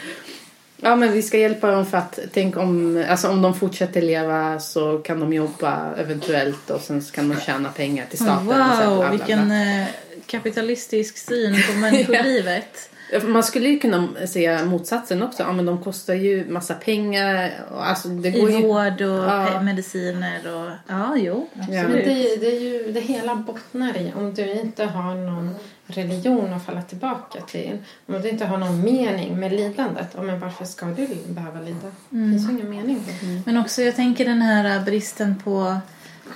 Ja, 0.82 0.96
men 0.96 1.12
vi 1.12 1.22
ska 1.22 1.38
hjälpa 1.38 1.72
dem 1.72 1.86
för 1.86 1.98
att 1.98 2.20
tänk 2.34 2.58
om, 2.58 3.04
alltså 3.10 3.30
om 3.30 3.42
de 3.42 3.54
fortsätter 3.54 4.02
leva 4.02 4.60
så 4.60 4.98
kan 4.98 5.20
de 5.20 5.34
jobba 5.34 5.96
eventuellt 5.98 6.70
och 6.70 6.82
sen 6.82 7.02
så 7.02 7.12
kan 7.14 7.30
de 7.30 7.40
tjäna 7.42 7.70
pengar 7.70 8.06
till 8.10 8.18
staten. 8.18 8.36
och 8.38 8.42
så 8.44 8.46
bla, 8.48 8.78
bla, 8.78 8.90
Wow, 8.90 9.00
bla. 9.00 9.12
vilken 9.12 9.52
eh, 9.52 9.86
kapitalistisk 10.26 11.18
syn 11.18 11.56
på 11.72 11.80
människolivet. 11.80 12.90
Man 13.26 13.44
skulle 13.44 13.70
ju 13.70 13.80
kunna 13.80 14.08
se 14.28 14.64
motsatsen 14.66 15.24
också. 15.24 15.44
Ja, 15.44 15.52
men 15.52 15.66
de 15.66 15.84
kostar 15.84 16.14
ju 16.14 16.46
massa 16.50 16.74
pengar. 16.74 17.52
Och 17.72 17.88
Alltså, 17.90 18.08
det 18.08 18.30
I 18.30 18.40
går 18.42 18.52
ju... 18.52 18.62
vård 18.62 19.02
och 19.02 19.26
Ja. 19.30 19.62
mediciner 19.62 20.56
och... 20.56 20.70
Ja, 20.88 21.16
jo, 21.18 21.50
Men 21.54 21.64
absolut. 21.64 22.06
det, 22.06 22.36
det 22.36 22.56
är 22.56 22.60
ju 22.60 22.92
det 22.92 23.00
hela 23.00 23.36
bottnar 23.36 23.98
i 23.98 24.14
om 24.16 24.34
du 24.34 24.52
inte 24.52 24.86
har 24.86 25.16
någon 25.16 25.56
religion 25.88 26.54
att 26.54 26.66
falla 26.66 26.82
tillbaka 26.82 27.42
till. 27.42 27.78
Om 28.06 28.22
du 28.22 28.30
inte 28.30 28.46
har 28.46 28.58
någon 28.58 28.82
mening 28.82 29.40
med 29.40 29.54
lidandet. 29.54 30.08
Ja, 30.16 30.22
men 30.22 30.40
varför 30.40 30.66
ska 30.66 30.86
du 30.86 31.08
behöva 31.28 31.62
lida? 31.62 31.92
Det 32.10 32.32
finns 32.32 32.50
ju 32.50 32.54
ingen 32.54 32.70
mening 32.70 33.04
med 33.22 33.42
Men 33.46 33.58
också 33.58 33.82
jag 33.82 33.96
tänker 33.96 34.26
den 34.26 34.42
här 34.42 34.86
bristen 34.86 35.42
på... 35.44 35.78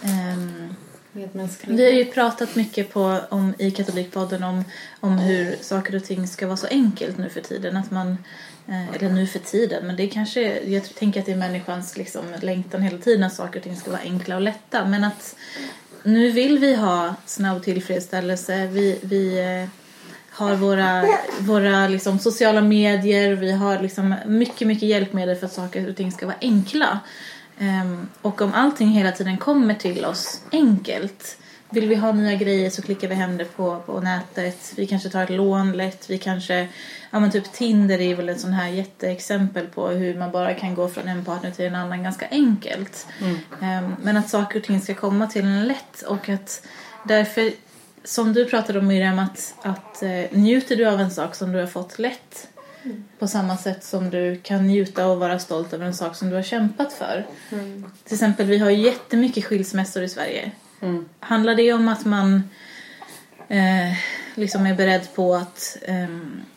ehm, 0.04 0.76
vi 1.68 1.86
har 1.86 1.92
ju 1.92 2.06
pratat 2.06 2.56
mycket 2.56 2.94
på, 2.94 3.20
om, 3.30 3.54
i 3.58 3.72
Katolikpodden 3.72 4.44
om, 4.44 4.64
om 5.00 5.18
hur 5.18 5.56
saker 5.62 5.96
och 5.96 6.04
ting 6.04 6.28
ska 6.28 6.48
vara 6.48 6.58
så 6.58 6.68
enkelt 6.68 7.18
nu 7.18 7.30
för 7.30 7.42
tiden. 7.42 7.78
Att 7.78 7.92
man, 7.92 8.18
eh, 8.68 8.96
eller 8.96 9.10
nu 9.10 9.28
för 9.28 9.40
tiden, 9.40 9.88
men 9.88 9.96
det 9.96 10.08
kanske, 10.08 10.60
jag 10.64 10.96
tänker 10.96 11.20
att 11.20 11.26
det 11.26 11.32
är 11.32 11.38
människans 11.38 11.98
liksom, 11.98 12.22
längtan 12.42 12.82
hela 12.82 12.98
tiden 12.98 13.24
att 13.24 13.34
saker 13.34 13.60
och 13.60 13.64
ting 13.64 13.76
ska 13.76 13.92
vara 13.92 14.02
enkla 14.02 14.36
och 14.36 14.42
lätta. 14.42 14.86
Men 14.86 15.04
att 15.04 15.36
nu 16.04 16.32
vill 16.32 16.60
vi 16.60 16.76
ha 16.76 17.16
snabb 17.26 17.64
tillfredsställelse. 17.64 18.68
Vi, 18.68 19.00
vi 19.02 19.40
eh, 19.40 19.70
har 20.30 20.56
våra, 20.56 21.04
våra 21.40 21.88
liksom, 21.88 22.20
sociala 22.20 22.62
medier. 22.62 23.34
Vi 23.34 23.52
har 23.52 23.80
liksom 23.80 24.16
mycket, 24.26 24.68
mycket 24.68 24.90
hjälpmedel 24.90 25.36
för 25.36 25.46
att 25.46 25.54
saker 25.54 25.90
och 25.90 25.96
ting 25.96 26.12
ska 26.12 26.26
vara 26.26 26.38
enkla. 26.42 27.00
Ehm, 27.60 28.10
och 28.22 28.42
om 28.42 28.54
allting 28.54 28.88
hela 28.88 29.12
tiden 29.12 29.38
kommer 29.38 29.74
till 29.74 30.06
oss 30.06 30.42
enkelt. 30.52 31.38
Vill 31.72 31.90
vi 31.90 31.96
ha 31.96 32.12
nya 32.12 32.36
grejer 32.36 32.70
så 32.70 32.82
klickar 32.82 33.08
vi 33.08 33.16
hem 33.16 33.38
det 33.38 33.46
på, 33.46 33.82
på 33.86 34.00
nätet. 34.00 34.74
Vi 34.76 34.88
kanske 34.88 35.10
tar 35.10 35.24
ett 35.24 35.30
lån 35.30 35.72
lätt. 35.72 36.10
Vi 36.10 36.18
kanske, 36.18 36.68
ja 37.12 37.20
men 37.20 37.32
typ 37.32 37.54
Tinder 37.54 38.02
är 38.02 38.16
väl 38.16 38.30
ett 38.30 38.40
sån 38.40 38.54
här 38.54 38.70
jätteexempel 38.70 39.68
på 39.68 39.88
hur 39.88 40.18
man 40.18 40.32
bara 40.32 40.54
kan 40.54 40.76
gå 40.76 40.88
från 40.88 41.08
en 41.08 41.26
partner 41.26 41.52
till 41.52 41.66
en 41.66 41.76
annan 41.76 42.04
ganska 42.04 42.28
enkelt. 42.32 43.08
Ehm, 43.62 43.96
men 44.02 44.18
att 44.18 44.30
saker 44.30 44.60
och 44.60 44.66
ting 44.66 44.82
ska 44.82 44.94
komma 44.94 45.28
till 45.28 45.46
en 45.46 45.68
lätt 45.68 46.02
och 46.02 46.30
att 46.30 46.68
därför, 47.04 47.52
som 48.04 48.34
du 48.34 48.46
pratade 48.46 48.80
om 48.80 48.88
Miriam, 48.88 49.20
att, 49.20 49.54
att 49.62 50.04
eh, 50.04 50.24
njuter 50.32 50.76
du 50.76 50.86
av 50.86 51.00
en 51.00 51.12
sak 51.12 51.36
som 51.36 51.52
du 51.52 51.60
har 51.60 51.68
fått 51.68 52.00
lätt 52.00 52.48
på 53.20 53.28
samma 53.28 53.58
sätt 53.58 53.84
som 53.84 54.10
du 54.10 54.40
kan 54.44 54.68
njuta 54.68 55.08
och 55.08 55.20
vara 55.20 55.40
stolt 55.40 55.74
över 55.74 55.86
en 55.86 55.94
sak 55.94 56.16
som 56.16 56.30
du 56.30 56.36
har 56.36 56.44
kämpat 56.44 56.94
för. 56.94 57.26
Till 58.04 58.14
exempel, 58.14 58.48
vi 58.48 58.58
har 58.58 58.70
jättemycket 58.70 59.46
skilsmässor 59.46 60.04
i 60.04 60.10
Sverige. 60.10 60.52
Mm. 60.82 61.06
Handlar 61.20 61.56
det 61.56 61.74
om 61.74 61.88
att 61.88 62.06
man 62.06 62.50
eh, 63.48 63.94
liksom 64.36 64.66
är 64.66 64.76
beredd 64.76 65.14
på 65.16 65.36
att, 65.36 65.78
eh, 65.82 66.08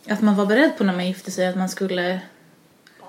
att 0.08 0.20
man 0.20 0.36
var 0.36 0.46
beredd 0.46 0.78
på 0.78 0.84
när 0.84 0.92
man 0.92 1.06
gifte 1.06 1.30
sig 1.30 1.46
att 1.46 1.56
man 1.56 1.68
skulle 1.68 2.20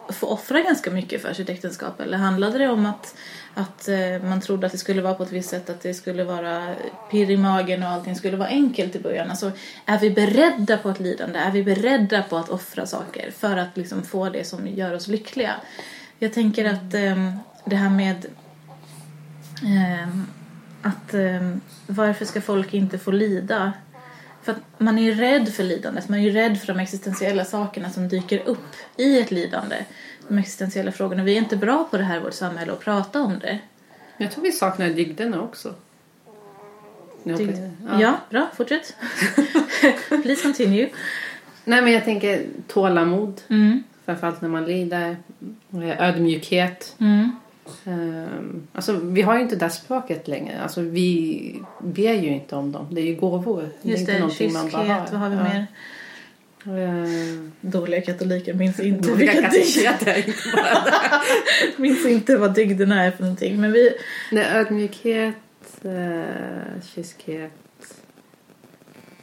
få 0.10 0.28
offra 0.28 0.62
ganska 0.62 0.91
mycket 0.91 1.21
för 1.21 1.34
sitt 1.34 1.49
äktenskap? 1.49 1.99
Eller 1.99 2.17
handlade 2.17 2.58
det 2.58 2.67
om 2.67 2.86
att, 2.86 3.15
att 3.54 3.88
eh, 3.88 4.23
man 4.23 4.41
trodde 4.41 4.65
att 4.65 4.71
det 4.71 4.78
skulle 4.78 5.01
vara 5.01 5.13
på 5.13 5.23
ett 5.23 5.32
visst 5.32 5.49
sätt, 5.49 5.69
att 5.69 5.82
det 5.82 5.93
skulle 5.93 6.23
vara 6.23 6.75
pirr 7.12 7.32
i 7.32 7.38
magen 7.38 7.84
och 7.84 7.89
allting 7.89 8.15
skulle 8.15 8.38
vara 8.38 8.49
enkelt 8.49 8.95
i 8.95 8.99
början? 8.99 9.30
Alltså, 9.30 9.51
är 9.86 9.99
vi 9.99 10.10
beredda 10.10 10.78
på 10.78 10.89
ett 10.89 10.99
lidande? 10.99 11.39
Är 11.39 11.51
vi 11.51 11.63
beredda 11.63 12.23
på 12.23 12.38
att 12.38 12.49
offra 12.49 12.86
saker 12.86 13.32
för 13.32 13.58
att 13.58 13.78
liksom 13.78 14.04
få 14.04 14.30
det 14.30 14.43
som 14.43 14.67
gör 14.67 14.93
oss 14.93 15.08
lyckliga? 15.08 15.56
Jag 16.19 16.34
tänker 16.34 16.65
att 16.65 16.93
eh, 16.93 17.34
det 17.65 17.75
här 17.75 17.89
med 17.89 18.25
eh, 19.63 20.10
att 20.85 21.13
ehm, 21.13 21.61
varför 21.87 22.25
ska 22.25 22.41
folk 22.41 22.73
inte 22.73 22.97
få 22.97 23.11
lida? 23.11 23.73
För 24.43 24.51
att 24.51 24.59
man 24.77 24.97
är 24.97 25.03
ju 25.03 25.13
rädd 25.13 25.53
för 25.53 25.63
lidandet, 25.63 26.09
man 26.09 26.19
är 26.19 26.23
ju 26.23 26.29
rädd 26.29 26.59
för 26.59 26.67
de 26.67 26.79
existentiella 26.79 27.45
sakerna 27.45 27.89
som 27.89 28.07
dyker 28.07 28.41
upp 28.45 28.75
i 28.97 29.19
ett 29.19 29.31
lidande. 29.31 29.75
De 30.27 30.37
existentiella 30.37 30.91
frågorna. 30.91 31.23
Vi 31.23 31.33
är 31.33 31.37
inte 31.37 31.57
bra 31.57 31.87
på 31.91 31.97
det 31.97 32.03
här 32.03 32.17
i 32.17 32.19
vårt 32.19 32.33
samhälle 32.33 32.73
att 32.73 32.79
prata 32.79 33.21
om 33.21 33.39
det. 33.39 33.59
Jag 34.17 34.31
tror 34.31 34.43
vi 34.43 34.51
saknar 34.51 34.89
dygderna 34.89 35.41
också. 35.41 35.73
Ja, 37.23 37.37
Dygd. 37.37 37.49
precis. 37.49 37.71
Ja, 37.99 38.19
bra, 38.29 38.47
fortsätt. 38.55 38.95
Please 40.23 40.41
continue. 40.41 40.89
Nej, 41.63 41.81
men 41.81 41.93
jag 41.93 42.03
tänker 42.05 42.45
tålamod. 42.67 43.41
Mm. 43.49 43.83
Framförallt 44.05 44.41
när 44.41 44.49
man 44.49 44.65
lider. 44.65 45.17
Eh, 45.73 46.09
Ödmjukhet. 46.09 46.95
Mm. 46.99 47.31
Um, 47.86 48.67
alltså, 48.73 48.93
vi 48.93 49.21
har 49.21 49.36
ju 49.36 49.41
inte 49.41 49.56
det 49.56 49.69
språket 49.69 50.28
längre. 50.28 50.62
Alltså, 50.62 50.82
vi 50.82 51.62
ber 51.82 52.13
ju 52.13 52.28
inte 52.30 52.56
om 52.56 52.71
dem. 52.71 52.88
Det 52.91 53.01
är 53.01 53.06
ju 53.06 53.15
gåvor. 53.15 53.69
det 53.82 53.88
är 53.89 53.91
Just 53.91 53.99
inte 54.01 54.13
det, 54.13 54.19
man 54.54 54.69
bara 54.69 54.84
kyskhet, 54.86 55.12
vad 55.12 55.21
har 55.21 55.30
vi 55.30 55.36
Ja. 55.36 55.43
mer? 55.43 55.67
Eh, 56.67 57.49
Dåliga 57.62 58.01
katoliker 58.01 58.54
minns 58.54 58.80
inte, 58.80 59.10
Dåliga 59.10 59.32
vilka 59.32 59.49
dygd, 59.49 59.65
kateketer, 59.75 60.17
inte 60.17 60.39
bara 60.54 60.63
det. 60.63 61.78
minns 61.82 62.06
inte 62.06 62.38
vad 62.38 62.54
dygderna 62.56 63.04
är 63.04 63.12
för 63.12 63.21
någonting. 63.23 63.62
Men 63.62 63.71
vi, 63.71 63.91
Nej, 64.32 64.45
ödmjukhet, 64.54 65.36
eh, 65.84 66.82
kyskhet, 66.95 67.51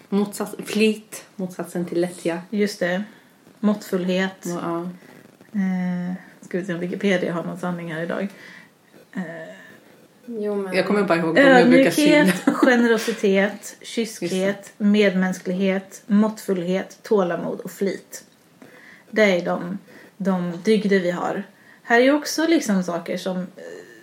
motsats, 0.09 0.55
flit, 0.65 1.25
motsatsen 1.37 1.85
till 1.87 2.01
lättja. 2.01 2.43
just 2.51 2.81
det, 2.81 3.05
måttfullhet. 3.61 4.45
Ja. 4.45 4.83
Eh, 5.55 6.15
ska 6.43 6.59
vi 6.59 6.65
se 6.65 6.75
om 6.75 6.81
Wikipedia 6.81 7.33
har 7.33 7.45
någon 7.45 7.59
sanning 7.59 7.93
här 7.93 8.03
idag. 8.03 8.29
Eh, 9.17 9.23
Jo, 10.27 10.57
men... 10.57 10.75
Jag 10.75 10.87
kommer 10.87 11.03
bara 11.03 11.19
ihåg 11.19 11.35
de 11.35 11.41
jag 11.41 11.71
brukar 11.71 11.91
syna. 11.91 12.33
Generositet, 12.55 13.77
kyskhet, 13.81 14.73
medmänsklighet, 14.79 16.03
måttfullhet, 16.07 16.99
tålamod 17.03 17.61
och 17.61 17.71
flit. 17.71 18.25
Det 19.11 19.23
är 19.23 19.45
de, 19.45 19.79
de 20.17 20.53
dygder 20.65 21.01
vi 21.01 21.11
har. 21.11 21.43
Här 21.83 22.01
är 22.01 22.15
också 22.15 22.47
liksom 22.47 22.83
saker 22.83 23.17
som, 23.17 23.47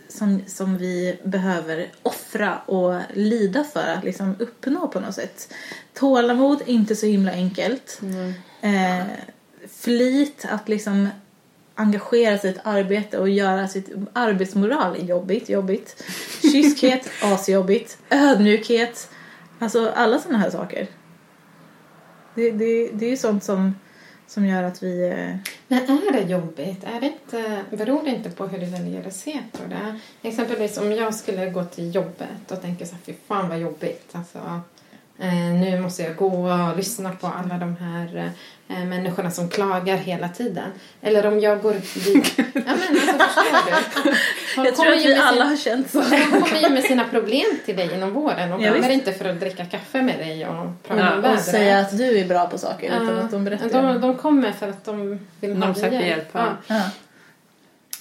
som, 0.08 0.41
som 0.47 0.78
vi 0.78 1.19
behöver 1.23 1.88
offra 2.04 2.58
och 2.58 3.02
lida 3.13 3.63
för 3.63 3.93
att 3.97 4.04
liksom 4.04 4.36
uppnå 4.39 4.88
på 4.88 4.99
något 4.99 5.15
sätt. 5.15 5.54
Tålamod, 5.93 6.62
inte 6.65 6.95
så 6.95 7.06
himla 7.06 7.32
enkelt. 7.32 8.02
Eh, 8.62 9.04
flit, 9.71 10.46
att 10.50 10.69
liksom 10.69 11.10
engagera 11.80 12.38
sig 12.38 12.50
i 12.50 12.54
ett 12.54 12.62
arbete 12.63 13.17
och 13.19 13.30
göra 13.30 13.67
sitt 13.67 13.90
arbetsmoral 14.13 15.10
jobbigt, 15.10 15.50
jobbigt. 15.50 16.04
Kyskhet, 16.42 17.10
asjobbigt. 17.23 17.98
Ödmjukhet, 18.10 19.10
alltså 19.60 19.90
alla 19.96 20.19
sådana 20.19 20.40
här 20.40 20.50
saker. 20.50 20.88
Det, 22.36 22.52
det, 22.52 22.90
det 22.94 23.06
är 23.06 23.10
ju 23.10 23.17
sånt 23.17 23.44
som, 23.44 23.75
som 24.27 24.46
gör 24.46 24.63
att 24.63 24.84
vi... 24.84 25.08
eh, 25.10 25.36
Men 25.67 25.80
är 25.90 26.12
det 26.13 26.21
jobbigt? 26.32 26.84
Är 26.84 27.00
det 27.02 27.06
inte, 27.08 27.63
beror 27.77 28.04
det 28.04 28.10
inte 28.10 28.30
på 28.30 28.48
hur 28.48 28.60
du 28.60 28.65
väljer 28.65 29.08
att 29.08 29.15
se 29.15 29.40
på 29.52 29.60
det? 29.69 30.00
Exempelvis 30.30 30.77
om 30.77 30.92
jag 30.92 31.15
skulle 31.15 31.50
gå 31.50 31.63
till 31.65 31.96
jobbet 31.96 32.52
och 32.52 32.62
tänka 32.62 32.86
så 32.86 32.92
här, 32.96 33.02
fy 33.06 33.13
fan 33.27 33.50
vad 33.50 33.60
jobbigt. 33.60 34.10
Alltså, 34.12 34.62
nu 35.27 35.79
måste 35.81 36.03
jag 36.03 36.15
gå 36.15 36.49
och 36.49 36.77
lyssna 36.77 37.11
på 37.11 37.27
alla 37.27 37.57
de 37.57 37.75
här 37.79 38.31
eh, 38.69 38.79
människorna 38.85 39.31
som 39.31 39.49
klagar 39.49 39.95
hela 39.97 40.29
tiden. 40.29 40.69
Eller 41.01 41.25
om 41.27 41.39
jag 41.39 41.61
går 41.61 41.73
dit... 41.73 42.33
ja, 42.37 42.43
men 42.53 42.65
alltså, 43.09 43.27
förstår 43.27 44.03
du? 44.03 44.15
Hon 44.55 44.65
Jag 44.65 44.75
tror 44.75 44.85
kommer 44.85 44.97
att 44.97 45.05
vi 45.05 45.09
med 45.15 45.23
alla 45.27 45.41
sin- 45.41 45.47
har 45.49 45.57
känt 45.57 45.89
så. 45.91 45.99
Hon 46.31 46.41
kommer 46.41 46.61
ju 46.61 46.69
med 46.69 46.83
sina 46.83 47.03
problem 47.03 47.45
till 47.65 47.75
dig 47.75 47.93
inom 47.93 48.13
vården 48.13 48.53
och 48.53 48.61
Ja, 48.61 48.73
kommer 48.73 48.89
inte 48.89 49.11
för 49.13 49.29
att 49.29 49.39
dricka 49.39 49.65
kaffe 49.65 50.01
med 50.01 50.17
dig 50.19 50.47
och 50.47 50.65
prata 50.87 51.01
Ja, 51.01 51.11
om 51.11 51.17
Och 51.17 51.23
vädret. 51.23 51.45
säga 51.45 51.79
att 51.79 51.97
du 51.97 52.19
är 52.19 52.25
bra 52.27 52.47
på 52.47 52.57
saker 52.57 52.87
utan 52.87 53.17
att 53.17 53.31
de 53.31 53.43
berättar. 53.45 53.69
de, 53.93 54.01
de 54.01 54.15
kommer 54.17 54.51
för 54.51 54.69
att 54.69 54.85
de 54.85 55.19
vill 55.41 55.59
De 55.59 55.67
ha 55.67 55.73
söker 55.73 55.99
hjälp, 56.01 56.27
ja. 56.31 56.47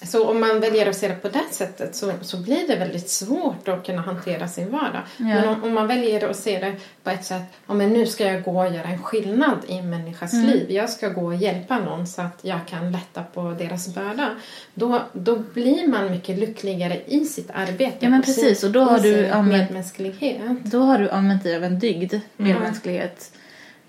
Ja. 0.01 0.07
Så 0.07 0.29
om 0.31 0.41
man 0.41 0.61
väljer 0.61 0.87
att 0.89 0.97
se 0.97 1.09
det 1.09 1.15
på 1.15 1.29
det 1.29 1.45
sättet 1.51 1.97
så, 1.97 2.13
så 2.23 2.37
blir 2.37 2.69
det 2.69 2.77
väldigt 2.77 3.11
svårt 3.11 3.69
att 3.69 3.87
kunna 3.87 4.03
hantera 4.03 4.49
sin 4.49 4.71
vardag. 4.71 5.03
Men 5.17 5.49
om, 5.49 5.65
om 5.65 5.75
man 5.75 5.87
väljer 5.87 6.29
att 6.31 6.37
se 6.37 6.59
det 6.59 6.75
på 7.03 7.11
ett 7.11 7.25
sätt, 7.25 7.43
ja 7.67 7.75
men 7.75 7.93
nu 7.93 8.07
ska 8.07 8.25
jag 8.33 8.43
gå 8.43 8.61
och 8.67 8.75
göra 8.75 8.89
en 8.89 9.03
skillnad 9.03 9.59
i 9.69 9.79
en 9.79 9.91
människas 9.91 10.33
Mm. 10.33 10.47
liv. 10.47 10.71
Jag 10.71 10.91
ska 10.91 11.09
gå 11.09 11.25
och 11.27 11.35
hjälpa 11.35 11.79
någon 11.79 12.07
så 12.07 12.23
att 12.23 12.39
jag 12.43 12.59
kan 12.67 12.93
lätta 12.93 13.23
på 13.23 13.57
deras 13.59 13.95
börda. 13.95 14.31
Då, 14.75 15.03
då 15.13 15.37
blir 15.55 15.89
man 15.89 16.11
mycket 16.11 16.39
lyckligare 16.39 17.01
i 17.07 17.25
sitt 17.25 17.51
arbete. 17.55 17.97
Ja, 18.01 18.09
men 18.11 18.23
precis, 18.23 18.65
och 18.65 18.71
då 18.71 18.81
har 18.81 18.99
du 18.99 19.29
använt- 19.29 19.69
medmänsklighet. 19.71 20.41
Då 20.65 20.81
har 20.81 20.99
du 20.99 21.11
använt 21.11 21.43
dig 21.43 21.57
av 21.57 21.65
en 21.65 21.79
dygd, 21.79 22.15
medmänsklighet, 22.37 23.33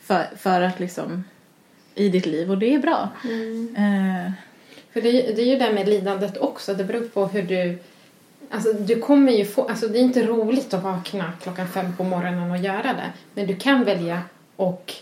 för, 0.02 0.26
för 0.38 0.62
att 0.62 0.80
liksom 0.80 1.24
i 1.96 2.10
ditt 2.10 2.26
liv 2.26 2.52
och 2.52 2.58
det 2.58 2.74
är 2.76 2.80
bra. 2.80 3.10
Eh, 3.78 4.32
För 4.94 5.02
det, 5.02 5.12
det 5.12 5.42
är 5.42 5.46
ju 5.46 5.58
det 5.58 5.74
med 5.74 5.90
lidandet 5.90 6.38
också. 6.38 6.74
Det 6.74 6.84
beror 6.84 7.02
på 7.02 7.26
hur 7.26 7.42
du... 7.42 7.78
Alltså 8.52 8.74
du 8.74 9.00
kommer 9.00 9.32
ju 9.32 9.46
få... 9.46 9.68
Alltså 9.68 9.88
det 9.88 10.00
är 10.00 10.02
inte 10.02 10.24
roligt 10.24 10.74
att 10.74 10.84
vakna 10.84 11.34
klockan 11.42 11.68
fem 11.68 11.96
på 11.98 12.04
morgonen 12.04 12.52
och 12.52 12.58
göra 12.58 12.94
det. 12.94 13.14
Men 13.34 13.48
du 13.48 13.56
kan 13.56 13.84
välja 13.84 14.22
och 14.56 14.94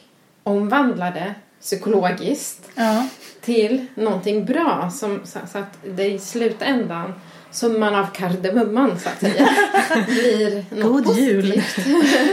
omvandla 0.44 1.12
det 1.12 1.36
psykologiskt 1.62 2.70
ja. 2.76 3.08
till 3.42 3.86
någonting 3.96 4.46
bra. 4.46 4.90
Som, 4.90 5.22
så, 5.24 5.40
så 5.52 5.58
att 5.58 5.78
det 5.84 6.12
i 6.12 6.20
slutändan, 6.20 7.14
summan 7.52 7.96
av 7.96 8.06
kardemumman 8.14 9.00
så 9.00 9.10
att 9.10 9.20
säga, 9.20 9.50
blir 10.08 10.66
något 10.76 11.06
God 11.06 11.18
jul! 11.18 11.52
positivt. 11.52 11.88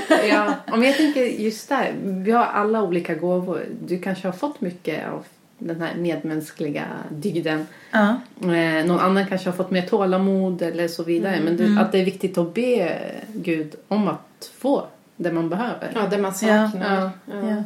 Ja, 0.28 0.54
men 0.66 0.82
jag 0.82 0.96
tänker 0.96 1.24
just 1.24 1.68
där. 1.68 1.94
Vi 2.02 2.30
har 2.30 2.44
alla 2.44 2.82
olika 2.82 3.14
gåvor. 3.14 3.66
Du 3.86 3.98
kanske 3.98 4.28
har 4.28 4.32
fått 4.32 4.60
mycket 4.60 5.08
av 5.08 5.24
den 5.66 5.80
här 5.80 5.94
medmänskliga 5.94 6.86
dygden. 7.10 7.66
Ja. 7.90 8.20
Eh, 8.40 8.86
någon 8.86 9.00
annan 9.00 9.26
kanske 9.26 9.48
har 9.48 9.56
fått 9.56 9.70
mer 9.70 9.82
tålamod 9.82 10.62
eller 10.62 10.88
så 10.88 11.02
vidare. 11.02 11.40
Men 11.44 11.56
du, 11.56 11.78
att 11.80 11.92
det 11.92 11.98
är 11.98 12.04
viktigt 12.04 12.38
att 12.38 12.54
be 12.54 13.00
Gud 13.34 13.74
om 13.88 14.08
att 14.08 14.50
få 14.58 14.86
det 15.16 15.32
man 15.32 15.48
behöver. 15.48 15.90
Ja, 15.94 16.06
det 16.10 16.18
man 16.18 16.34
saknar. 16.34 17.00
ja, 17.00 17.10
Ja, 17.26 17.48
Ja. 17.48 17.64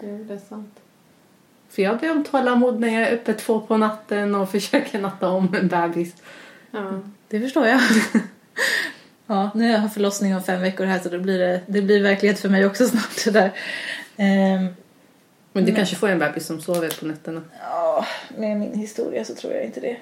Det 0.00 0.34
är 0.34 0.38
sant. 0.48 0.78
För 1.70 1.82
jag 1.82 1.98
ber 1.98 2.10
om 2.10 2.24
tålamod 2.24 2.80
när 2.80 2.88
jag 2.88 3.08
är 3.08 3.14
uppe 3.14 3.32
två 3.32 3.60
på 3.60 3.76
natten 3.76 4.34
och 4.34 4.50
försöker 4.50 5.00
natta 5.00 5.28
om 5.28 5.54
en 5.54 5.68
bebis. 5.68 6.14
Ja. 6.70 7.00
Det 7.28 7.40
förstår 7.40 7.66
jag. 7.66 7.80
ja, 9.26 9.50
nu 9.54 9.72
har 9.72 9.82
jag 9.82 9.94
förlossning 9.94 10.36
om 10.36 10.42
fem 10.42 10.60
veckor 10.60 10.84
här 10.84 10.98
så 10.98 11.08
då 11.08 11.18
blir 11.18 11.38
det, 11.38 11.60
det 11.66 11.82
blir 11.82 12.02
verklighet 12.02 12.40
för 12.40 12.48
mig 12.48 12.66
också 12.66 12.86
snart 12.86 13.24
det 13.24 13.30
där. 13.30 13.52
Ehm, 14.16 14.66
Men 15.52 15.64
du 15.64 15.74
kanske 15.74 15.96
får 15.96 16.08
en 16.08 16.18
bebis 16.18 16.46
som 16.46 16.60
sover 16.60 17.00
på 17.00 17.06
nätterna. 17.06 17.42
Ja, 17.60 18.06
med 18.36 18.56
min 18.56 18.74
historia 18.74 19.24
så 19.24 19.34
tror 19.34 19.52
jag 19.52 19.64
inte 19.64 19.80
det. 19.80 19.96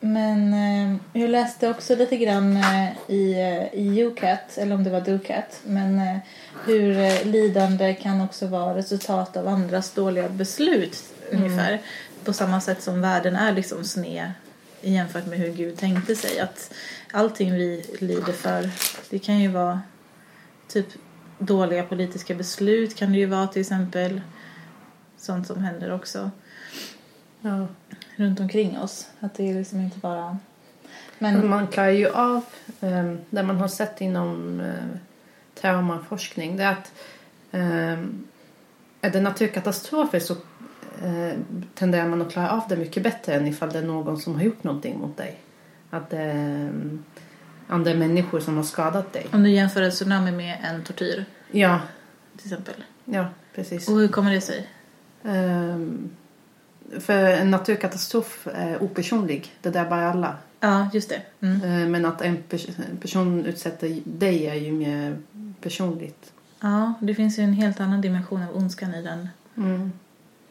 Men 0.00 0.52
eh, 0.52 0.96
jag 1.22 1.30
läste 1.30 1.70
också 1.70 1.96
lite 1.96 2.16
grann 2.16 2.56
eh, 2.56 2.88
i, 3.08 3.32
eh, 3.32 3.80
i 3.80 4.02
UCAT, 4.02 4.58
eller 4.58 4.74
om 4.74 4.84
det 4.84 4.90
var 4.90 5.00
DoCat, 5.00 5.60
men 5.64 5.98
eh, 5.98 6.16
hur 6.64 6.98
eh, 6.98 7.24
lidande 7.24 7.94
kan 7.94 8.20
också 8.20 8.46
vara 8.46 8.76
resultat 8.76 9.36
av 9.36 9.48
andras 9.48 9.92
dåliga 9.92 10.28
beslut 10.28 11.04
ungefär. 11.30 11.80
På 12.24 12.32
samma 12.32 12.60
sätt 12.60 12.82
som 12.82 13.00
världen 13.00 13.36
är 13.36 13.52
liksom 13.52 13.84
sned 13.84 14.32
jämfört 14.80 15.26
med 15.26 15.38
hur 15.38 15.52
Gud 15.52 15.78
tänkte 15.78 16.16
sig. 16.16 16.40
Att 16.40 16.74
allting 17.12 17.54
vi 17.54 17.84
lider 17.98 18.32
för, 18.32 18.70
det 19.10 19.18
kan 19.18 19.38
ju 19.38 19.48
vara 19.48 19.80
typ 20.68 20.86
dåliga 21.38 21.82
politiska 21.82 22.34
beslut 22.34 22.96
kan 22.96 23.12
det 23.12 23.18
ju 23.18 23.26
vara 23.26 23.46
till 23.46 23.60
exempel. 23.60 24.20
Sånt 25.26 25.46
som 25.46 25.64
händer 25.64 25.92
också 25.92 26.30
Ja. 27.40 27.66
runt 28.16 28.40
omkring 28.40 28.78
oss. 28.78 29.06
Att 29.20 29.34
det 29.34 29.50
är 29.50 29.54
liksom 29.54 29.80
inte 29.80 29.98
bara... 29.98 30.38
Men 31.18 31.48
man 31.48 31.66
klarar 31.66 31.90
ju 31.90 32.08
av, 32.08 32.44
um, 32.80 33.18
det 33.30 33.42
man 33.42 33.56
har 33.56 33.68
sett 33.68 34.00
inom 34.00 34.60
uh, 34.60 34.96
traumaforskning, 35.54 36.56
det 36.56 36.64
är 36.64 36.72
att 36.72 36.92
um, 37.50 38.26
är 39.00 39.10
det 39.10 39.20
naturkatastrofer 39.20 40.18
så 40.20 40.34
uh, 41.04 41.32
tenderar 41.74 42.06
man 42.08 42.22
att 42.22 42.32
klara 42.32 42.50
av 42.50 42.62
det 42.68 42.76
mycket 42.76 43.02
bättre 43.02 43.34
än 43.34 43.46
ifall 43.46 43.72
det 43.72 43.78
är 43.78 43.82
någon 43.82 44.20
som 44.20 44.34
har 44.34 44.42
gjort 44.42 44.64
någonting 44.64 44.98
mot 44.98 45.16
dig. 45.16 45.40
Att 45.90 46.10
det 46.10 46.18
är 46.18 46.68
um, 46.68 47.04
andra 47.68 47.94
människor 47.94 48.40
som 48.40 48.56
har 48.56 48.64
skadat 48.64 49.12
dig. 49.12 49.26
om 49.32 49.42
du 49.42 49.50
jämför 49.50 49.82
en 49.82 49.90
tsunami 49.90 50.32
med 50.32 50.58
en 50.64 50.84
tortyr 50.84 51.24
Ja, 51.50 51.80
till 52.36 52.46
exempel. 52.52 52.84
ja 53.04 53.28
precis. 53.54 53.88
Och 53.88 53.96
hur 53.96 54.08
kommer 54.08 54.30
det 54.30 54.40
sig? 54.40 54.68
Um, 55.26 56.10
för 57.00 57.24
en 57.24 57.50
naturkatastrof 57.50 58.48
är 58.54 58.82
opersonlig. 58.82 59.52
Det 59.62 59.70
drabbar 59.70 59.98
alla. 59.98 60.36
Ja, 60.60 60.88
just 60.92 61.08
det. 61.08 61.22
Mm. 61.46 61.62
Eh, 61.62 61.88
Men 61.88 62.04
att 62.04 62.22
en 62.22 62.42
person 63.00 63.46
utsätter 63.46 64.00
dig 64.04 64.46
är 64.46 64.54
ju 64.54 64.72
mer 64.72 65.16
personligt. 65.60 66.32
Ja, 66.60 66.94
det 67.00 67.14
finns 67.14 67.38
ju 67.38 67.42
en 67.42 67.52
helt 67.52 67.80
annan 67.80 68.00
dimension 68.00 68.42
av 68.42 68.56
ondskan 68.56 68.94
i 68.94 69.02
den. 69.02 69.28
Mm. 69.56 69.92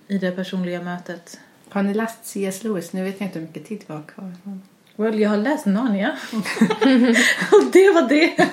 I 0.07 0.17
det 0.17 0.31
personliga 0.31 0.81
mötet. 0.81 1.39
Har 1.69 1.83
ni 1.83 1.93
läst 1.93 2.19
C.S. 2.23 2.63
Lewis? 2.63 2.93
Nu 2.93 3.03
vet 3.03 3.19
jag 3.19 3.27
inte 3.27 3.39
hur 3.39 3.47
mycket 3.47 3.67
tid 3.67 3.83
vi 3.87 3.93
har 3.93 4.03
kvar. 4.03 4.33
Well, 4.95 5.19
jag 5.19 5.29
har 5.29 5.37
läst 5.37 5.65
Narnia. 5.65 6.11
Och 7.51 7.71
det 7.73 7.89
var 7.89 8.09
det. 8.09 8.49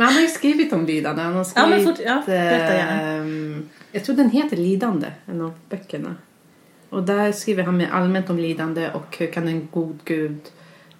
Men 0.00 0.06
han 0.06 0.14
har 0.14 0.22
ju 0.22 0.28
skrivit 0.28 0.72
om 0.72 0.86
lidande. 0.86 1.22
Han 1.22 1.32
har 1.32 1.40
Ja, 1.40 1.44
skrivit, 1.44 1.70
men 1.70 1.84
fort, 1.84 2.04
ja, 2.04 2.22
berätta 2.26 2.74
gärna. 2.74 3.00
ehm, 3.02 3.68
jag 3.92 4.04
tror 4.04 4.16
den 4.16 4.30
heter 4.30 4.56
Lidande, 4.56 5.06
en 5.26 5.40
av 5.40 5.52
böckerna. 5.70 6.16
Och 6.88 7.02
där 7.02 7.32
skriver 7.32 7.62
han 7.62 7.76
mer 7.76 7.88
allmänt 7.90 8.30
om 8.30 8.38
lidande 8.38 8.90
och 8.90 9.16
hur 9.18 9.26
kan 9.26 9.48
en 9.48 9.68
god 9.72 9.98
gud 10.04 10.38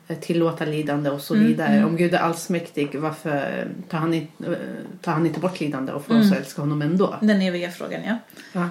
eh, 0.08 0.18
tillåta 0.18 0.64
lidande 0.64 1.10
och 1.10 1.20
så 1.20 1.34
Mm, 1.34 1.46
vidare. 1.46 1.68
mm. 1.68 1.88
Om 1.88 1.96
Gud 1.96 2.14
är 2.14 2.18
allsmäktig, 2.18 2.94
varför 2.94 3.68
tar 3.88 3.98
han, 3.98 4.14
inte, 4.14 4.46
eh, 4.46 4.52
tar 5.00 5.12
han 5.12 5.26
inte 5.26 5.40
bort 5.40 5.60
lidande 5.60 5.92
och 5.92 6.04
får 6.04 6.14
oss 6.14 6.20
Mm. 6.24 6.32
att 6.32 6.38
älska 6.38 6.62
honom 6.62 6.82
ändå? 6.82 7.16
Den 7.20 7.42
eviga 7.42 7.70
frågan, 7.70 8.00
ja. 8.06 8.16
Ja. 8.52 8.68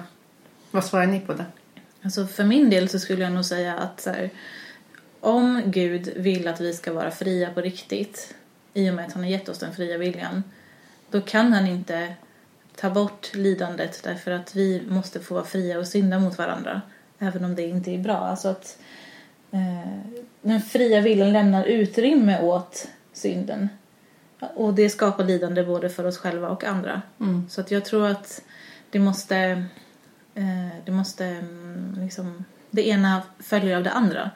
Vad 0.70 0.84
svarar 0.84 1.06
ni 1.06 1.20
på 1.20 1.32
det? 1.32 1.44
Alltså 2.02 2.26
för 2.26 2.44
min 2.44 2.70
del 2.70 2.88
så 2.88 2.98
skulle 2.98 3.22
jag 3.22 3.32
nog 3.32 3.44
säga 3.44 3.74
att 3.76 4.06
här, 4.06 4.30
om 5.20 5.62
Gud 5.66 6.12
vill 6.16 6.48
att 6.48 6.60
vi 6.60 6.72
ska 6.72 6.92
vara 6.92 7.10
fria 7.10 7.50
på 7.50 7.60
riktigt 7.60 8.34
i 8.74 8.90
och 8.90 8.94
med 8.94 9.06
att 9.06 9.12
han 9.12 9.22
har 9.22 9.30
gett 9.30 9.48
oss 9.48 9.58
den 9.58 9.74
fria 9.74 9.98
viljan 9.98 10.42
då 11.10 11.20
kan 11.20 11.52
han 11.52 11.66
inte 11.66 12.14
ta 12.76 12.90
bort 12.90 13.34
lidandet 13.34 14.00
därför 14.04 14.30
att 14.30 14.56
vi 14.56 14.82
måste 14.88 15.20
få 15.20 15.34
vara 15.34 15.44
fria 15.44 15.78
och 15.78 15.86
synda 15.86 16.18
mot 16.18 16.38
varandra 16.38 16.82
även 17.20 17.44
om 17.44 17.54
det 17.54 17.62
inte 17.62 17.90
är 17.90 17.98
bra. 17.98 18.16
Alltså 18.16 18.48
att 18.48 18.78
eh, 19.50 20.18
den 20.42 20.60
fria 20.60 21.00
viljan 21.00 21.32
lämnar 21.32 21.64
utrymme 21.64 22.40
åt 22.40 22.88
synden 23.12 23.68
och 24.54 24.74
det 24.74 24.90
skapar 24.90 25.24
lidande 25.24 25.64
både 25.64 25.88
för 25.88 26.06
oss 26.06 26.18
själva 26.18 26.48
och 26.48 26.64
andra. 26.64 27.02
Mm. 27.20 27.48
Så 27.48 27.60
att 27.60 27.70
jag 27.70 27.84
tror 27.84 28.06
att 28.06 28.42
det 28.90 28.98
måste, 28.98 29.36
eh, 30.34 30.68
det 30.84 30.92
måste 30.92 31.24
mm, 31.26 31.96
liksom, 32.00 32.44
det 32.70 32.88
ena 32.88 33.22
följer 33.38 33.76
av 33.76 33.82
det 33.82 33.90
andra. 33.90 34.30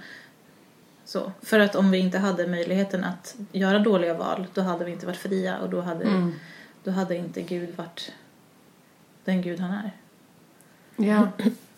Så, 1.04 1.32
för 1.42 1.60
att 1.60 1.74
om 1.74 1.90
vi 1.90 1.98
inte 1.98 2.18
hade 2.18 2.46
möjligheten 2.46 3.04
att 3.04 3.34
göra 3.52 3.78
dåliga 3.78 4.14
val 4.14 4.46
då 4.54 4.60
hade 4.62 4.84
vi 4.84 4.92
inte 4.92 5.06
varit 5.06 5.18
fria 5.18 5.58
och 5.58 5.70
då 5.70 5.80
hade, 5.80 6.04
Mm. 6.04 6.32
då 6.84 6.90
hade 6.90 7.16
inte 7.16 7.42
Gud 7.42 7.76
varit 7.76 8.12
den 9.24 9.42
Gud 9.42 9.60
han 9.60 9.70
är. 9.70 9.90
Ja. 10.96 11.28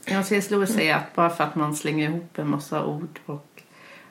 Jag 0.04 0.26
C.S. 0.26 0.50
Lewis 0.50 0.70
säger 0.72 0.94
att 0.94 1.14
bara 1.14 1.30
för 1.30 1.44
att 1.44 1.54
man 1.54 1.76
slänger 1.76 2.08
ihop 2.08 2.38
en 2.38 2.48
massa 2.48 2.84
ord 2.86 3.18
och 3.26 3.62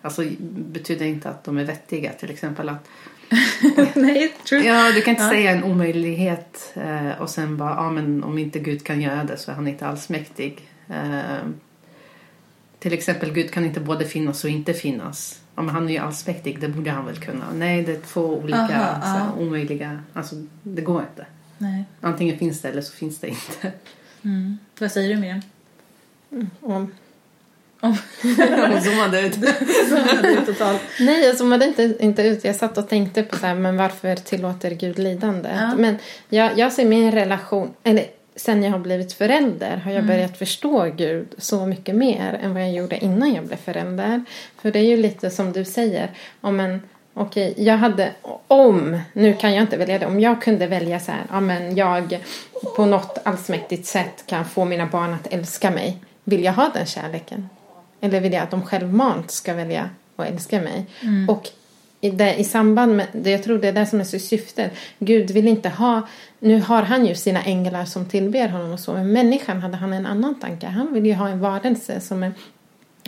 alltså 0.01 0.24
betyder 0.39 1.05
inte 1.05 1.30
att 1.30 1.43
de 1.43 1.57
är 1.57 1.63
vettiga. 1.63 2.11
Till 2.13 2.30
exempel 2.32 2.70
att 2.70 2.88
Nej, 3.95 4.36
true. 4.49 4.63
Ja, 4.63 4.91
du 4.91 5.01
kan 5.01 5.11
inte 5.11 5.24
Ja. 5.24 5.30
säga 5.30 5.51
en 5.51 5.63
omöjlighet 5.63 6.72
eh, 6.76 7.22
och 7.22 7.30
sen 7.30 7.57
bara, 7.57 7.70
ja 7.70 7.91
men 7.91 8.24
om 8.24 8.38
inte 8.38 8.59
Gud 8.59 8.84
kan 8.84 9.01
göra 9.01 9.24
det 9.24 9.38
så 9.38 9.51
är 9.51 9.55
han 9.55 9.68
inte 9.68 9.88
alls 9.88 10.09
mäktig. 10.09 10.70
Till 12.80 12.93
exempel, 12.93 13.32
Gud 13.32 13.51
kan 13.51 13.65
inte 13.65 13.80
både 13.80 14.05
finnas 14.05 14.43
och 14.43 14.49
inte 14.49 14.73
finnas. 14.73 15.41
Ja, 15.55 15.61
men 15.61 15.76
han 15.76 15.89
är 15.89 15.93
ju 15.93 15.97
allsmäktig, 15.97 16.59
det 16.59 16.67
borde 16.67 16.91
han 16.91 17.05
väl 17.05 17.17
kunna. 17.17 17.45
Nej, 17.53 17.84
det 17.84 17.91
är 17.91 17.99
två 17.99 18.21
olika 18.21 18.57
Aha, 18.57 19.01
så 19.01 19.39
ja. 19.39 19.43
omöjliga, 19.43 20.03
alltså 20.13 20.36
det 20.63 20.82
går 20.82 21.01
inte. 21.01 21.26
Nej. 21.57 21.84
Antingen 22.01 22.38
finns 22.38 22.61
det 22.61 22.69
eller 22.69 22.82
så 22.82 22.93
finns 22.93 23.19
det 23.19 23.28
inte. 23.28 23.71
Mm. 24.23 24.57
Vad 24.80 24.91
säger 24.91 25.09
du 25.09 25.21
Miriam? 25.21 25.41
Om, 26.61 26.91
Hon 27.80 28.82
zoomade 28.82 29.21
ut. 29.21 29.34
Zoomade 29.89 30.34
ut 30.34 30.45
totalt. 30.45 30.82
Nej, 30.99 31.26
jag 31.26 31.38
zoomade 31.38 31.65
inte, 31.65 31.95
inte 31.99 32.21
ut. 32.21 32.43
Jag 32.43 32.55
satt 32.55 32.78
och 32.78 32.89
tänkte 32.89 33.23
på 33.23 33.38
så 33.38 33.45
här, 33.45 33.55
men 33.55 33.78
varför 33.78 34.15
tillåter 34.15 34.71
Gud 34.71 34.99
lidande? 34.99 35.49
Ja. 35.49 35.76
Men 35.78 35.97
jag, 36.30 36.57
jag 36.57 36.73
ser 36.73 36.86
min 36.86 37.11
relation, 37.11 37.73
eller 37.84 38.05
sen 38.36 38.63
jag 38.63 38.71
har 38.71 38.79
blivit 38.79 39.13
förälder 39.13 39.77
har 39.77 39.91
jag 39.91 40.03
Mm. 40.03 40.07
börjat 40.07 40.38
förstå 40.38 40.83
Gud 40.95 41.27
så 41.38 41.65
mycket 41.65 41.95
mer 41.95 42.39
än 42.43 42.53
vad 42.53 42.63
jag 42.63 42.71
gjorde 42.71 42.97
innan 43.05 43.33
jag 43.33 43.45
blev 43.45 43.57
förälder. 43.57 44.23
För 44.61 44.71
det 44.71 44.79
är 44.79 44.83
ju 44.83 44.97
lite 44.97 45.29
som 45.29 45.51
du 45.51 45.65
säger, 45.65 46.09
om 46.41 46.59
en 46.59 46.81
Okej, 47.17 47.53
jag 47.57 47.77
hade, 47.77 48.11
om, 48.47 48.99
nu 49.13 49.33
kan 49.33 49.53
jag 49.53 49.61
inte 49.63 49.77
välja 49.77 49.99
det, 49.99 50.05
om 50.05 50.19
jag 50.19 50.41
kunde 50.41 50.67
välja 50.67 50.99
så 50.99 51.11
här, 51.11 51.21
ja 51.31 51.39
men 51.39 51.75
jag 51.75 52.19
på 52.75 52.86
något 52.86 53.17
allsmäktigt 53.23 53.86
sätt 53.88 54.23
kan 54.25 54.45
få 54.45 54.65
mina 54.65 54.86
barn 54.86 55.13
att 55.13 55.33
älska 55.33 55.71
mig. 55.71 55.97
Vill 56.23 56.43
jag 56.43 56.53
ha 56.53 56.71
den 56.73 56.86
kärleken? 56.86 57.49
Eller 58.01 58.19
vill 58.21 58.33
jag 58.33 58.43
att 58.43 58.51
de 58.51 58.61
självmant 58.61 59.31
ska 59.31 59.53
välja 59.53 59.89
att 60.15 60.27
älska 60.27 60.61
mig? 60.61 60.86
Och 61.27 61.49
i, 62.06 62.10
det, 62.10 62.36
i 62.36 62.43
samband 62.43 62.95
med 62.95 63.08
det, 63.12 63.32
jag 63.32 63.43
tror 63.43 63.58
det 63.58 63.68
är 63.68 63.74
det 63.74 63.86
som 63.86 63.99
är 63.99 64.03
syftet. 64.03 64.72
Gud 64.99 65.32
vill 65.32 65.47
inte 65.47 65.70
ha, 65.70 66.08
nu 66.39 66.62
har 66.62 66.82
han 66.82 67.06
ju 67.06 67.16
sina 67.16 67.43
änglar 67.43 67.86
som 67.86 68.06
tillber 68.06 68.47
honom 68.47 68.72
och 68.72 68.80
så, 68.80 68.93
men 68.93 69.14
människan 69.14 69.62
hade 69.62 69.78
han 69.78 69.93
en 69.93 70.06
annan 70.06 70.39
tanke. 70.39 70.68
Han 70.68 70.93
vill 70.93 71.06
ju 71.06 71.14
ha 71.14 71.30
en 71.30 71.39
varelse 71.39 71.99
som 71.99 72.24
är 72.24 72.32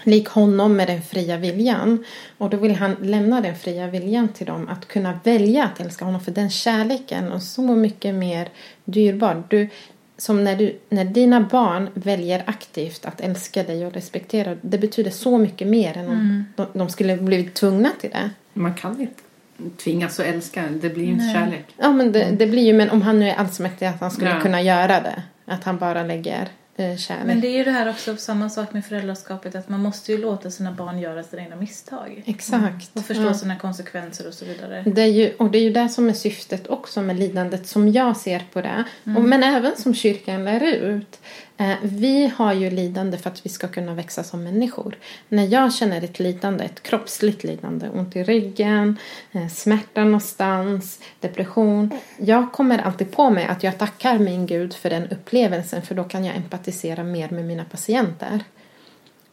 lik 0.03 0.27
honom 0.27 0.75
med 0.75 0.87
den 0.87 1.01
fria 1.01 1.37
viljan. 1.37 2.05
Och 2.37 2.49
då 2.49 2.57
vill 2.57 2.75
han 2.75 2.95
lämna 3.01 3.41
den 3.41 3.55
fria 3.55 3.87
viljan 3.87 4.27
till 4.27 4.45
dem 4.45 4.67
att 4.67 4.87
kunna 4.87 5.19
välja 5.23 5.63
att 5.63 5.79
älska 5.79 6.05
honom 6.05 6.21
för 6.21 6.31
den 6.31 6.49
kärleken 6.49 7.31
är 7.31 7.39
så 7.39 7.61
mycket 7.61 8.15
mer 8.15 8.49
dyrbar. 8.85 9.43
Du, 9.49 9.69
som 10.17 10.43
när, 10.43 10.55
du, 10.55 10.77
när 10.89 11.05
dina 11.05 11.41
barn 11.41 11.89
väljer 11.93 12.43
aktivt 12.45 13.05
att 13.05 13.21
älska 13.21 13.63
dig 13.63 13.85
och 13.85 13.93
respektera 13.93 14.57
det 14.61 14.77
betyder 14.77 15.11
så 15.11 15.37
mycket 15.37 15.67
mer 15.67 15.97
än 15.97 16.07
om 16.07 16.45
de, 16.55 16.65
de 16.73 16.89
skulle 16.89 17.17
blivit 17.17 17.53
tvungna 17.53 17.89
till 18.01 18.09
det. 18.09 18.29
Man 18.53 18.73
kan 18.75 19.01
inte 19.01 19.21
tvingas 19.77 20.19
att 20.19 20.25
älska. 20.25 20.63
Det 20.81 20.89
blir 20.89 21.03
ju 21.05 21.11
inte 21.11 21.33
kärlek. 21.33 21.65
Ja 21.77 21.91
men 21.91 22.11
det, 22.11 22.27
det 22.31 22.47
blir 22.47 22.63
ju, 22.63 22.73
men 22.73 22.89
om 22.89 23.01
han 23.01 23.19
nu 23.19 23.29
är 23.29 23.35
allsmäktig 23.35 23.85
att 23.85 23.99
han 24.01 24.11
skulle 24.11 24.29
Ja. 24.29 24.39
kunna 24.41 24.61
göra 24.61 25.01
det. 25.01 25.23
Att 25.45 25.63
han 25.63 25.77
bara 25.77 26.03
lägger 26.03 26.47
eh, 26.77 26.97
kärlek. 26.97 27.25
Men 27.25 27.41
det 27.41 27.47
är 27.47 27.57
ju 27.57 27.63
det 27.63 27.71
här 27.71 27.89
också, 27.89 28.17
samma 28.17 28.49
sak 28.49 28.73
med 28.73 28.85
föräldraskapet, 28.85 29.55
att 29.55 29.69
man 29.69 29.79
måste 29.79 30.11
ju 30.11 30.17
låta 30.17 30.51
sina 30.51 30.71
barn 30.71 30.99
göra 30.99 31.23
sina 31.23 31.41
egna 31.41 31.55
misstag. 31.55 32.23
Exakt. 32.25 32.89
Och 32.97 33.05
förstå 33.05 33.23
Ja. 33.23 33.33
sina 33.33 33.55
konsekvenser 33.55 34.27
och 34.27 34.33
så 34.33 34.45
vidare. 34.45 34.83
Det 34.85 35.01
är 35.01 35.05
ju, 35.05 35.33
och 35.39 35.51
det 35.51 35.57
är 35.57 35.63
ju 35.63 35.73
det 35.73 35.89
som 35.89 36.09
är 36.09 36.13
syftet 36.13 36.67
också 36.67 37.01
med 37.01 37.19
lidandet 37.19 37.67
som 37.67 37.89
jag 37.91 38.17
ser 38.17 38.43
på 38.53 38.61
det. 38.61 38.83
Och, 39.03 39.23
men 39.23 39.43
även 39.43 39.75
som 39.77 39.93
kyrkan 39.93 40.45
lär 40.45 40.63
ut. 40.63 41.19
Eh, 41.57 41.75
vi 41.81 42.31
har 42.35 42.53
ju 42.53 42.69
lidande 42.69 43.17
för 43.17 43.29
att 43.29 43.45
vi 43.45 43.49
ska 43.49 43.67
kunna 43.67 43.93
växa 43.93 44.23
som 44.23 44.43
människor. 44.43 44.95
När 45.29 45.43
jag 45.47 45.73
känner 45.73 46.01
ett 46.03 46.19
lidande, 46.19 46.65
ett 46.65 46.83
kroppsligt 46.83 47.43
lidande, 47.43 47.89
ont 47.89 48.15
i 48.15 48.23
ryggen, 48.23 48.97
eh, 49.31 49.47
smärta 49.47 50.03
någonstans, 50.03 50.99
depression. 51.19 51.91
Jag 52.17 52.51
kommer 52.51 52.77
alltid 52.79 53.11
på 53.11 53.29
mig 53.29 53.45
att 53.45 53.63
jag 53.63 53.77
tackar 53.77 54.19
min 54.19 54.45
Gud 54.45 54.73
för 54.73 54.89
den 54.89 55.07
upplevelsen 55.07 55.81
för 55.81 55.95
då 55.95 56.03
kan 56.03 56.25
jag 56.25 56.35
empatisera 56.35 57.03
mer 57.03 57.29
med 57.29 57.45
mina 57.45 57.65
patienter. 57.65 58.43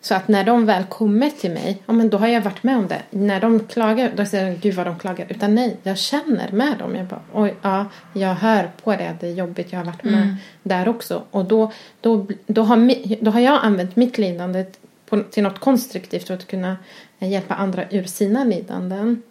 Så 0.05 0.15
att 0.15 0.29
när 0.29 0.45
de 0.45 0.67
väl 0.67 0.85
kommer 0.85 1.31
till 1.31 1.51
mig, 1.51 1.83
ja 1.87 1.93
men 1.93 2.11
då 2.11 2.19
har 2.19 2.27
jag 2.27 2.41
varit 2.41 2.63
med 2.63 2.77
om 2.77 2.89
det. 2.89 3.03
När 3.11 3.41
de 3.41 3.61
klagar, 3.61 4.13
då 4.17 4.27
säger 4.27 4.47
jag 4.47 4.61
gud 4.61 4.75
vad 4.75 4.87
de 4.87 4.99
klagar. 4.99 5.27
Utan 5.29 5.55
nej, 5.55 5.77
jag 5.83 5.99
känner 5.99 6.53
med 6.53 6.79
dem. 6.79 6.95
Jag 6.95 7.07
bara, 7.07 7.21
oj, 7.33 7.55
ja, 7.63 7.87
jag 8.13 8.35
hör 8.35 8.71
på 8.83 8.91
det, 8.91 9.17
det 9.21 9.27
är 9.27 9.33
jobbigt, 9.33 9.73
jag 9.73 9.79
har 9.79 9.85
varit 9.85 10.05
med 10.05 10.37
där 10.63 10.89
också. 10.89 11.23
Och 11.31 11.45
då, 11.45 11.73
då, 12.01 12.27
då, 12.47 12.63
har, 12.63 12.95
då 13.25 13.31
har 13.31 13.41
jag 13.41 13.59
använt 13.63 13.97
mitt 13.97 14.19
lidande 14.19 14.65
på, 15.07 15.23
till 15.23 15.43
något 15.43 15.59
konstruktivt 15.59 16.27
för 16.27 16.35
att 16.35 16.47
kunna 16.47 16.77
hjälpa 17.19 17.55
andra 17.55 17.85
ur 17.91 18.05
sina 18.05 18.45
lidanden. 18.45 19.23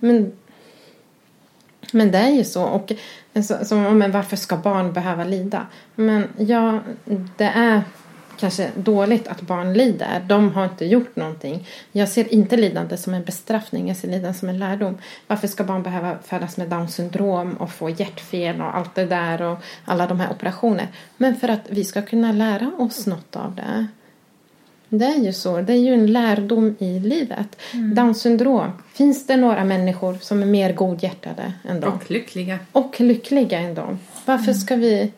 Men, 0.00 0.32
men 1.92 2.10
det 2.10 2.18
är 2.18 2.30
ju 2.30 2.44
så. 2.44 2.62
Och 2.62 2.92
så, 3.44 3.64
så, 3.64 3.74
men 3.74 4.12
varför 4.12 4.36
ska 4.36 4.56
barn 4.56 4.92
behöva 4.92 5.24
lida? 5.24 5.66
Men 5.94 6.28
ja, 6.36 6.80
det 7.36 7.52
är 7.54 7.82
kanske 8.38 8.70
dåligt 8.76 9.28
att 9.28 9.40
barn 9.40 9.72
lider. 9.72 10.24
De 10.26 10.52
har 10.52 10.64
inte 10.64 10.84
gjort 10.84 11.16
någonting. 11.16 11.66
Jag 11.92 12.08
ser 12.08 12.34
inte 12.34 12.56
lidande 12.56 12.96
som 12.96 13.14
en 13.14 13.24
bestraffning, 13.24 13.88
jag 13.88 13.96
ser 13.96 14.08
lidande 14.08 14.38
som 14.38 14.48
en 14.48 14.58
lärdom. 14.58 14.98
Varför 15.26 15.48
ska 15.48 15.64
barn 15.64 15.82
behöva 15.82 16.18
födas 16.24 16.56
med 16.56 16.68
Downs 16.68 16.94
syndrom 16.94 17.54
och 17.54 17.70
få 17.70 17.90
hjärtfel 17.90 18.60
och 18.60 18.76
allt 18.76 18.94
det 18.94 19.04
där 19.04 19.42
och 19.42 19.58
alla 19.84 20.06
de 20.06 20.20
här 20.20 20.30
operationer? 20.30 20.88
Men 21.16 21.36
för 21.36 21.48
att 21.48 21.62
vi 21.68 21.84
ska 21.84 22.02
kunna 22.02 22.32
lära 22.32 22.70
oss 22.78 23.06
något 23.06 23.36
av 23.36 23.54
det. 23.54 23.86
Det 24.88 25.04
är 25.04 25.24
ju 25.24 25.32
så. 25.32 25.60
Det 25.60 25.72
är 25.72 25.76
ju 25.76 25.94
en 25.94 26.12
lärdom 26.12 26.76
i 26.78 27.00
livet. 27.00 27.56
Downs 27.94 28.20
syndrom. 28.20 28.72
Finns 28.92 29.26
det 29.26 29.36
några 29.36 29.64
människor 29.64 30.18
som 30.20 30.42
är 30.42 30.46
mer 30.46 30.72
godhjärtade 30.72 31.52
än 31.68 31.80
dem? 31.80 31.92
Och 31.92 32.10
lyckliga. 32.10 32.58
och 32.72 33.00
lyckliga 33.00 33.58
än 33.58 33.74
dem. 33.74 33.98
Varför 34.24 34.52
ska 34.52 34.76
vi 34.76 35.12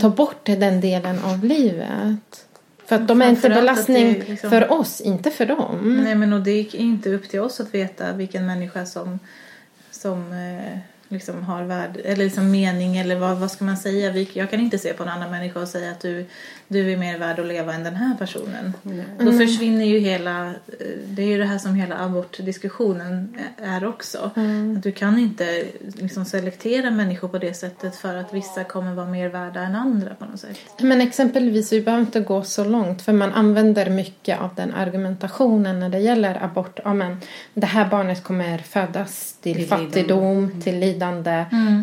ta 0.00 0.10
bort 0.10 0.44
den 0.44 0.80
delen 0.80 1.18
av 1.24 1.44
livet? 1.44 2.46
För 2.86 2.96
att 2.96 3.08
de 3.08 3.22
är 3.22 3.30
inte 3.30 3.48
belastning 3.48 4.10
är 4.10 4.24
liksom- 4.24 4.50
för 4.50 4.72
oss, 4.72 5.00
inte 5.00 5.30
för 5.30 5.46
dem. 5.46 6.00
Nej 6.04 6.14
men 6.14 6.32
och 6.32 6.40
det 6.40 6.50
är 6.50 6.76
inte 6.76 7.10
upp 7.10 7.28
till 7.28 7.40
oss 7.40 7.60
att 7.60 7.74
veta 7.74 8.12
vilken 8.12 8.46
människa 8.46 8.86
som, 8.86 9.18
som 9.90 10.32
eh, 10.32 10.78
liksom 11.14 11.42
har 11.42 11.62
värde, 11.62 12.00
eller 12.00 12.24
liksom 12.24 12.50
mening 12.50 12.96
eller 12.96 13.16
vad, 13.16 13.38
vad 13.38 13.50
ska 13.50 13.64
man 13.64 13.76
säga. 13.76 14.12
Vi, 14.12 14.28
jag 14.32 14.50
kan 14.50 14.60
inte 14.60 14.78
se 14.78 14.92
på 14.92 15.02
en 15.02 15.08
annan 15.08 15.30
människa 15.30 15.60
och 15.60 15.68
säga 15.68 15.90
att 15.90 16.00
du, 16.00 16.26
du 16.68 16.92
är 16.92 16.96
mer 16.96 17.18
värd 17.18 17.38
att 17.38 17.46
leva 17.46 17.74
än 17.74 17.84
den 17.84 17.94
här 17.94 18.16
personen. 18.18 18.72
Då 19.18 19.32
försvinner 19.32 19.84
ju 19.84 19.98
hela, 19.98 20.54
det 21.06 21.22
är 21.22 21.26
ju 21.26 21.38
det 21.38 21.44
här 21.44 21.58
som 21.58 21.74
hela 21.74 21.98
abortdiskussionen 21.98 23.36
är 23.56 23.84
också. 23.84 24.30
Att 24.76 24.82
du 24.82 24.92
kan 24.92 25.18
inte 25.18 25.64
liksom 25.82 26.24
selektera 26.24 26.90
människor 26.90 27.28
på 27.28 27.38
det 27.38 27.54
sättet 27.54 27.96
för 27.96 28.16
att 28.16 28.34
vissa 28.34 28.64
kommer 28.64 28.94
vara 28.94 29.06
mer 29.06 29.28
värda 29.28 29.60
än 29.60 29.74
andra 29.74 30.14
på 30.14 30.24
något 30.24 30.40
sätt. 30.40 30.58
Men 30.80 31.00
exempelvis, 31.00 31.72
vi 31.72 31.80
behöver 31.80 32.04
inte 32.04 32.20
gå 32.20 32.42
så 32.42 32.64
långt 32.64 33.02
för 33.02 33.12
man 33.12 33.32
använder 33.32 33.90
mycket 33.90 34.40
av 34.40 34.50
den 34.56 34.74
argumentationen 34.74 35.80
när 35.80 35.88
det 35.88 35.98
gäller 35.98 36.44
abort. 36.44 36.80
Ja, 36.84 36.94
men 36.94 37.20
det 37.54 37.66
här 37.66 37.88
barnet 37.90 38.22
kommer 38.22 38.58
födas 38.58 39.36
till, 39.40 39.56
Till 39.56 39.66
fattigdom, 39.66 40.60
till 40.60 40.78
lidande. 40.78 41.03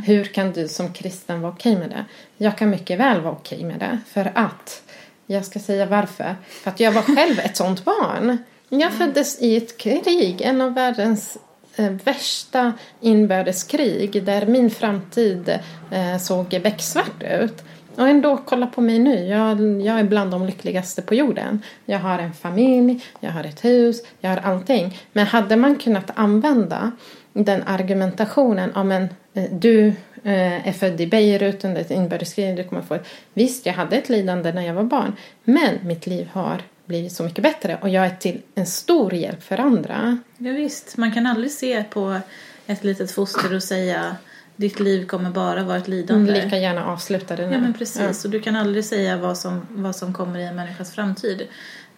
Hur 0.06 0.24
kan 0.24 0.52
du 0.52 0.68
som 0.68 0.94
kristen 0.94 1.42
vara 1.42 1.52
okej 1.52 1.76
med 1.76 1.90
det? 1.90 2.06
Jag 2.38 2.58
kan 2.58 2.70
mycket 2.70 3.00
väl 3.00 3.22
vara 3.22 3.34
okej 3.34 3.64
med 3.64 3.80
det 3.80 4.00
för 4.08 4.32
att 4.36 4.82
jag 5.26 5.46
ska 5.46 5.60
säga 5.60 5.86
varför. 5.86 6.36
För 6.48 6.72
att 6.72 6.80
jag 6.80 6.92
var 6.92 7.02
själv 7.02 7.40
ett 7.40 7.58
sånt 7.58 7.86
barn. 7.86 8.38
Jag 8.70 8.92
föddes 8.92 9.42
i 9.42 9.58
ett 9.58 9.78
krig, 9.78 10.42
en 10.42 10.62
av 10.62 10.74
världens 10.74 11.38
eh, 11.76 11.92
värsta 12.04 12.74
inbördeskrig 13.02 14.24
där 14.24 14.46
min 14.46 14.70
framtid 14.70 15.60
eh, 15.92 16.18
såg 16.18 16.60
becksvart 16.64 17.24
ut. 17.42 17.64
Och 17.96 18.08
ändå, 18.08 18.38
kolla 18.46 18.68
på 18.68 18.82
mig 18.82 19.00
nu. 19.00 19.26
Jag, 19.26 19.82
jag 19.82 20.00
är 20.00 20.04
bland 20.04 20.32
de 20.32 20.46
lyckligaste 20.46 21.02
på 21.02 21.16
jorden. 21.16 21.62
Jag 21.86 22.00
har 22.00 22.20
en 22.20 22.34
familj, 22.34 23.06
jag 23.20 23.32
har 23.32 23.44
ett 23.44 23.66
hus, 23.66 24.02
jag 24.20 24.30
har 24.30 24.38
allting. 24.38 24.98
Men 25.14 25.28
hade 25.28 25.56
man 25.56 25.76
kunnat 25.76 26.12
använda 26.16 26.92
den 27.34 27.64
argumentationen 27.64 28.76
om 28.76 28.92
en 28.92 29.10
eh, 29.34 29.44
du 29.52 29.88
eh, 30.24 30.68
är 30.68 30.72
född 30.72 31.02
i 31.02 31.08
Beirut 31.08 31.66
under 31.66 31.82
ett 31.82 31.92
inbördeskrig, 31.92 32.58
du 32.58 32.64
kommer 32.64 32.82
få 32.82 32.94
ett... 32.94 33.08
Visst, 33.34 33.66
jag 33.66 33.74
hade 33.74 33.98
ett 33.98 34.10
lidande 34.10 34.52
när 34.52 34.62
jag 34.62 34.74
var 34.74 34.84
barn. 34.84 35.16
Men 35.44 35.80
mitt 35.84 36.08
liv 36.08 36.30
har 36.34 36.62
blivit 36.86 37.12
så 37.12 37.24
mycket 37.24 37.44
bättre 37.44 37.78
och 37.82 37.90
jag 37.90 38.06
är 38.06 38.16
till 38.16 38.42
en 38.56 38.66
stor 38.66 39.14
hjälp 39.14 39.44
för 39.44 39.60
andra. 39.60 40.18
Ja, 40.38 40.52
visst, 40.52 40.98
man 40.98 41.12
kan 41.12 41.28
aldrig 41.28 41.52
se 41.52 41.84
på 41.84 42.20
ett 42.68 42.84
litet 42.84 43.12
foster 43.12 43.56
och 43.56 43.64
säga 43.64 44.16
ditt 44.56 44.80
liv 44.80 45.06
kommer 45.06 45.30
bara 45.30 45.64
vara 45.64 45.78
ett 45.78 45.88
lidande. 45.88 46.44
Lika 46.44 46.58
gärna 46.58 46.86
avsluta 46.86 47.36
det 47.36 47.48
nu. 47.48 47.54
Ja 47.54 47.60
men 47.60 47.74
precis, 47.74 48.26
och 48.26 48.32
du 48.32 48.42
kan 48.42 48.56
aldrig 48.56 48.86
säga 48.86 49.18
vad 49.18 49.38
som, 49.38 49.68
vad 49.70 49.96
som 49.96 50.14
kommer 50.14 50.40
i 50.40 50.44
en 50.44 50.56
människas 50.56 50.92
framtid. 50.92 51.48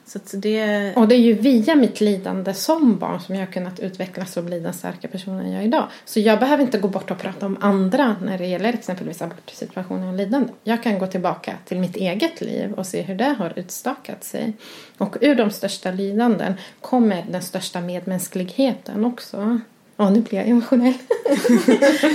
Så 0.05 0.19
det... 0.33 0.93
Och 0.95 1.07
det 1.07 1.15
är 1.15 1.19
ju 1.19 1.33
via 1.33 1.75
mitt 1.75 2.01
lidande 2.01 2.53
som 2.53 2.97
barn 2.97 3.19
som 3.19 3.35
jag 3.35 3.41
har 3.41 3.51
kunnat 3.51 3.79
utvecklas 3.79 4.37
och 4.37 4.43
bli 4.43 4.59
den 4.59 4.73
starka 4.73 5.07
personen 5.07 5.51
jag 5.51 5.61
är 5.61 5.65
idag. 5.65 5.87
Så 6.05 6.19
jag 6.19 6.39
behöver 6.39 6.63
inte 6.63 6.77
gå 6.77 6.87
bort 6.87 7.11
och 7.11 7.17
prata 7.17 7.45
om 7.45 7.57
andra 7.61 8.15
när 8.21 8.37
det 8.37 8.47
gäller 8.47 8.73
exempelvis 8.73 9.21
abortsituationen 9.21 10.07
och 10.07 10.13
lidande. 10.13 10.53
Jag 10.63 10.83
kan 10.83 10.99
gå 10.99 11.07
tillbaka 11.07 11.53
till 11.65 11.79
mitt 11.79 11.95
eget 11.95 12.41
liv 12.41 12.73
och 12.73 12.87
se 12.87 13.01
hur 13.01 13.15
det 13.15 13.35
har 13.37 13.53
utstakat 13.55 14.23
sig. 14.23 14.53
Och 14.97 15.15
ur 15.21 15.35
de 15.35 15.51
största 15.51 15.91
lidanden 15.91 16.53
kommer 16.81 17.25
den 17.29 17.41
största 17.41 17.81
medmänskligheten 17.81 19.05
också. 19.05 19.59
Ja, 19.97 20.09
nu 20.09 20.21
blir 20.21 20.39
jag 20.39 20.47
emotionell. 20.47 20.93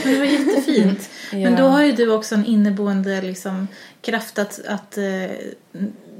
Det 0.04 0.18
var 0.18 0.24
jättefint. 0.24 1.10
Men 1.32 1.56
då 1.56 1.62
har 1.62 1.82
ju 1.82 1.92
du 1.92 2.12
också 2.12 2.34
en 2.34 2.44
inneboende 2.44 3.22
liksom, 3.22 3.68
kraft 4.00 4.38
att, 4.38 4.60
att 4.66 4.98
eh, 4.98 5.04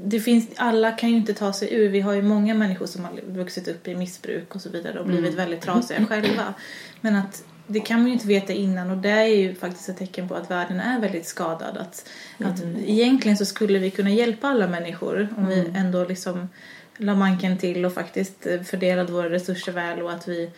det 0.03 0.19
finns, 0.19 0.49
alla 0.55 0.91
kan 0.91 1.09
ju 1.09 1.15
inte 1.15 1.33
ta 1.33 1.53
sig 1.53 1.73
ur. 1.73 1.89
Vi 1.89 2.01
har 2.01 2.13
ju 2.13 2.21
många 2.21 2.53
människor 2.53 2.85
som 2.85 3.05
har 3.05 3.19
vuxit 3.27 3.67
upp 3.67 3.87
i 3.87 3.95
missbruk 3.95 4.55
och 4.55 4.61
så 4.61 4.69
vidare 4.69 4.99
och 4.99 5.05
blivit 5.05 5.33
väldigt 5.33 5.61
trasiga 5.61 6.05
själva. 6.05 6.53
Men 7.01 7.15
att 7.15 7.43
det 7.67 7.79
kan 7.79 7.99
man 7.99 8.07
ju 8.07 8.13
inte 8.13 8.27
veta 8.27 8.53
innan 8.53 8.91
och 8.91 8.97
det 8.97 9.09
är 9.09 9.25
ju 9.25 9.55
faktiskt 9.55 9.89
ett 9.89 9.97
tecken 9.97 10.27
på 10.27 10.35
att 10.35 10.51
världen 10.51 10.79
är 10.79 10.99
väldigt 10.99 11.25
skadad. 11.25 11.77
Att, 11.77 12.09
att 12.37 12.63
egentligen 12.85 13.37
så 13.37 13.45
skulle 13.45 13.79
vi 13.79 13.91
kunna 13.91 14.09
hjälpa 14.09 14.47
alla 14.47 14.67
människor 14.67 15.27
om 15.37 15.47
vi 15.47 15.71
ändå 15.75 16.05
liksom 16.05 16.49
la 16.97 17.15
manken 17.15 17.57
till 17.57 17.85
och 17.85 17.93
faktiskt 17.93 18.45
eh, 18.45 18.61
fördelade 18.61 19.11
våra 19.11 19.29
resurser 19.29 19.71
väl 19.71 20.01
och 20.01 20.11
att 20.11 20.27
vi, 20.27 20.51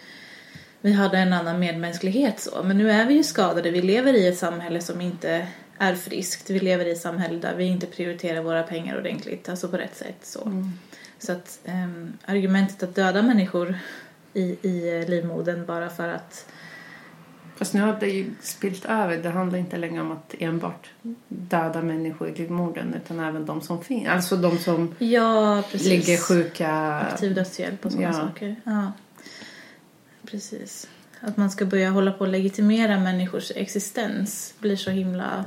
vi 0.82 0.92
hade 0.94 1.18
en 1.18 1.34
annan 1.34 1.60
medmänsklighet 1.60 2.40
så. 2.40 2.64
Men 2.64 2.78
nu 2.78 2.92
är 2.92 3.06
vi 3.06 3.14
ju 3.14 3.24
skadade, 3.24 3.72
vi 3.72 3.82
lever 3.82 4.14
i 4.14 4.28
ett 4.28 4.38
samhälle 4.38 4.82
som 4.82 5.02
inte 5.02 5.48
är 5.82 5.96
friskt. 5.96 6.50
Vi 6.50 6.60
lever 6.60 6.86
i 6.86 6.92
ett 6.92 7.02
samhälle 7.02 7.40
där 7.40 7.56
vi 7.56 7.64
inte 7.64 7.86
prioriterar 7.88 8.42
våra 8.42 8.64
pengar 8.64 8.98
ordentligt, 9.00 9.50
alltså 9.50 9.68
på 9.70 9.78
rätt 9.78 9.98
sätt 9.98 10.18
så. 10.22 10.46
Mm. 10.46 10.72
Så 11.20 11.32
att 11.32 11.60
ehm, 11.66 12.14
argumentet 12.26 12.84
att 12.84 12.96
döda 12.96 13.22
människor 13.22 13.76
i, 14.34 14.42
i 14.68 15.06
livmodern 15.08 15.66
bara 15.66 15.90
för 15.90 16.08
att 16.08 16.46
Fast 17.56 17.74
nu 17.74 17.82
har 17.82 17.98
det 18.00 18.08
ju 18.08 18.32
spilt 18.42 18.86
över. 18.86 19.18
Det 19.18 19.30
handlar 19.30 19.60
inte 19.60 19.78
längre 19.78 20.02
om 20.02 20.12
att 20.12 20.36
enbart 20.40 20.90
döda 21.28 21.82
människor 21.82 22.30
i 22.30 22.36
livmodern 22.36 22.94
utan 22.94 23.20
även 23.20 23.46
de 23.46 23.62
som 23.62 23.84
finns. 23.84 24.08
Alltså 24.08 24.38
de 24.38 24.58
som 24.58 24.96
Ja, 25.00 25.64
ligger 25.72 26.18
sjuka. 26.18 26.74
Aktiv 27.00 27.36
dödshjälp 27.36 27.86
och 27.86 27.92
sådana 27.92 28.08
Ja. 28.08 28.14
saker. 28.14 28.56
Ja. 28.64 28.92
Precis. 30.28 30.88
Att 31.22 31.38
man 31.38 31.52
ska 31.52 31.66
börja 31.66 31.90
hålla 31.90 32.12
på 32.12 32.20
och 32.24 32.28
legitimera 32.32 33.00
människors 33.00 33.52
existens 33.56 34.54
blir 34.60 34.76
så 34.76 34.92
himla 34.92 35.46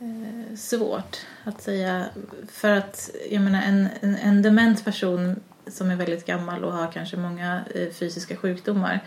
eh, 0.00 0.56
svårt 0.56 1.16
att 1.44 1.62
säga. 1.62 2.04
För 2.52 2.70
att, 2.70 3.10
jag 3.30 3.42
menar, 3.42 3.62
en, 3.62 3.88
en, 4.00 4.16
en 4.16 4.42
dement 4.42 4.84
person 4.84 5.40
som 5.66 5.90
är 5.90 5.96
väldigt 5.96 6.26
gammal 6.26 6.64
och 6.64 6.72
har 6.72 6.92
kanske 6.92 7.16
många 7.16 7.60
eh, 7.74 7.88
fysiska 7.90 8.36
sjukdomar. 8.36 9.00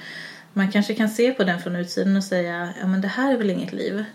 Man 0.54 0.72
kanske 0.72 0.96
kan 0.96 1.10
se 1.10 1.32
på 1.32 1.44
den 1.44 1.60
från 1.62 1.76
utsidan 1.76 2.16
och 2.18 2.24
säga, 2.24 2.74
ja 2.82 2.88
men 2.88 3.02
det 3.02 3.08
här 3.08 3.34
är 3.34 3.38
väl 3.38 3.50
inget 3.50 3.74
liv. 3.74 4.06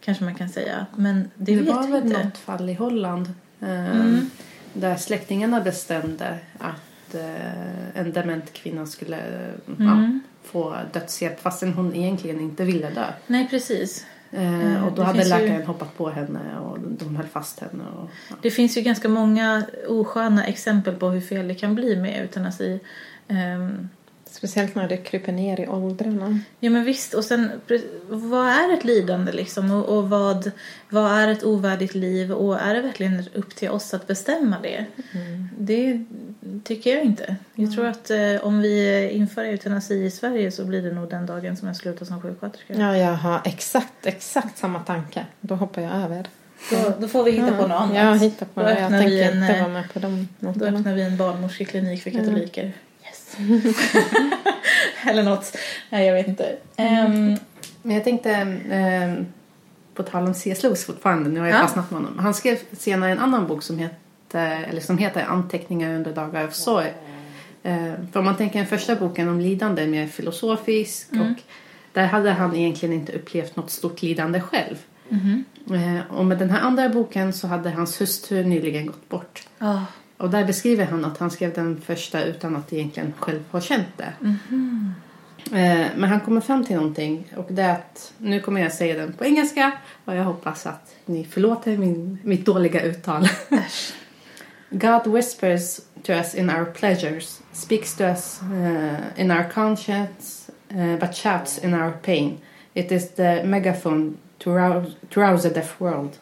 Kanske 0.00 0.24
man 0.24 0.34
kan 0.34 0.48
säga. 0.48 0.86
Men 0.96 1.30
det, 1.34 1.54
Det 1.56 1.62
vet 1.62 1.74
var 1.74 1.88
väl 1.88 2.04
något 2.04 2.38
fall 2.38 2.68
i 2.70 2.74
Holland 2.74 3.26
eh, 3.60 3.90
Mm. 3.96 4.30
där 4.72 4.96
släktingarna 4.96 5.60
bestämde 5.60 6.38
att 6.58 7.14
eh, 7.14 8.00
en 8.00 8.12
dement 8.12 8.52
kvinna 8.52 8.86
skulle 8.86 9.16
eh, 9.16 9.54
ja, 9.66 9.74
Mm. 9.92 10.20
Få 10.48 10.76
dödshjälp 10.92 11.40
fastän 11.40 11.72
hon 11.72 11.94
egentligen 11.96 12.40
inte 12.40 12.64
ville 12.64 12.90
dö. 12.90 13.06
Nej, 13.26 13.46
precis. 13.50 14.06
Eh, 14.32 14.74
Eh, 14.74 14.84
och 14.86 14.90
då 14.92 14.96
det 14.96 15.04
hade 15.04 15.18
finns 15.18 15.32
ju- 15.34 15.38
läkaren 15.38 15.66
hoppat 15.66 15.96
på 15.96 16.10
henne 16.10 16.58
och 16.60 16.78
de 16.80 17.16
höll 17.16 17.26
fast 17.26 17.60
henne. 17.60 17.84
Och, 17.96 18.10
ja. 18.30 18.36
Det 18.42 18.50
finns 18.50 18.76
ju 18.76 18.80
ganska 18.82 19.08
många 19.08 19.62
osköna 19.88 20.44
exempel 20.46 20.94
på 20.94 21.08
hur 21.08 21.20
fel 21.20 21.48
det 21.48 21.54
kan 21.54 21.74
bli 21.74 21.96
med 21.96 22.20
eutanasi. 22.20 22.80
Um, 23.28 23.88
Speciellt 24.30 24.74
när 24.74 24.88
det 24.88 24.96
kryper 24.96 25.32
ner 25.32 25.60
i 25.60 25.68
åldrarna. 25.68 26.38
ja 26.60 26.70
men 26.70 26.84
visst, 26.84 27.14
och 27.14 27.24
sen 27.24 27.50
vad 28.08 28.48
är 28.48 28.74
ett 28.74 28.84
lidande 28.84 29.32
liksom? 29.32 29.70
Och, 29.70 29.98
och 29.98 30.10
vad, 30.10 30.50
vad 30.90 31.12
är 31.12 31.28
ett 31.28 31.44
ovärdigt 31.44 31.94
liv? 31.94 32.32
Och 32.32 32.60
är 32.60 32.74
det 32.74 32.80
verkligen 32.82 33.24
upp 33.34 33.54
till 33.54 33.70
oss 33.70 33.94
att 33.94 34.06
bestämma 34.06 34.56
det? 34.62 34.84
Det 35.58 36.04
tycker 36.64 36.94
jag 36.96 37.04
inte. 37.04 37.36
Jag 37.54 37.72
tror 37.72 37.86
att 37.86 38.10
eh, 38.10 38.18
om 38.42 38.60
vi 38.60 39.08
inför 39.12 39.44
eutanasi 39.44 39.94
i 40.04 40.10
Sverige 40.10 40.50
så 40.50 40.64
blir 40.64 40.82
det 40.82 40.92
nog 40.92 41.10
den 41.10 41.26
dagen 41.26 41.56
som 41.56 41.68
jag 41.68 41.76
slutar 41.76 42.06
som 42.06 42.22
sjuksköterska. 42.22 42.74
Ja, 42.74 42.96
jag 42.96 43.12
har 43.14 43.40
exakt, 43.44 44.06
exakt 44.06 44.58
samma 44.58 44.78
tanke. 44.78 45.26
Då 45.40 45.54
hoppar 45.54 45.82
jag 45.82 45.92
över. 45.92 46.26
Då, 46.70 46.92
då 47.00 47.08
får 47.08 47.24
vi 47.24 47.30
hitta 47.30 47.46
på 47.56 47.62
något 47.66 47.70
annat. 47.80 47.96
Ja, 47.96 48.12
hitta 48.14 48.44
på 48.44 48.60
Då 48.60 48.66
det. 48.66 48.80
Jag 48.80 48.90
tänker 48.90 49.22
en, 49.32 49.42
inte 49.42 49.54
eh, 49.54 49.60
vara 49.62 49.72
med 49.72 49.92
på 49.92 49.98
de 49.98 50.28
Då 50.38 50.64
öppnar 50.66 50.94
vi 50.94 51.02
en 51.02 51.16
barnmorskeklinik 51.16 52.02
för 52.02 52.10
katoliker. 52.10 52.72
Yes. 53.04 53.36
Eller 55.06 55.22
något. 55.22 55.56
Nej, 55.90 56.06
jag 56.06 56.14
vet 56.14 56.28
inte. 56.28 56.56
Ehm, 56.76 57.36
Men 57.82 57.94
jag 57.96 58.04
tänkte, 58.04 58.30
eh, 58.30 59.24
på 59.94 60.02
tal 60.02 60.26
om 60.26 60.34
C.S. 60.34 60.62
Lewis 60.62 60.84
fortfarande, 60.84 61.30
nu 61.30 61.40
har 61.40 61.46
jag 61.46 61.56
Ja. 61.56 61.60
fastnat 61.62 61.90
med 61.90 62.00
honom. 62.00 62.18
Han 62.18 62.34
skrev 62.34 62.58
senare 62.78 63.12
en 63.12 63.18
annan 63.18 63.46
bok 63.46 63.62
som 63.62 63.78
heter, 63.78 63.96
eller 64.34 64.80
som 64.80 64.98
heter 64.98 65.24
Anteckningar 65.24 65.94
under 65.94 66.12
dagar 66.14 66.44
av 66.44 66.50
sorg. 66.50 66.92
Eh, 67.62 67.92
för 68.12 68.18
om 68.20 68.24
man 68.24 68.36
tänker 68.36 68.58
den 68.58 68.68
första 68.68 68.96
boken 68.96 69.28
om 69.28 69.40
lidande 69.40 69.82
är 69.82 69.86
mer 69.86 70.06
filosofisk 70.06 71.12
Mm. 71.12 71.32
och 71.32 71.38
där 71.92 72.06
hade 72.06 72.30
han 72.30 72.56
egentligen 72.56 72.94
inte 72.94 73.12
upplevt 73.12 73.56
något 73.56 73.70
stort 73.70 74.02
lidande 74.02 74.40
själv. 74.40 74.76
Eh, 75.74 76.16
och 76.16 76.24
med 76.24 76.38
den 76.38 76.50
här 76.50 76.60
andra 76.60 76.88
boken 76.88 77.32
så 77.32 77.46
hade 77.46 77.70
hans 77.70 78.00
hustru 78.00 78.44
nyligen 78.44 78.86
gått 78.86 79.08
bort. 79.08 79.46
Ah, 79.58 79.78
Och 80.16 80.30
där 80.30 80.44
beskriver 80.44 80.84
han 80.84 81.04
att 81.04 81.18
han 81.18 81.30
skrev 81.30 81.52
den 81.54 81.80
första 81.80 82.24
utan 82.24 82.56
att 82.56 82.72
egentligen 82.72 83.12
själv 83.18 83.40
ha 83.50 83.60
känt 83.60 83.86
det. 83.96 84.12
Eh, 85.52 85.86
Men 85.96 86.04
han 86.10 86.20
kommer 86.20 86.40
fram 86.40 86.64
till 86.64 86.76
någonting 86.76 87.24
och 87.36 87.46
det 87.50 87.62
är 87.62 87.72
att, 87.72 88.12
nu 88.18 88.40
kommer 88.40 88.60
jag 88.60 88.72
säga 88.72 88.96
den 88.96 89.12
på 89.12 89.24
engelska 89.24 89.72
och 90.04 90.14
jag 90.16 90.24
hoppas 90.24 90.66
att 90.66 90.94
ni 91.06 91.24
förlåter 91.24 91.76
min, 91.76 92.18
mitt 92.22 92.44
dåliga 92.46 92.82
uttal. 92.82 93.28
God 94.70 95.06
whispers 95.06 95.80
to 96.02 96.12
us 96.12 96.34
in 96.34 96.50
our 96.50 96.64
pleasures, 96.64 97.40
speaks 97.52 97.96
to 97.96 98.04
us 98.04 98.40
uh, 98.42 99.00
in 99.16 99.30
our 99.30 99.50
conscience, 99.50 100.50
uh, 100.70 100.96
but 100.96 101.14
shouts 101.14 101.58
in 101.58 101.74
our 101.74 101.92
pain. 102.02 102.40
It 102.74 102.92
is 102.92 103.10
the 103.10 103.42
megaphone 103.44 104.18
to 104.38 104.50
rouse, 104.50 104.94
to 105.10 105.20
rouse 105.20 105.44
a 105.44 105.50
deaf 105.50 105.80
world. 105.80 106.18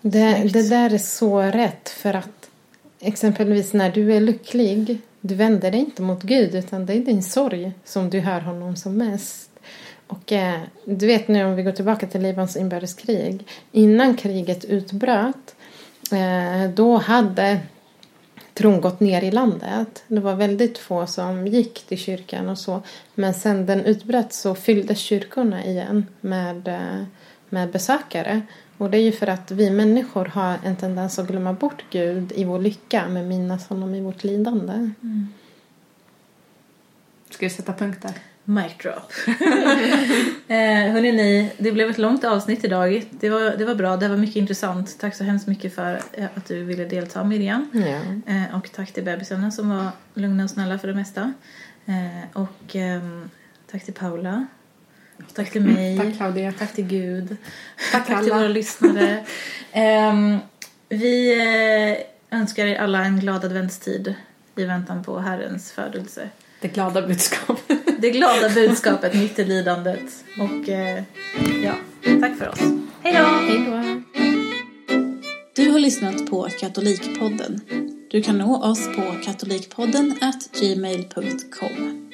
Det, 0.00 0.52
det 0.52 0.68
där 0.68 0.94
är 0.94 0.98
så 0.98 1.40
rätt 1.40 1.88
för 1.88 2.14
att 2.14 2.50
exempelvis 3.00 3.72
när 3.72 3.90
du 3.90 4.14
är 4.14 4.20
lycklig 4.20 5.00
du 5.26 5.34
vänder 5.34 5.70
dig 5.70 5.80
inte 5.80 6.02
mot 6.02 6.22
Gud 6.22 6.54
utan 6.54 6.86
det 6.86 6.94
är 6.94 7.00
din 7.00 7.22
sorg 7.22 7.72
som 7.84 8.10
du 8.10 8.20
hör 8.20 8.40
honom 8.40 8.76
som 8.76 8.96
mest. 8.96 9.50
Och 10.06 10.32
eh, 10.32 10.60
du 10.84 11.06
vet 11.06 11.28
nu 11.28 11.44
om 11.44 11.54
vi 11.54 11.62
går 11.62 11.72
tillbaka 11.72 12.06
till 12.06 12.22
Libans 12.22 12.56
inbördeskrig. 12.56 13.46
Innan 13.72 14.16
kriget 14.16 14.64
utbröt 14.64 15.55
Eh, 16.12 16.70
då 16.70 16.96
hade 16.96 17.60
tron 18.54 18.80
gått 18.80 19.00
ner 19.00 19.22
i 19.22 19.30
landet. 19.30 20.04
Det 20.08 20.20
var 20.20 20.34
väldigt 20.34 20.78
få 20.78 21.06
som 21.06 21.46
gick 21.46 21.86
till 21.86 21.98
kyrkan 21.98 22.48
och 22.48 22.58
så. 22.58 22.82
Men 23.14 23.34
sen 23.34 23.66
den 23.66 23.80
utbröt 23.84 24.32
så 24.32 24.54
fylldes 24.54 24.98
kyrkorna 24.98 25.64
igen 25.64 26.06
med, 26.20 26.68
eh, 26.68 27.04
med 27.48 27.70
besökare. 27.70 28.42
Och 28.78 28.90
det 28.90 28.98
är 28.98 29.02
ju 29.02 29.12
för 29.12 29.26
att 29.26 29.50
vi 29.50 29.70
människor 29.70 30.24
har 30.24 30.58
en 30.64 30.76
tendens 30.76 31.18
att 31.18 31.28
glömma 31.28 31.52
bort 31.52 31.84
Gud 31.90 32.32
i 32.32 32.44
vår 32.44 32.58
lycka 32.58 33.08
men 33.08 33.28
minnas 33.28 33.68
honom 33.68 33.94
i 33.94 34.00
vårt 34.00 34.24
lidande. 34.24 34.72
Mm. 34.72 35.28
Ska 37.30 37.46
vi 37.46 37.50
sätta 37.50 37.72
punkt 37.72 38.02
där? 38.02 38.14
Mic 38.48 38.72
drop. 38.82 39.12
eh, 40.48 40.92
ni, 40.94 41.52
det 41.58 41.72
blev 41.72 41.90
ett 41.90 41.98
långt 41.98 42.24
avsnitt 42.24 42.64
idag. 42.64 43.04
Det 43.10 43.30
var, 43.30 43.56
det 43.56 43.64
var 43.64 43.74
bra, 43.74 43.96
det 43.96 44.08
var 44.08 44.16
mycket 44.16 44.36
intressant. 44.36 44.98
Tack 44.98 45.14
så 45.14 45.24
hemskt 45.24 45.46
mycket 45.46 45.74
för 45.74 46.00
eh, 46.12 46.24
att 46.34 46.46
du 46.46 46.64
ville 46.64 46.84
delta 46.84 47.24
Miriam. 47.24 47.70
Ja. 47.72 48.32
Eh, 48.32 48.56
och 48.56 48.72
tack 48.72 48.92
till 48.92 49.04
bebisarna 49.04 49.50
som 49.50 49.68
var 49.68 49.88
lugna 50.14 50.44
och 50.44 50.50
snälla 50.50 50.78
för 50.78 50.88
det 50.88 50.94
mesta. 50.94 51.32
Eh, 51.86 52.42
och 52.42 52.76
ehm, 52.76 53.30
tack 53.70 53.84
till 53.84 53.94
Paula. 53.94 54.46
Tack 55.34 55.50
till 55.50 55.62
mig. 55.62 55.98
Tack 55.98 56.16
Claudia. 56.16 56.52
Tack 56.52 56.72
till 56.72 56.86
Gud. 56.86 57.36
Tack 57.92 58.06
till 58.06 58.14
alla. 58.14 58.34
våra 58.34 58.48
lyssnare. 58.48 59.24
Ehm, 59.72 60.38
vi 60.88 61.40
eh, 62.30 62.38
önskar 62.38 62.66
er 62.66 62.76
alla 62.76 63.04
en 63.04 63.20
glad 63.20 63.44
adventstid 63.44 64.14
i 64.56 64.64
väntan 64.64 65.04
på 65.04 65.18
Herrens 65.18 65.72
födelse. 65.72 66.28
Det 66.60 66.68
glada 66.68 67.06
budskapet. 67.06 67.85
Det 68.00 68.10
glada 68.10 68.48
budskapet 68.48 69.14
mitt 69.14 69.38
i 69.38 69.44
lidandet. 69.44 70.24
Och 70.38 70.68
eh, 70.68 71.02
ja, 71.64 71.72
tack 72.20 72.38
för 72.38 72.48
oss. 72.48 72.60
Hej 73.02 73.14
då! 73.14 74.02
Du 75.56 75.70
har 75.70 75.78
lyssnat 75.78 76.26
på 76.30 76.48
Katolikpodden. 76.60 77.60
Du 78.10 78.22
kan 78.22 78.38
nå 78.38 78.62
oss 78.62 78.86
på 78.96 79.02
katolikpodden 79.24 80.14
gmail.com. 80.60 82.05